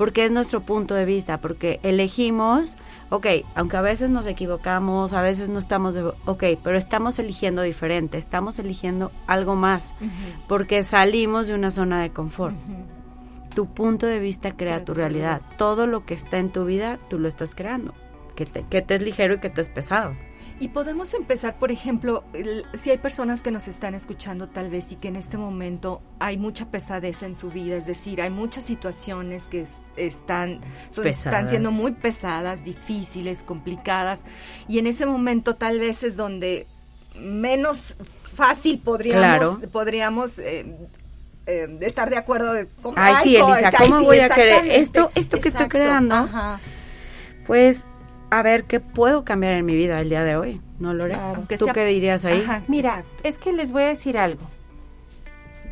porque 0.00 0.24
es 0.24 0.30
nuestro 0.30 0.62
punto 0.62 0.94
de 0.94 1.04
vista, 1.04 1.42
porque 1.42 1.78
elegimos, 1.82 2.78
ok, 3.10 3.26
aunque 3.54 3.76
a 3.76 3.82
veces 3.82 4.08
nos 4.08 4.26
equivocamos, 4.26 5.12
a 5.12 5.20
veces 5.20 5.50
no 5.50 5.58
estamos, 5.58 5.92
de, 5.92 6.02
ok, 6.24 6.42
pero 6.64 6.78
estamos 6.78 7.18
eligiendo 7.18 7.60
diferente, 7.60 8.16
estamos 8.16 8.58
eligiendo 8.58 9.12
algo 9.26 9.56
más, 9.56 9.92
porque 10.48 10.84
salimos 10.84 11.48
de 11.48 11.54
una 11.54 11.70
zona 11.70 12.00
de 12.00 12.08
confort. 12.08 12.56
Tu 13.54 13.66
punto 13.66 14.06
de 14.06 14.20
vista 14.20 14.56
crea 14.56 14.86
tu 14.86 14.94
realidad. 14.94 15.42
Todo 15.58 15.86
lo 15.86 16.06
que 16.06 16.14
está 16.14 16.38
en 16.38 16.50
tu 16.50 16.64
vida, 16.64 16.96
tú 17.10 17.18
lo 17.18 17.28
estás 17.28 17.54
creando. 17.54 17.92
Que 18.36 18.46
te, 18.46 18.62
que 18.62 18.80
te 18.80 18.94
es 18.94 19.02
ligero 19.02 19.34
y 19.34 19.40
que 19.40 19.50
te 19.50 19.60
es 19.60 19.68
pesado. 19.68 20.12
Y 20.60 20.68
podemos 20.68 21.14
empezar, 21.14 21.58
por 21.58 21.72
ejemplo, 21.72 22.22
el- 22.34 22.66
si 22.78 22.90
hay 22.90 22.98
personas 22.98 23.42
que 23.42 23.50
nos 23.50 23.66
están 23.66 23.94
escuchando 23.94 24.46
tal 24.46 24.68
vez 24.68 24.92
y 24.92 24.96
que 24.96 25.08
en 25.08 25.16
este 25.16 25.38
momento 25.38 26.02
hay 26.18 26.36
mucha 26.36 26.66
pesadez 26.70 27.22
en 27.22 27.34
su 27.34 27.50
vida, 27.50 27.76
es 27.76 27.86
decir, 27.86 28.20
hay 28.20 28.28
muchas 28.28 28.64
situaciones 28.64 29.46
que 29.46 29.62
es- 29.62 29.72
están, 29.96 30.60
son- 30.90 31.06
están 31.06 31.48
siendo 31.48 31.70
muy 31.70 31.92
pesadas, 31.92 32.62
difíciles, 32.62 33.42
complicadas, 33.42 34.22
y 34.68 34.78
en 34.78 34.86
ese 34.86 35.06
momento 35.06 35.54
tal 35.56 35.78
vez 35.80 36.02
es 36.02 36.16
donde 36.18 36.66
menos 37.18 37.96
fácil 38.34 38.78
podríamos, 38.80 39.20
Claro. 39.58 39.60
podríamos 39.72 40.38
eh, 40.38 40.66
eh, 41.46 41.78
estar 41.80 42.10
de 42.10 42.18
acuerdo 42.18 42.52
de 42.52 42.68
cómo, 42.82 42.96
Ay, 42.98 43.14
sí, 43.24 43.36
co- 43.40 43.48
Elisa, 43.54 43.70
ay, 43.72 43.74
¿cómo 43.88 44.00
sí, 44.00 44.04
voy 44.04 44.18
a 44.20 44.28
querer 44.28 44.66
esto- 44.66 45.10
esto 45.14 45.40
que 45.40 45.48
estoy 45.48 45.68
creando? 45.68 46.14
Ajá. 46.14 46.60
Pues, 47.46 47.84
a 48.30 48.42
ver, 48.42 48.64
¿qué 48.64 48.80
puedo 48.80 49.24
cambiar 49.24 49.54
en 49.54 49.66
mi 49.66 49.74
vida 49.74 50.00
el 50.00 50.08
día 50.08 50.22
de 50.24 50.36
hoy? 50.36 50.60
¿No, 50.78 50.94
Lore? 50.94 51.14
Claro. 51.14 51.42
¿Tú 51.58 51.64
sea- 51.64 51.72
qué 51.74 51.84
dirías 51.86 52.24
ahí? 52.24 52.40
Ajá, 52.42 52.62
Mira, 52.68 53.04
es 53.22 53.38
que 53.38 53.52
les 53.52 53.72
voy 53.72 53.82
a 53.82 53.88
decir 53.88 54.16
algo. 54.18 54.42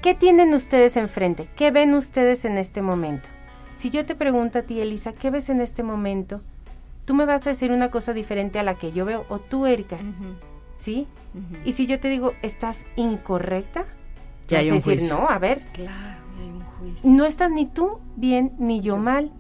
¿Qué 0.03 0.15
tienen 0.15 0.55
ustedes 0.55 0.97
enfrente? 0.97 1.49
¿Qué 1.57 1.71
ven 1.71 1.95
ustedes 1.95 2.45
en 2.45 2.57
este 2.59 2.83
momento? 2.83 3.29
Si 3.77 3.91
yo 3.91 4.05
te 4.05 4.15
pregunto 4.15 4.59
a 4.59 4.63
ti, 4.63 4.81
Elisa, 4.81 5.13
¿qué 5.13 5.31
ves 5.31 5.49
en 5.49 5.61
este 5.61 5.83
momento? 5.83 6.41
Tú 7.05 7.15
me 7.15 7.25
vas 7.25 7.47
a 7.47 7.51
decir 7.51 7.71
una 7.73 7.91
cosa 7.91 8.13
diferente 8.13 8.59
a 8.59 8.63
la 8.63 8.75
que 8.75 8.93
yo 8.93 9.05
veo, 9.05 9.25
o 9.29 9.39
tú, 9.39 9.67
Erika, 9.67 9.97
¿sí? 10.79 11.07
Y 11.65 11.73
si 11.73 11.87
yo 11.87 11.99
te 11.99 12.09
digo, 12.09 12.33
¿estás 12.43 12.85
incorrecta? 12.97 13.85
Ya 14.49 14.59
vas 14.59 14.63
hay 14.65 14.69
a 14.69 14.73
un 14.73 14.79
decir, 14.79 14.99
juicio. 14.99 15.15
no, 15.19 15.29
a 15.29 15.39
ver, 15.39 15.65
Claro, 15.73 16.17
hay 16.41 16.49
un 16.51 16.61
juicio. 16.65 17.11
no 17.11 17.25
estás 17.25 17.51
ni 17.51 17.67
tú 17.67 17.99
bien 18.17 18.53
ni 18.59 18.81
yo 18.81 18.97
mal. 18.99 19.31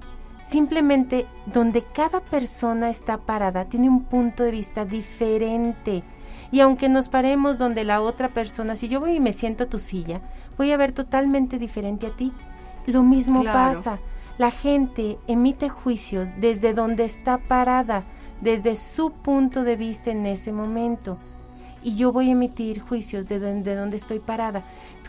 Simplemente 0.50 1.26
donde 1.46 1.82
cada 1.82 2.20
persona 2.20 2.90
está 2.90 3.18
parada 3.18 3.66
tiene 3.66 3.88
un 3.88 4.04
punto 4.04 4.44
de 4.44 4.50
vista 4.50 4.84
diferente. 4.84 6.02
Y 6.50 6.60
aunque 6.60 6.88
nos 6.88 7.08
paremos 7.08 7.58
donde 7.58 7.84
la 7.84 8.00
otra 8.00 8.28
persona, 8.28 8.74
si 8.76 8.88
yo 8.88 9.00
voy 9.00 9.12
y 9.16 9.20
me 9.20 9.34
siento 9.34 9.64
a 9.64 9.68
tu 9.68 9.78
silla, 9.78 10.20
voy 10.56 10.72
a 10.72 10.78
ver 10.78 10.92
totalmente 10.92 11.58
diferente 11.58 12.06
a 12.06 12.10
ti. 12.10 12.32
Lo 12.86 13.02
mismo 13.02 13.42
Claro. 13.42 13.74
pasa. 13.76 13.98
La 14.38 14.50
gente 14.50 15.18
emite 15.26 15.68
juicios 15.68 16.28
desde 16.40 16.72
donde 16.72 17.04
está 17.04 17.38
parada, 17.38 18.02
desde 18.40 18.76
su 18.76 19.10
punto 19.10 19.64
de 19.64 19.76
vista 19.76 20.10
en 20.10 20.24
ese 20.26 20.52
momento. 20.52 21.18
Y 21.82 21.96
yo 21.96 22.12
voy 22.12 22.28
a 22.28 22.32
emitir 22.32 22.80
juicios 22.80 23.28
de 23.28 23.38
donde, 23.38 23.74
donde 23.74 23.96
estoy 23.98 24.20
parada. 24.20 24.62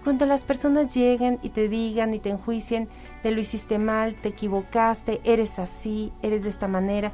Cuando 0.04 0.26
las 0.26 0.44
personas 0.44 0.94
lleguen 0.96 1.40
y 1.44 1.50
te 1.50 1.68
digan 1.70 2.14
y 2.14 2.20
te 2.20 2.30
enjuicien, 2.30 2.88
te 3.22 3.32
lo 3.32 3.42
hiciste 3.42 3.80
mal, 3.80 4.16
te 4.16 4.30
equivocaste, 4.30 5.20
eres 5.24 5.60
así, 5.60 6.12
eres 6.22 6.44
de 6.44 6.50
esta 6.50 6.68
manera, 6.68 7.12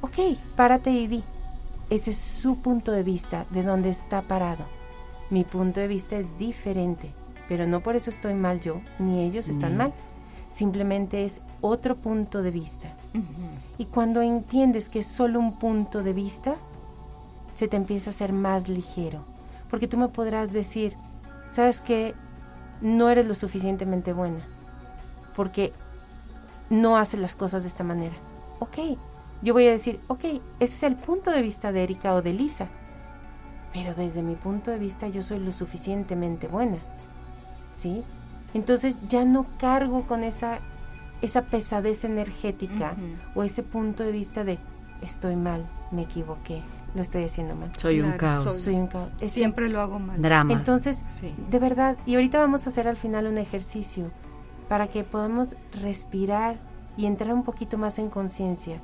ok, 0.00 0.36
párate 0.56 0.90
y 0.90 1.06
di. 1.06 1.22
Ese 1.90 2.12
es 2.12 2.18
su 2.18 2.60
punto 2.62 2.92
de 2.92 3.02
vista, 3.02 3.46
de 3.50 3.62
donde 3.64 3.90
está 3.90 4.22
parado. 4.22 4.64
Mi 5.28 5.44
punto 5.44 5.80
de 5.80 5.88
vista 5.88 6.16
es 6.16 6.38
diferente, 6.38 7.10
pero 7.48 7.66
no 7.66 7.80
por 7.80 7.96
eso 7.96 8.10
estoy 8.10 8.34
mal 8.34 8.60
yo, 8.60 8.80
ni 9.00 9.24
ellos 9.24 9.48
están 9.48 9.74
Mm. 9.74 9.78
mal. 9.78 9.92
Simplemente 10.52 11.24
es 11.24 11.40
otro 11.60 11.96
punto 11.96 12.42
de 12.42 12.50
vista. 12.50 12.88
Y 13.78 13.86
cuando 13.86 14.22
entiendes 14.22 14.88
que 14.88 15.00
es 15.00 15.06
solo 15.06 15.38
un 15.40 15.58
punto 15.58 16.02
de 16.02 16.12
vista, 16.12 16.54
se 17.56 17.68
te 17.68 17.76
empieza 17.76 18.10
a 18.10 18.12
hacer 18.12 18.32
más 18.32 18.68
ligero. 18.68 19.24
Porque 19.68 19.86
tú 19.88 19.96
me 19.96 20.08
podrás 20.08 20.52
decir, 20.52 20.96
¿sabes 21.50 21.80
qué? 21.80 22.14
No 22.80 23.10
eres 23.10 23.26
lo 23.26 23.34
suficientemente 23.34 24.12
buena. 24.12 24.40
Porque 25.36 25.72
no 26.70 26.96
haces 26.96 27.20
las 27.20 27.36
cosas 27.36 27.62
de 27.62 27.68
esta 27.68 27.84
manera. 27.84 28.14
Ok, 28.58 28.78
yo 29.42 29.54
voy 29.54 29.66
a 29.66 29.72
decir, 29.72 30.00
ok, 30.08 30.24
ese 30.60 30.76
es 30.76 30.82
el 30.82 30.96
punto 30.96 31.30
de 31.30 31.42
vista 31.42 31.72
de 31.72 31.82
Erika 31.82 32.14
o 32.14 32.22
de 32.22 32.32
Lisa. 32.32 32.68
Pero 33.72 33.94
desde 33.94 34.22
mi 34.22 34.34
punto 34.34 34.70
de 34.70 34.78
vista 34.78 35.08
yo 35.08 35.22
soy 35.22 35.38
lo 35.38 35.52
suficientemente 35.52 36.48
buena. 36.48 36.78
¿Sí? 37.76 38.02
Entonces 38.52 38.96
ya 39.08 39.24
no 39.24 39.46
cargo 39.58 40.06
con 40.06 40.24
esa, 40.24 40.58
esa 41.22 41.42
pesadez 41.42 42.04
energética 42.04 42.94
o 43.34 43.42
ese 43.42 43.62
punto 43.62 44.02
de 44.02 44.12
vista 44.12 44.44
de 44.44 44.58
estoy 45.02 45.36
mal, 45.36 45.62
me 45.90 46.02
equivoqué, 46.02 46.62
lo 46.94 47.02
estoy 47.02 47.24
haciendo 47.24 47.54
mal. 47.56 47.72
Soy 47.76 48.00
un 48.00 48.12
caos. 48.12 48.44
soy- 48.44 48.58
Soy 48.60 48.74
un 48.76 48.86
caos. 48.86 49.08
Es 49.20 49.32
Siempre 49.32 49.68
lo 49.68 49.80
hago 49.80 49.98
mal. 49.98 50.20
Drama. 50.20 50.52
Entonces, 50.52 51.02
Sí. 51.10 51.34
de 51.50 51.58
verdad, 51.58 51.96
y 52.06 52.14
ahorita 52.14 52.38
vamos 52.38 52.66
a 52.66 52.70
hacer 52.70 52.86
al 52.88 52.96
final 52.96 53.26
un 53.26 53.38
ejercicio 53.38 54.10
para 54.68 54.88
que 54.88 55.02
podamos 55.04 55.56
respirar 55.82 56.56
y 56.96 57.06
entrar 57.06 57.32
un 57.34 57.42
poquito 57.44 57.78
más 57.78 57.98
en 57.98 58.08
conciencia 58.10 58.76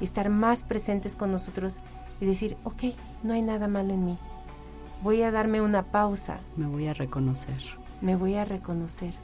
y 0.00 0.04
estar 0.04 0.28
más 0.30 0.62
presentes 0.62 1.14
con 1.16 1.30
nosotros 1.32 1.78
y 2.20 2.26
decir, 2.26 2.56
ok, 2.64 2.94
no 3.22 3.34
hay 3.34 3.42
nada 3.42 3.66
malo 3.68 3.92
en 3.94 4.06
mí. 4.06 4.18
Voy 5.02 5.22
a 5.22 5.30
darme 5.30 5.60
una 5.60 5.82
pausa, 5.82 6.36
Me 6.56 6.66
voy 6.66 6.86
a 6.86 6.94
reconocer. 6.94 7.56
me 8.02 8.16
voy 8.16 8.34
a 8.36 8.44
reconocer. 8.44 9.14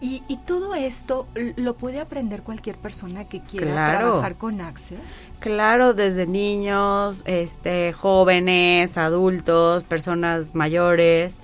Y, 0.00 0.22
y 0.28 0.36
todo 0.36 0.76
esto 0.76 1.26
lo 1.56 1.74
puede 1.76 2.00
aprender 2.00 2.42
cualquier 2.42 2.76
persona 2.76 3.24
que 3.24 3.40
quiera 3.40 3.72
Claro. 3.72 3.98
trabajar 4.10 4.36
con 4.36 4.60
Access. 4.60 5.00
Claro, 5.40 5.94
desde 5.94 6.26
niños, 6.26 7.22
este, 7.26 7.92
jóvenes, 7.92 8.96
adultos, 8.98 9.84
personas 9.84 10.54
mayores, 10.54 11.36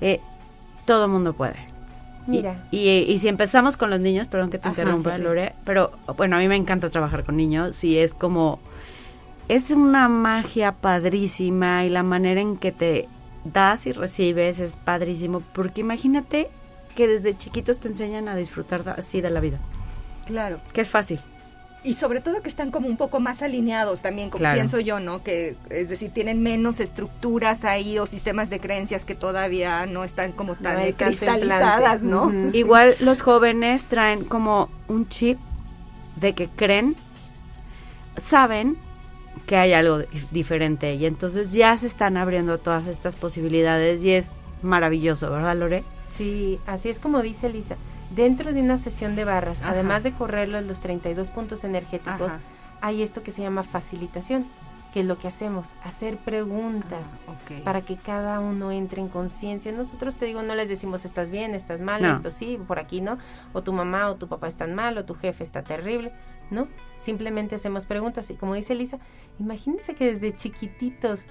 eh, 0.00 0.20
todo 0.86 1.06
el 1.06 1.10
mundo 1.10 1.32
puede. 1.32 1.56
Mira, 2.26 2.62
Y, 2.70 2.88
y 2.88 3.18
si 3.18 3.28
empezamos 3.28 3.76
con 3.76 3.90
los 3.90 3.98
niños, 4.00 4.26
perdón 4.28 4.50
que 4.50 4.58
te 4.58 4.68
Ajá, 4.68 4.80
interrumpa, 4.80 5.10
sí, 5.12 5.16
sí. 5.16 5.22
Lore, 5.22 5.54
pero 5.64 5.90
bueno, 6.16 6.36
a 6.36 6.38
mí 6.38 6.46
me 6.46 6.56
encanta 6.56 6.88
trabajar 6.90 7.24
con 7.24 7.36
niños 7.36 7.82
y 7.82 7.98
es 7.98 8.14
como, 8.14 8.60
es 9.48 9.70
una 9.70 10.08
magia 10.08 10.72
padrísima 10.72 11.84
y 11.84 11.88
la 11.88 12.02
manera 12.04 12.40
en 12.40 12.56
que 12.58 12.70
te 12.70 13.08
das 13.44 13.86
y 13.86 13.92
recibes 13.92 14.60
es 14.60 14.76
padrísimo, 14.76 15.40
porque 15.52 15.80
imagínate 15.80 16.48
que 16.94 17.08
desde 17.08 17.36
chiquitos 17.36 17.78
te 17.78 17.88
enseñan 17.88 18.28
a 18.28 18.36
disfrutar 18.36 18.82
así 18.96 19.20
de 19.20 19.30
la 19.30 19.40
vida, 19.40 19.58
Claro. 20.26 20.60
que 20.72 20.82
es 20.82 20.90
fácil. 20.90 21.20
Y 21.84 21.94
sobre 21.94 22.20
todo 22.20 22.42
que 22.42 22.48
están 22.48 22.70
como 22.70 22.86
un 22.86 22.96
poco 22.96 23.18
más 23.18 23.42
alineados 23.42 24.02
también, 24.02 24.30
como 24.30 24.38
Claro. 24.40 24.54
pienso 24.54 24.78
yo, 24.78 25.00
¿no? 25.00 25.24
Que 25.24 25.56
es 25.68 25.88
decir, 25.88 26.12
tienen 26.12 26.40
menos 26.40 26.78
estructuras 26.78 27.64
ahí 27.64 27.98
o 27.98 28.06
sistemas 28.06 28.50
de 28.50 28.60
creencias 28.60 29.04
que 29.04 29.16
todavía 29.16 29.84
no 29.86 30.04
están 30.04 30.30
como 30.30 30.54
tan 30.54 30.76
tanto 30.76 30.96
cristalizadas. 30.96 32.02
¿no? 32.02 32.30
Igual 32.52 32.94
los 33.00 33.20
jóvenes 33.22 33.86
traen 33.86 34.22
como 34.24 34.68
un 34.86 35.08
chip 35.08 35.38
de 36.20 36.34
que 36.34 36.46
creen, 36.48 36.94
saben 38.16 38.76
que 39.46 39.56
hay 39.56 39.72
algo 39.72 39.98
di- 40.00 40.06
diferente 40.30 40.94
y 40.94 41.06
entonces 41.06 41.52
ya 41.52 41.76
se 41.76 41.86
están 41.88 42.16
abriendo 42.16 42.58
todas 42.58 42.86
estas 42.86 43.16
posibilidades 43.16 44.04
y 44.04 44.12
es 44.12 44.30
maravilloso, 44.62 45.30
¿verdad, 45.30 45.56
Lore? 45.56 45.82
Sí, 46.10 46.58
así 46.66 46.90
es 46.90 46.98
como 46.98 47.22
dice 47.22 47.48
Lisa. 47.48 47.76
Dentro 48.14 48.52
de 48.52 48.60
una 48.62 48.76
sesión 48.76 49.16
de 49.16 49.24
barras, 49.24 49.62
Ajá. 49.62 49.70
además 49.70 50.02
de 50.02 50.12
correrlos 50.12 50.66
los 50.66 50.80
32 50.80 51.30
puntos 51.30 51.64
energéticos, 51.64 52.20
Ajá. 52.30 52.40
hay 52.80 53.02
esto 53.02 53.22
que 53.22 53.30
se 53.30 53.42
llama 53.42 53.62
facilitación, 53.62 54.46
que 54.92 55.00
es 55.00 55.06
lo 55.06 55.16
que 55.16 55.26
hacemos, 55.28 55.68
hacer 55.84 56.18
preguntas 56.18 57.06
Ah, 57.26 57.32
para 57.64 57.80
que 57.80 57.96
cada 57.96 58.40
uno 58.40 58.70
entre 58.72 59.00
en 59.00 59.08
conciencia. 59.08 59.72
Nosotros 59.72 60.16
te 60.16 60.26
digo, 60.26 60.42
no 60.42 60.54
les 60.54 60.68
decimos 60.68 61.06
estás 61.06 61.30
bien, 61.30 61.54
estás 61.54 61.80
mal, 61.80 62.02
No. 62.02 62.12
esto 62.12 62.30
sí, 62.30 62.58
por 62.68 62.78
aquí 62.78 63.00
no, 63.00 63.16
o 63.54 63.62
tu 63.62 63.72
mamá 63.72 64.08
o 64.10 64.16
tu 64.16 64.28
papá 64.28 64.48
están 64.48 64.74
mal, 64.74 64.98
o 64.98 65.06
tu 65.06 65.14
jefe 65.14 65.42
está 65.44 65.62
terrible, 65.62 66.12
¿no? 66.50 66.68
Simplemente 66.98 67.54
hacemos 67.54 67.86
preguntas 67.86 68.28
y 68.28 68.34
como 68.34 68.52
dice 68.54 68.74
Lisa, 68.74 68.98
imagínense 69.38 69.94
que 69.94 70.12
desde 70.12 70.36
chiquititos, 70.36 71.24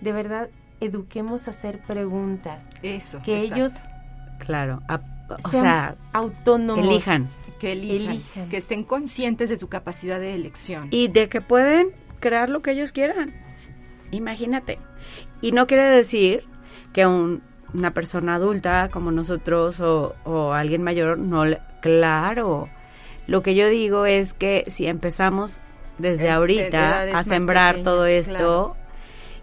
de 0.00 0.12
verdad, 0.12 0.48
eduquemos 0.80 1.46
a 1.46 1.50
hacer 1.50 1.80
preguntas, 1.82 2.66
Eso. 2.82 3.20
que 3.22 3.36
exacto. 3.42 3.54
ellos 3.56 3.72
Claro, 4.38 4.80
a- 4.88 5.00
o 5.28 5.50
sean 5.50 5.62
sea, 5.62 5.96
autónomos. 6.12 6.86
elijan 6.86 7.28
que 7.58 7.72
elijan, 7.72 8.10
elijan. 8.10 8.48
que 8.48 8.56
estén 8.58 8.84
conscientes 8.84 9.48
de 9.48 9.56
su 9.56 9.68
capacidad 9.68 10.20
de 10.20 10.34
elección. 10.34 10.88
y 10.90 11.08
de 11.08 11.28
que 11.28 11.40
pueden 11.40 11.92
crear 12.20 12.50
lo 12.50 12.62
que 12.62 12.72
ellos 12.72 12.92
quieran. 12.92 13.34
Imagínate. 14.10 14.78
Y 15.40 15.52
no 15.52 15.66
quiere 15.66 15.84
decir 15.84 16.44
que 16.92 17.06
una 17.06 17.92
persona 17.92 18.36
adulta 18.36 18.88
como 18.90 19.10
nosotros 19.10 19.80
o, 19.80 20.14
o 20.24 20.52
alguien 20.52 20.82
mayor 20.82 21.18
no 21.18 21.44
le, 21.44 21.60
claro. 21.80 22.68
Lo 23.26 23.42
que 23.42 23.54
yo 23.54 23.68
digo 23.68 24.06
es 24.06 24.34
que 24.34 24.64
si 24.68 24.86
empezamos 24.86 25.62
desde 25.98 26.30
ahorita 26.30 27.02
a 27.18 27.24
sembrar 27.24 27.82
todo 27.82 28.06
esto 28.06 28.76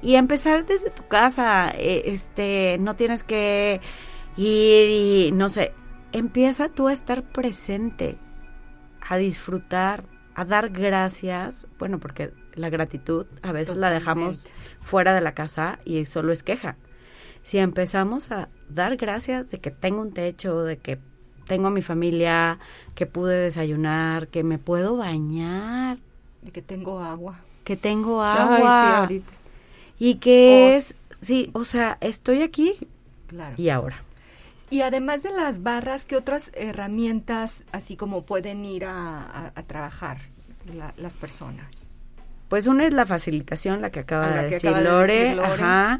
y 0.01 0.15
empezar 0.15 0.65
desde 0.65 0.89
tu 0.89 1.07
casa, 1.07 1.71
eh, 1.75 2.03
este, 2.05 2.77
no 2.79 2.95
tienes 2.95 3.23
que 3.23 3.81
ir 4.37 4.89
y 4.89 5.31
no 5.31 5.49
sé, 5.49 5.73
empieza 6.11 6.69
tú 6.69 6.87
a 6.87 6.93
estar 6.93 7.23
presente, 7.23 8.17
a 9.07 9.17
disfrutar, 9.17 10.05
a 10.35 10.45
dar 10.45 10.69
gracias, 10.69 11.67
bueno, 11.79 11.99
porque 11.99 12.33
la 12.55 12.69
gratitud 12.69 13.25
a 13.41 13.51
veces 13.51 13.77
la 13.77 13.91
dejamos 13.91 14.47
fuera 14.79 15.13
de 15.13 15.21
la 15.21 15.33
casa 15.33 15.79
y 15.85 16.05
solo 16.05 16.31
es 16.31 16.43
queja. 16.43 16.77
Si 17.43 17.57
empezamos 17.57 18.31
a 18.31 18.49
dar 18.69 18.97
gracias 18.97 19.51
de 19.51 19.59
que 19.59 19.71
tengo 19.71 20.01
un 20.01 20.13
techo, 20.13 20.63
de 20.63 20.77
que 20.77 20.99
tengo 21.47 21.67
a 21.67 21.71
mi 21.71 21.81
familia, 21.81 22.59
que 22.95 23.05
pude 23.05 23.35
desayunar, 23.35 24.27
que 24.27 24.43
me 24.43 24.57
puedo 24.57 24.95
bañar, 24.97 25.97
de 26.41 26.51
que 26.51 26.61
tengo 26.61 26.99
agua. 26.99 27.39
Que 27.63 27.75
tengo 27.75 28.21
agua. 28.21 29.07
Y 29.99 30.15
que 30.15 30.75
es, 30.75 30.95
sí, 31.21 31.51
o 31.53 31.63
sea, 31.63 31.97
estoy 32.01 32.41
aquí 32.41 32.75
claro. 33.27 33.55
y 33.57 33.69
ahora. 33.69 33.97
Y 34.71 34.81
además 34.83 35.21
de 35.21 35.31
las 35.31 35.61
barras, 35.61 36.05
¿qué 36.05 36.15
otras 36.15 36.49
herramientas 36.55 37.63
así 37.73 37.97
como 37.97 38.23
pueden 38.23 38.63
ir 38.63 38.85
a, 38.85 39.51
trabajar 39.67 40.17
las 40.95 41.13
personas? 41.17 41.89
Pues 42.47 42.67
una 42.67 42.85
es 42.85 42.93
la 42.93 43.05
facilitación, 43.05 43.81
la 43.81 43.89
que 43.89 43.99
acaba, 43.99 44.27
de, 44.29 44.49
decir 44.49 44.71
Lore, 44.71 45.39
ajá. 45.39 45.99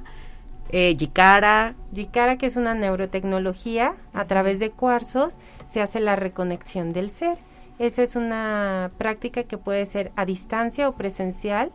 Eh, 0.70 0.96
Jicara. 0.98 1.76
Jicara, 1.94 2.38
que 2.38 2.46
es 2.46 2.56
una 2.56 2.74
neurotecnología, 2.74 3.94
a 4.14 4.26
través 4.26 4.60
de 4.60 4.72
cuarzos 4.72 5.36
se 5.70 5.82
hace 5.82 6.00
la 6.00 6.16
reconexión 6.16 6.94
del 6.94 7.10
ser. 7.10 7.38
Esa 7.78 8.04
es 8.04 8.16
una 8.16 8.90
práctica 8.98 9.44
que 9.44 9.58
puede 9.58 9.86
ser 9.86 10.14
a 10.16 10.26
distancia 10.26 10.88
o 10.88 10.94
presencial, 10.94 11.72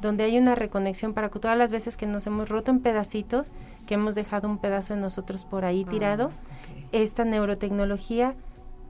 donde 0.00 0.24
hay 0.24 0.38
una 0.38 0.54
reconexión 0.54 1.14
para 1.14 1.28
que 1.28 1.38
todas 1.38 1.56
las 1.56 1.72
veces 1.72 1.96
que 1.96 2.06
nos 2.06 2.26
hemos 2.26 2.48
roto 2.48 2.70
en 2.70 2.80
pedacitos, 2.80 3.50
que 3.86 3.94
hemos 3.94 4.14
dejado 4.14 4.48
un 4.48 4.58
pedazo 4.58 4.94
de 4.94 5.00
nosotros 5.00 5.44
por 5.44 5.64
ahí 5.64 5.84
ah, 5.86 5.90
tirado, 5.90 6.30
esta 6.92 7.24
neurotecnología 7.24 8.34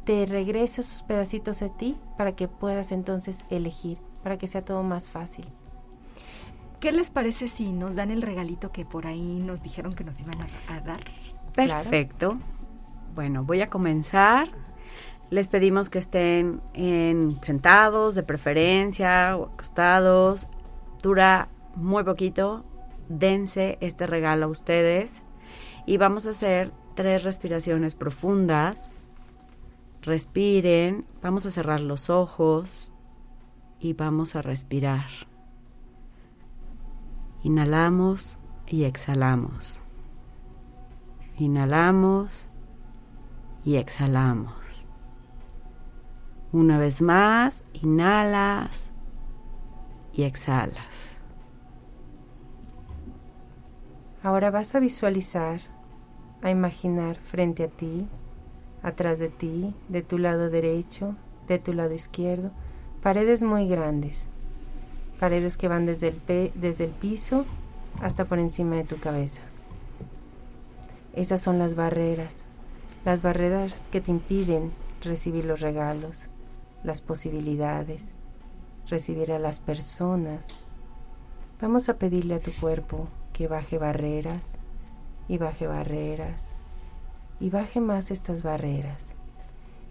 te 0.05 0.27
regresa 0.27 0.81
esos 0.81 1.03
pedacitos 1.03 1.63
a 1.63 1.69
ti 1.69 1.97
para 2.17 2.33
que 2.33 2.49
puedas 2.49 2.93
entonces 2.93 3.45
elegir, 3.51 3.99
para 4.23 4.39
que 4.39 4.47
sea 4.47 4.63
todo 4.63 4.83
más 4.83 5.09
fácil. 5.09 5.47
¿Qué 6.81 6.93
les 6.93 7.11
parece 7.11 7.49
si 7.49 7.73
nos 7.73 7.95
dan 7.95 8.11
el 8.11 8.23
regalito 8.23 8.71
que 8.71 8.85
por 8.85 9.07
ahí 9.07 9.41
nos 9.41 9.63
dijeron 9.63 9.93
que 9.93 10.05
nos 10.05 10.21
iban 10.21 10.37
a, 10.69 10.81
dar? 10.81 11.01
Perfecto. 11.55 12.39
Bueno, 13.15 13.45
voy 13.45 13.63
a 13.63 13.71
comenzar 13.71 14.49
les 15.31 15.49
pedimos 15.49 15.89
que 15.89 15.99
estén 15.99 16.61
en 16.73 17.43
sentados, 17.43 18.15
de 18.15 18.23
preferencia, 18.23 19.37
o 19.37 19.47
acostados. 19.47 20.47
Dura 21.07 21.47
muy 21.77 22.03
poquito. 22.03 22.65
Dense 23.09 23.79
este 23.81 24.09
regalo 24.09 24.47
a 24.47 24.49
ustedes. 24.49 25.23
Y 25.87 25.99
vamos 25.99 26.27
a 26.27 26.31
hacer 26.31 26.73
tres 26.97 27.23
respiraciones 27.23 27.95
profundas. 27.95 28.93
Respiren. 30.03 31.07
Vamos 31.23 31.47
a 31.47 31.53
cerrar 31.53 31.81
los 31.81 32.11
ojos. 32.11 32.91
Y 33.79 33.93
vamos 33.93 34.35
a 34.35 34.43
respirar. 34.43 35.07
Inhalamos 37.45 38.37
y 38.67 38.83
exhalamos. 38.83 39.79
Inhalamos 41.39 42.47
y 43.65 43.77
exhalamos. 43.77 44.57
Una 46.51 46.79
vez 46.79 47.01
más, 47.01 47.63
inhalas 47.75 48.86
y 50.17 50.25
exhalas. 50.25 51.17
Ahora 54.23 54.51
vas 54.51 54.75
a 54.75 54.81
visualizar, 54.81 55.61
a 56.43 56.51
imaginar 56.51 57.17
frente 57.17 57.65
a 57.65 57.69
ti, 57.69 58.09
atrás 58.83 59.19
de 59.19 59.29
ti, 59.29 59.75
de 59.89 60.03
tu 60.03 60.19
lado 60.19 60.51
derecho, 60.51 61.15
de 61.47 61.59
tu 61.59 61.73
lado 61.73 61.95
izquierdo, 61.95 62.51
paredes 63.03 63.43
muy 63.43 63.69
grandes, 63.69 64.23
paredes 65.21 65.57
que 65.57 65.69
van 65.69 65.87
desde 65.87 66.09
el, 66.09 66.53
desde 66.55 66.85
el 66.85 66.91
piso 66.91 67.45
hasta 68.01 68.25
por 68.25 68.39
encima 68.39 68.77
de 68.77 68.85
tu 68.85 68.99
cabeza. 68.99 69.43
Esas 71.15 71.41
son 71.41 71.59
las 71.59 71.75
barreras, 71.75 72.43
las 73.05 73.23
barreras 73.23 73.87
que 73.93 74.01
te 74.01 74.11
impiden 74.11 74.73
recibir 75.03 75.45
los 75.45 75.61
regalos, 75.61 76.25
las 76.83 77.01
posibilidades, 77.01 78.16
recibir 78.89 79.33
a 79.33 79.39
las 79.39 79.59
personas. 79.59 80.47
Vamos 81.61 81.89
a 81.89 81.97
pedirle 81.97 82.35
a 82.35 82.41
tu 82.41 82.53
cuerpo 82.53 83.09
que 83.33 83.49
baje 83.49 83.79
barreras 83.79 84.57
y 85.29 85.39
baje 85.39 85.67
barreras 85.67 86.53
y 87.41 87.51
baje 87.51 87.81
más 87.81 88.11
estas 88.11 88.43
barreras. 88.43 89.13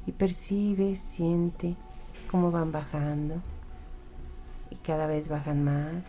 Y 0.06 0.12
percibe, 0.12 0.96
siente 0.96 1.76
cómo 2.30 2.52
van 2.52 2.72
bajando 2.72 3.42
y 4.70 4.76
cada 4.76 5.08
vez 5.08 5.30
bajan 5.30 5.64
más 5.64 6.04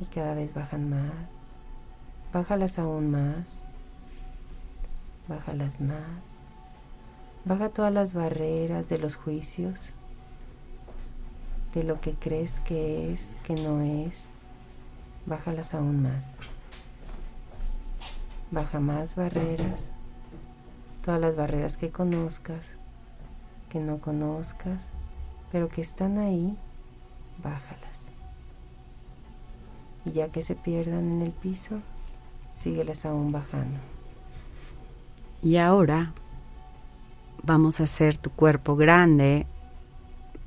y 0.00 0.06
cada 0.06 0.34
vez 0.34 0.54
bajan 0.54 0.88
más. 0.88 1.40
Bájalas 2.32 2.78
aún 2.78 3.10
más. 3.10 3.46
Bájalas 5.28 5.80
más. 5.80 6.40
Baja 7.44 7.68
todas 7.70 7.92
las 7.92 8.14
barreras 8.14 8.88
de 8.88 8.98
los 8.98 9.16
juicios, 9.16 9.94
de 11.74 11.84
lo 11.84 12.00
que 12.00 12.14
crees 12.14 12.60
que 12.60 13.12
es, 13.12 13.30
que 13.44 13.54
no 13.54 13.80
es. 13.80 14.22
Bájalas 15.26 15.74
aún 15.74 16.02
más. 16.02 16.24
Baja 18.50 18.80
más 18.80 19.14
barreras, 19.14 19.84
todas 21.04 21.20
las 21.20 21.36
barreras 21.36 21.76
que 21.76 21.90
conozcas, 21.90 22.74
que 23.68 23.78
no 23.78 23.98
conozcas, 23.98 24.88
pero 25.52 25.68
que 25.68 25.82
están 25.82 26.18
ahí, 26.18 26.56
bájalas. 27.42 28.10
Y 30.04 30.12
ya 30.12 30.28
que 30.28 30.42
se 30.42 30.56
pierdan 30.56 31.10
en 31.12 31.22
el 31.22 31.30
piso, 31.30 31.80
síguelas 32.56 33.06
aún 33.06 33.30
bajando. 33.30 33.78
Y 35.42 35.56
ahora 35.56 36.12
vamos 37.42 37.80
a 37.80 37.84
hacer 37.84 38.16
tu 38.16 38.30
cuerpo 38.30 38.74
grande 38.74 39.46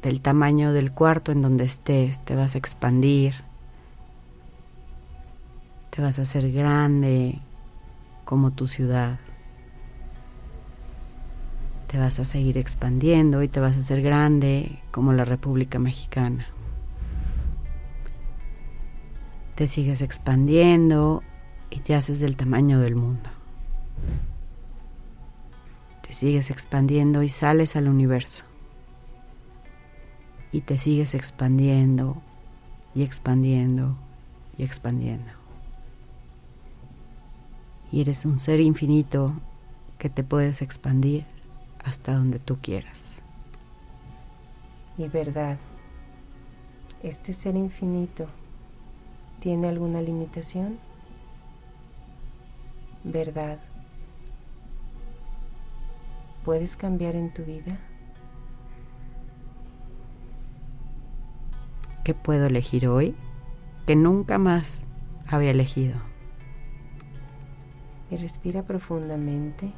del 0.03 0.21
tamaño 0.21 0.73
del 0.73 0.91
cuarto 0.91 1.31
en 1.31 1.41
donde 1.41 1.63
estés, 1.63 2.23
te 2.23 2.35
vas 2.35 2.53
a 2.53 2.57
expandir, 2.59 3.33
te 5.89 6.01
vas 6.01 6.19
a 6.19 6.23
hacer 6.23 6.51
grande 6.51 7.39
como 8.25 8.51
tu 8.51 8.67
ciudad. 8.67 9.19
Te 11.87 11.97
vas 11.97 12.19
a 12.19 12.25
seguir 12.25 12.57
expandiendo 12.57 13.43
y 13.43 13.47
te 13.47 13.59
vas 13.59 13.75
a 13.75 13.79
hacer 13.79 14.01
grande 14.01 14.79
como 14.91 15.13
la 15.13 15.25
República 15.25 15.79
Mexicana. 15.79 16.45
Te 19.55 19.67
sigues 19.67 20.01
expandiendo 20.01 21.23
y 21.69 21.79
te 21.79 21.95
haces 21.95 22.19
del 22.19 22.35
tamaño 22.35 22.79
del 22.79 22.95
mundo 22.95 23.29
sigues 26.13 26.51
expandiendo 26.51 27.23
y 27.23 27.29
sales 27.29 27.75
al 27.75 27.89
universo. 27.89 28.45
Y 30.53 30.61
te 30.61 30.77
sigues 30.77 31.15
expandiendo 31.15 32.15
y 32.95 33.03
expandiendo 33.03 33.97
y 34.57 34.63
expandiendo. 34.63 35.29
Y 37.91 37.99
eres 37.99 38.23
un 38.23 38.39
ser 38.39 38.61
infinito 38.61 39.33
que 39.97 40.09
te 40.09 40.23
puedes 40.23 40.61
expandir 40.61 41.25
hasta 41.83 42.13
donde 42.13 42.39
tú 42.39 42.59
quieras. 42.61 43.21
Y 44.97 45.09
verdad, 45.09 45.57
¿este 47.01 47.33
ser 47.33 47.57
infinito 47.57 48.27
tiene 49.41 49.67
alguna 49.67 50.01
limitación? 50.01 50.79
Verdad 53.03 53.59
puedes 56.43 56.75
cambiar 56.75 57.15
en 57.15 57.33
tu 57.33 57.43
vida? 57.43 57.77
¿Qué 62.03 62.13
puedo 62.13 62.47
elegir 62.47 62.89
hoy 62.89 63.15
que 63.85 63.95
nunca 63.95 64.37
más 64.37 64.81
había 65.25 65.51
elegido? 65.51 65.95
Y 68.11 68.17
respira 68.17 68.63
profundamente. 68.63 69.71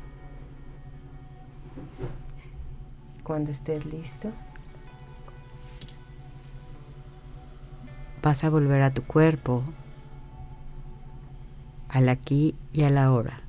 Cuando 3.24 3.52
estés 3.52 3.86
listo, 3.86 4.32
vas 8.24 8.44
a 8.44 8.50
volver 8.50 8.82
a 8.82 8.90
tu 8.90 9.04
cuerpo 9.04 9.64
al 11.90 12.10
aquí 12.10 12.56
y 12.74 12.84
a 12.84 12.90
la 12.90 13.12
hora. 13.12 13.40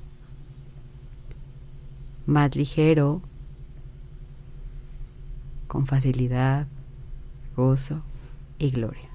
Más 2.27 2.55
ligero, 2.55 3.21
con 5.67 5.87
facilidad, 5.87 6.67
gozo 7.55 8.03
y 8.59 8.71
gloria. 8.71 9.09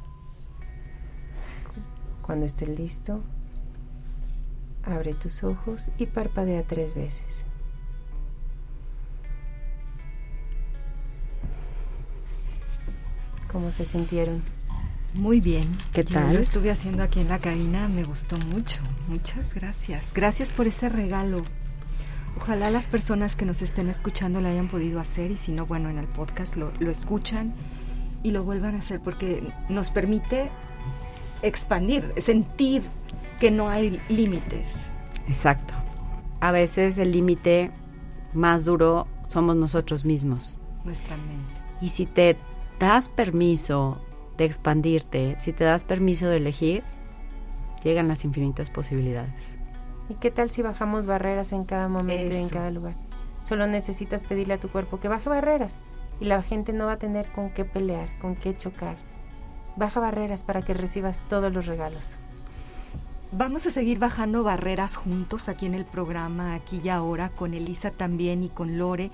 Cuando 2.22 2.46
estés 2.46 2.68
listo, 2.68 3.22
abre 4.84 5.14
tus 5.14 5.44
ojos 5.44 5.90
y 5.98 6.06
parpadea 6.06 6.62
tres 6.62 6.94
veces. 6.94 7.44
¿Cómo 13.50 13.70
se 13.70 13.84
sintieron? 13.84 14.42
Muy 15.14 15.40
bien. 15.40 15.68
¿Qué 15.92 16.04
Yo 16.04 16.14
tal? 16.14 16.34
lo 16.34 16.40
estuve 16.40 16.70
haciendo 16.70 17.02
aquí 17.02 17.20
en 17.20 17.28
la 17.28 17.38
cabina, 17.38 17.86
me 17.88 18.02
gustó 18.02 18.38
mucho. 18.46 18.80
Muchas 19.08 19.52
gracias. 19.54 20.04
Gracias 20.14 20.52
por 20.52 20.66
ese 20.66 20.88
regalo. 20.88 21.42
Ojalá 22.36 22.70
las 22.70 22.88
personas 22.88 23.36
que 23.36 23.44
nos 23.44 23.60
estén 23.60 23.90
escuchando 23.90 24.40
lo 24.40 24.48
hayan 24.48 24.68
podido 24.68 25.00
hacer 25.00 25.30
y 25.30 25.36
si 25.36 25.52
no, 25.52 25.66
bueno, 25.66 25.90
en 25.90 25.98
el 25.98 26.06
podcast 26.06 26.56
lo, 26.56 26.72
lo 26.80 26.90
escuchan 26.90 27.52
y 28.22 28.30
lo 28.30 28.44
vuelvan 28.44 28.74
a 28.74 28.78
hacer 28.78 29.00
porque 29.00 29.42
nos 29.68 29.90
permite 29.90 30.50
expandir, 31.42 32.12
sentir 32.20 32.82
que 33.40 33.50
no 33.50 33.68
hay 33.68 34.00
límites. 34.08 34.74
Exacto. 35.28 35.74
A 36.40 36.52
veces 36.52 36.98
el 36.98 37.12
límite 37.12 37.70
más 38.32 38.64
duro 38.64 39.06
somos 39.28 39.56
nosotros 39.56 40.04
mismos. 40.04 40.58
Nuestra 40.84 41.16
mente. 41.16 41.54
Y 41.80 41.88
si 41.88 42.06
te 42.06 42.36
das 42.78 43.08
permiso 43.08 44.00
de 44.36 44.44
expandirte, 44.44 45.36
si 45.40 45.52
te 45.52 45.64
das 45.64 45.84
permiso 45.84 46.28
de 46.28 46.36
elegir, 46.38 46.82
llegan 47.82 48.08
las 48.08 48.24
infinitas 48.24 48.70
posibilidades. 48.70 49.58
¿Y 50.08 50.14
qué 50.14 50.30
tal 50.30 50.50
si 50.50 50.62
bajamos 50.62 51.06
barreras 51.06 51.52
en 51.52 51.64
cada 51.64 51.88
momento 51.88 52.34
y 52.34 52.38
en 52.38 52.48
cada 52.48 52.70
lugar? 52.70 52.94
Solo 53.44 53.66
necesitas 53.66 54.22
pedirle 54.24 54.54
a 54.54 54.60
tu 54.60 54.68
cuerpo 54.68 54.98
que 54.98 55.08
baje 55.08 55.28
barreras 55.28 55.74
y 56.20 56.26
la 56.26 56.42
gente 56.42 56.72
no 56.72 56.86
va 56.86 56.92
a 56.92 56.98
tener 56.98 57.26
con 57.26 57.50
qué 57.50 57.64
pelear, 57.64 58.08
con 58.20 58.34
qué 58.34 58.56
chocar. 58.56 58.96
Baja 59.76 60.00
barreras 60.00 60.42
para 60.42 60.62
que 60.62 60.74
recibas 60.74 61.22
todos 61.28 61.52
los 61.52 61.66
regalos. 61.66 62.16
Vamos 63.32 63.64
a 63.66 63.70
seguir 63.70 63.98
bajando 63.98 64.42
barreras 64.42 64.96
juntos 64.96 65.48
aquí 65.48 65.64
en 65.64 65.74
el 65.74 65.86
programa, 65.86 66.54
aquí 66.54 66.82
y 66.84 66.90
ahora, 66.90 67.30
con 67.30 67.54
Elisa 67.54 67.90
también 67.90 68.42
y 68.42 68.50
con 68.50 68.78
Lore. 68.78 69.10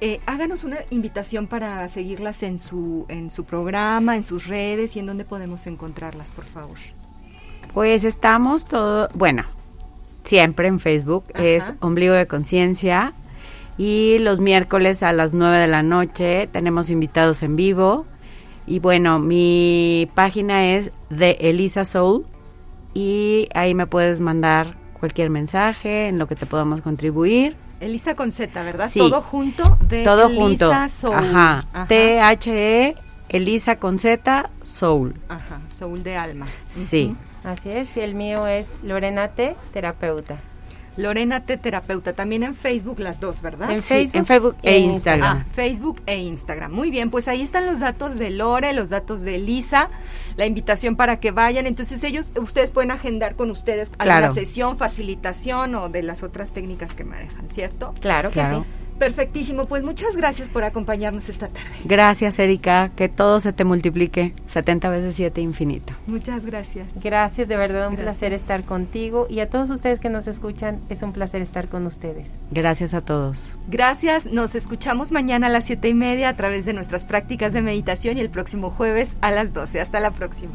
Eh, 0.00 0.20
háganos 0.26 0.64
una 0.64 0.78
invitación 0.90 1.46
para 1.46 1.88
seguirlas 1.88 2.42
en 2.42 2.58
su, 2.58 3.06
en 3.08 3.30
su 3.30 3.44
programa, 3.44 4.16
en 4.16 4.24
sus 4.24 4.48
redes 4.48 4.96
y 4.96 4.98
en 4.98 5.06
dónde 5.06 5.24
podemos 5.24 5.68
encontrarlas, 5.68 6.32
por 6.32 6.44
favor. 6.44 6.76
Pues 7.72 8.04
estamos 8.04 8.64
todo, 8.64 9.08
bueno, 9.14 9.44
siempre 10.24 10.66
en 10.66 10.80
Facebook 10.80 11.24
Ajá. 11.32 11.44
es 11.44 11.72
Ombligo 11.80 12.14
de 12.14 12.26
Conciencia 12.26 13.12
y 13.76 14.18
los 14.18 14.40
miércoles 14.40 15.02
a 15.02 15.12
las 15.12 15.34
9 15.34 15.58
de 15.58 15.66
la 15.66 15.82
noche 15.82 16.48
tenemos 16.52 16.90
invitados 16.90 17.42
en 17.42 17.56
vivo 17.56 18.06
y 18.66 18.78
bueno, 18.78 19.18
mi 19.18 20.08
página 20.14 20.66
es 20.74 20.90
de 21.10 21.32
Elisa 21.40 21.84
Soul 21.84 22.24
y 22.94 23.48
ahí 23.54 23.74
me 23.74 23.86
puedes 23.86 24.20
mandar 24.20 24.74
cualquier 24.98 25.28
mensaje 25.28 26.08
en 26.08 26.18
lo 26.18 26.26
que 26.26 26.36
te 26.36 26.46
podamos 26.46 26.80
contribuir. 26.80 27.56
Elisa 27.80 28.14
con 28.14 28.32
Z, 28.32 28.62
¿verdad? 28.62 28.88
Sí. 28.90 29.00
Todo 29.00 29.20
junto 29.20 29.76
de 29.88 30.04
Todo 30.04 30.26
Elisa 30.26 30.40
junto. 30.40 30.72
Soul. 30.88 31.14
Ajá. 31.14 31.64
Ajá. 31.72 31.86
T-H-E, 31.86 32.94
Elisa 33.28 33.76
con 33.76 33.98
Z, 33.98 34.48
Soul. 34.62 35.14
Ajá, 35.28 35.60
Soul 35.68 36.02
de 36.02 36.16
alma. 36.16 36.46
Sí. 36.68 37.14
Así 37.42 37.68
es, 37.68 37.94
y 37.98 38.00
el 38.00 38.14
mío 38.14 38.46
es 38.46 38.70
Lorena 38.82 39.28
T, 39.28 39.54
terapeuta. 39.72 40.36
Lorena 40.96 41.44
T. 41.44 41.56
Terapeuta, 41.56 42.12
también 42.12 42.42
en 42.42 42.54
Facebook 42.54 43.00
las 43.00 43.20
dos, 43.20 43.42
¿verdad? 43.42 43.70
En 43.70 43.82
Sí, 43.82 43.88
Facebook 43.94 44.16
en 44.16 44.26
Facebook 44.26 44.56
e 44.62 44.76
en 44.78 44.84
Instagram. 44.90 45.36
Ah, 45.38 45.44
Facebook 45.54 46.00
e 46.06 46.18
Instagram. 46.18 46.72
Muy 46.72 46.90
bien, 46.90 47.10
pues 47.10 47.26
ahí 47.28 47.42
están 47.42 47.66
los 47.66 47.80
datos 47.80 48.16
de 48.16 48.30
Lore, 48.30 48.72
los 48.72 48.90
datos 48.90 49.22
de 49.22 49.38
Lisa, 49.38 49.88
la 50.36 50.46
invitación 50.46 50.96
para 50.96 51.18
que 51.18 51.30
vayan. 51.32 51.66
Entonces 51.66 52.02
ellos, 52.04 52.30
ustedes 52.40 52.70
pueden 52.70 52.90
agendar 52.90 53.34
con 53.34 53.50
ustedes 53.50 53.90
alguna 53.98 54.18
Claro. 54.20 54.34
sesión, 54.34 54.78
facilitación 54.78 55.74
o 55.74 55.88
de 55.88 56.02
las 56.02 56.22
otras 56.22 56.50
técnicas 56.50 56.94
que 56.94 57.04
manejan, 57.04 57.48
¿cierto? 57.48 57.94
Claro 58.00 58.30
que 58.30 58.34
Claro. 58.34 58.60
sí. 58.62 58.83
Perfectísimo, 59.04 59.66
pues 59.66 59.82
muchas 59.82 60.16
gracias 60.16 60.48
por 60.48 60.64
acompañarnos 60.64 61.28
esta 61.28 61.48
tarde. 61.48 61.68
Gracias, 61.84 62.38
Erika. 62.38 62.90
Que 62.96 63.10
todo 63.10 63.38
se 63.38 63.52
te 63.52 63.62
multiplique 63.64 64.32
70 64.48 64.88
veces 64.88 65.16
7 65.16 65.42
infinito. 65.42 65.92
Muchas 66.06 66.46
gracias. 66.46 66.88
Gracias, 67.02 67.46
de 67.46 67.56
verdad 67.58 67.88
un 67.88 67.96
Gracias. 67.96 68.16
placer 68.16 68.32
estar 68.32 68.64
contigo 68.64 69.26
y 69.28 69.40
a 69.40 69.50
todos 69.50 69.68
ustedes 69.68 70.00
que 70.00 70.08
nos 70.08 70.26
escuchan, 70.26 70.80
es 70.88 71.02
un 71.02 71.12
placer 71.12 71.42
estar 71.42 71.68
con 71.68 71.84
ustedes. 71.84 72.30
Gracias 72.50 72.94
a 72.94 73.02
todos. 73.02 73.58
Gracias, 73.68 74.24
nos 74.24 74.54
escuchamos 74.54 75.12
mañana 75.12 75.48
a 75.48 75.50
las 75.50 75.66
siete 75.66 75.90
y 75.90 75.94
media 75.94 76.30
a 76.30 76.34
través 76.34 76.64
de 76.64 76.72
nuestras 76.72 77.04
prácticas 77.04 77.52
de 77.52 77.60
meditación 77.60 78.16
y 78.16 78.22
el 78.22 78.30
próximo 78.30 78.70
jueves 78.70 79.18
a 79.20 79.30
las 79.30 79.52
12. 79.52 79.82
Hasta 79.82 80.00
la 80.00 80.12
próxima. 80.12 80.54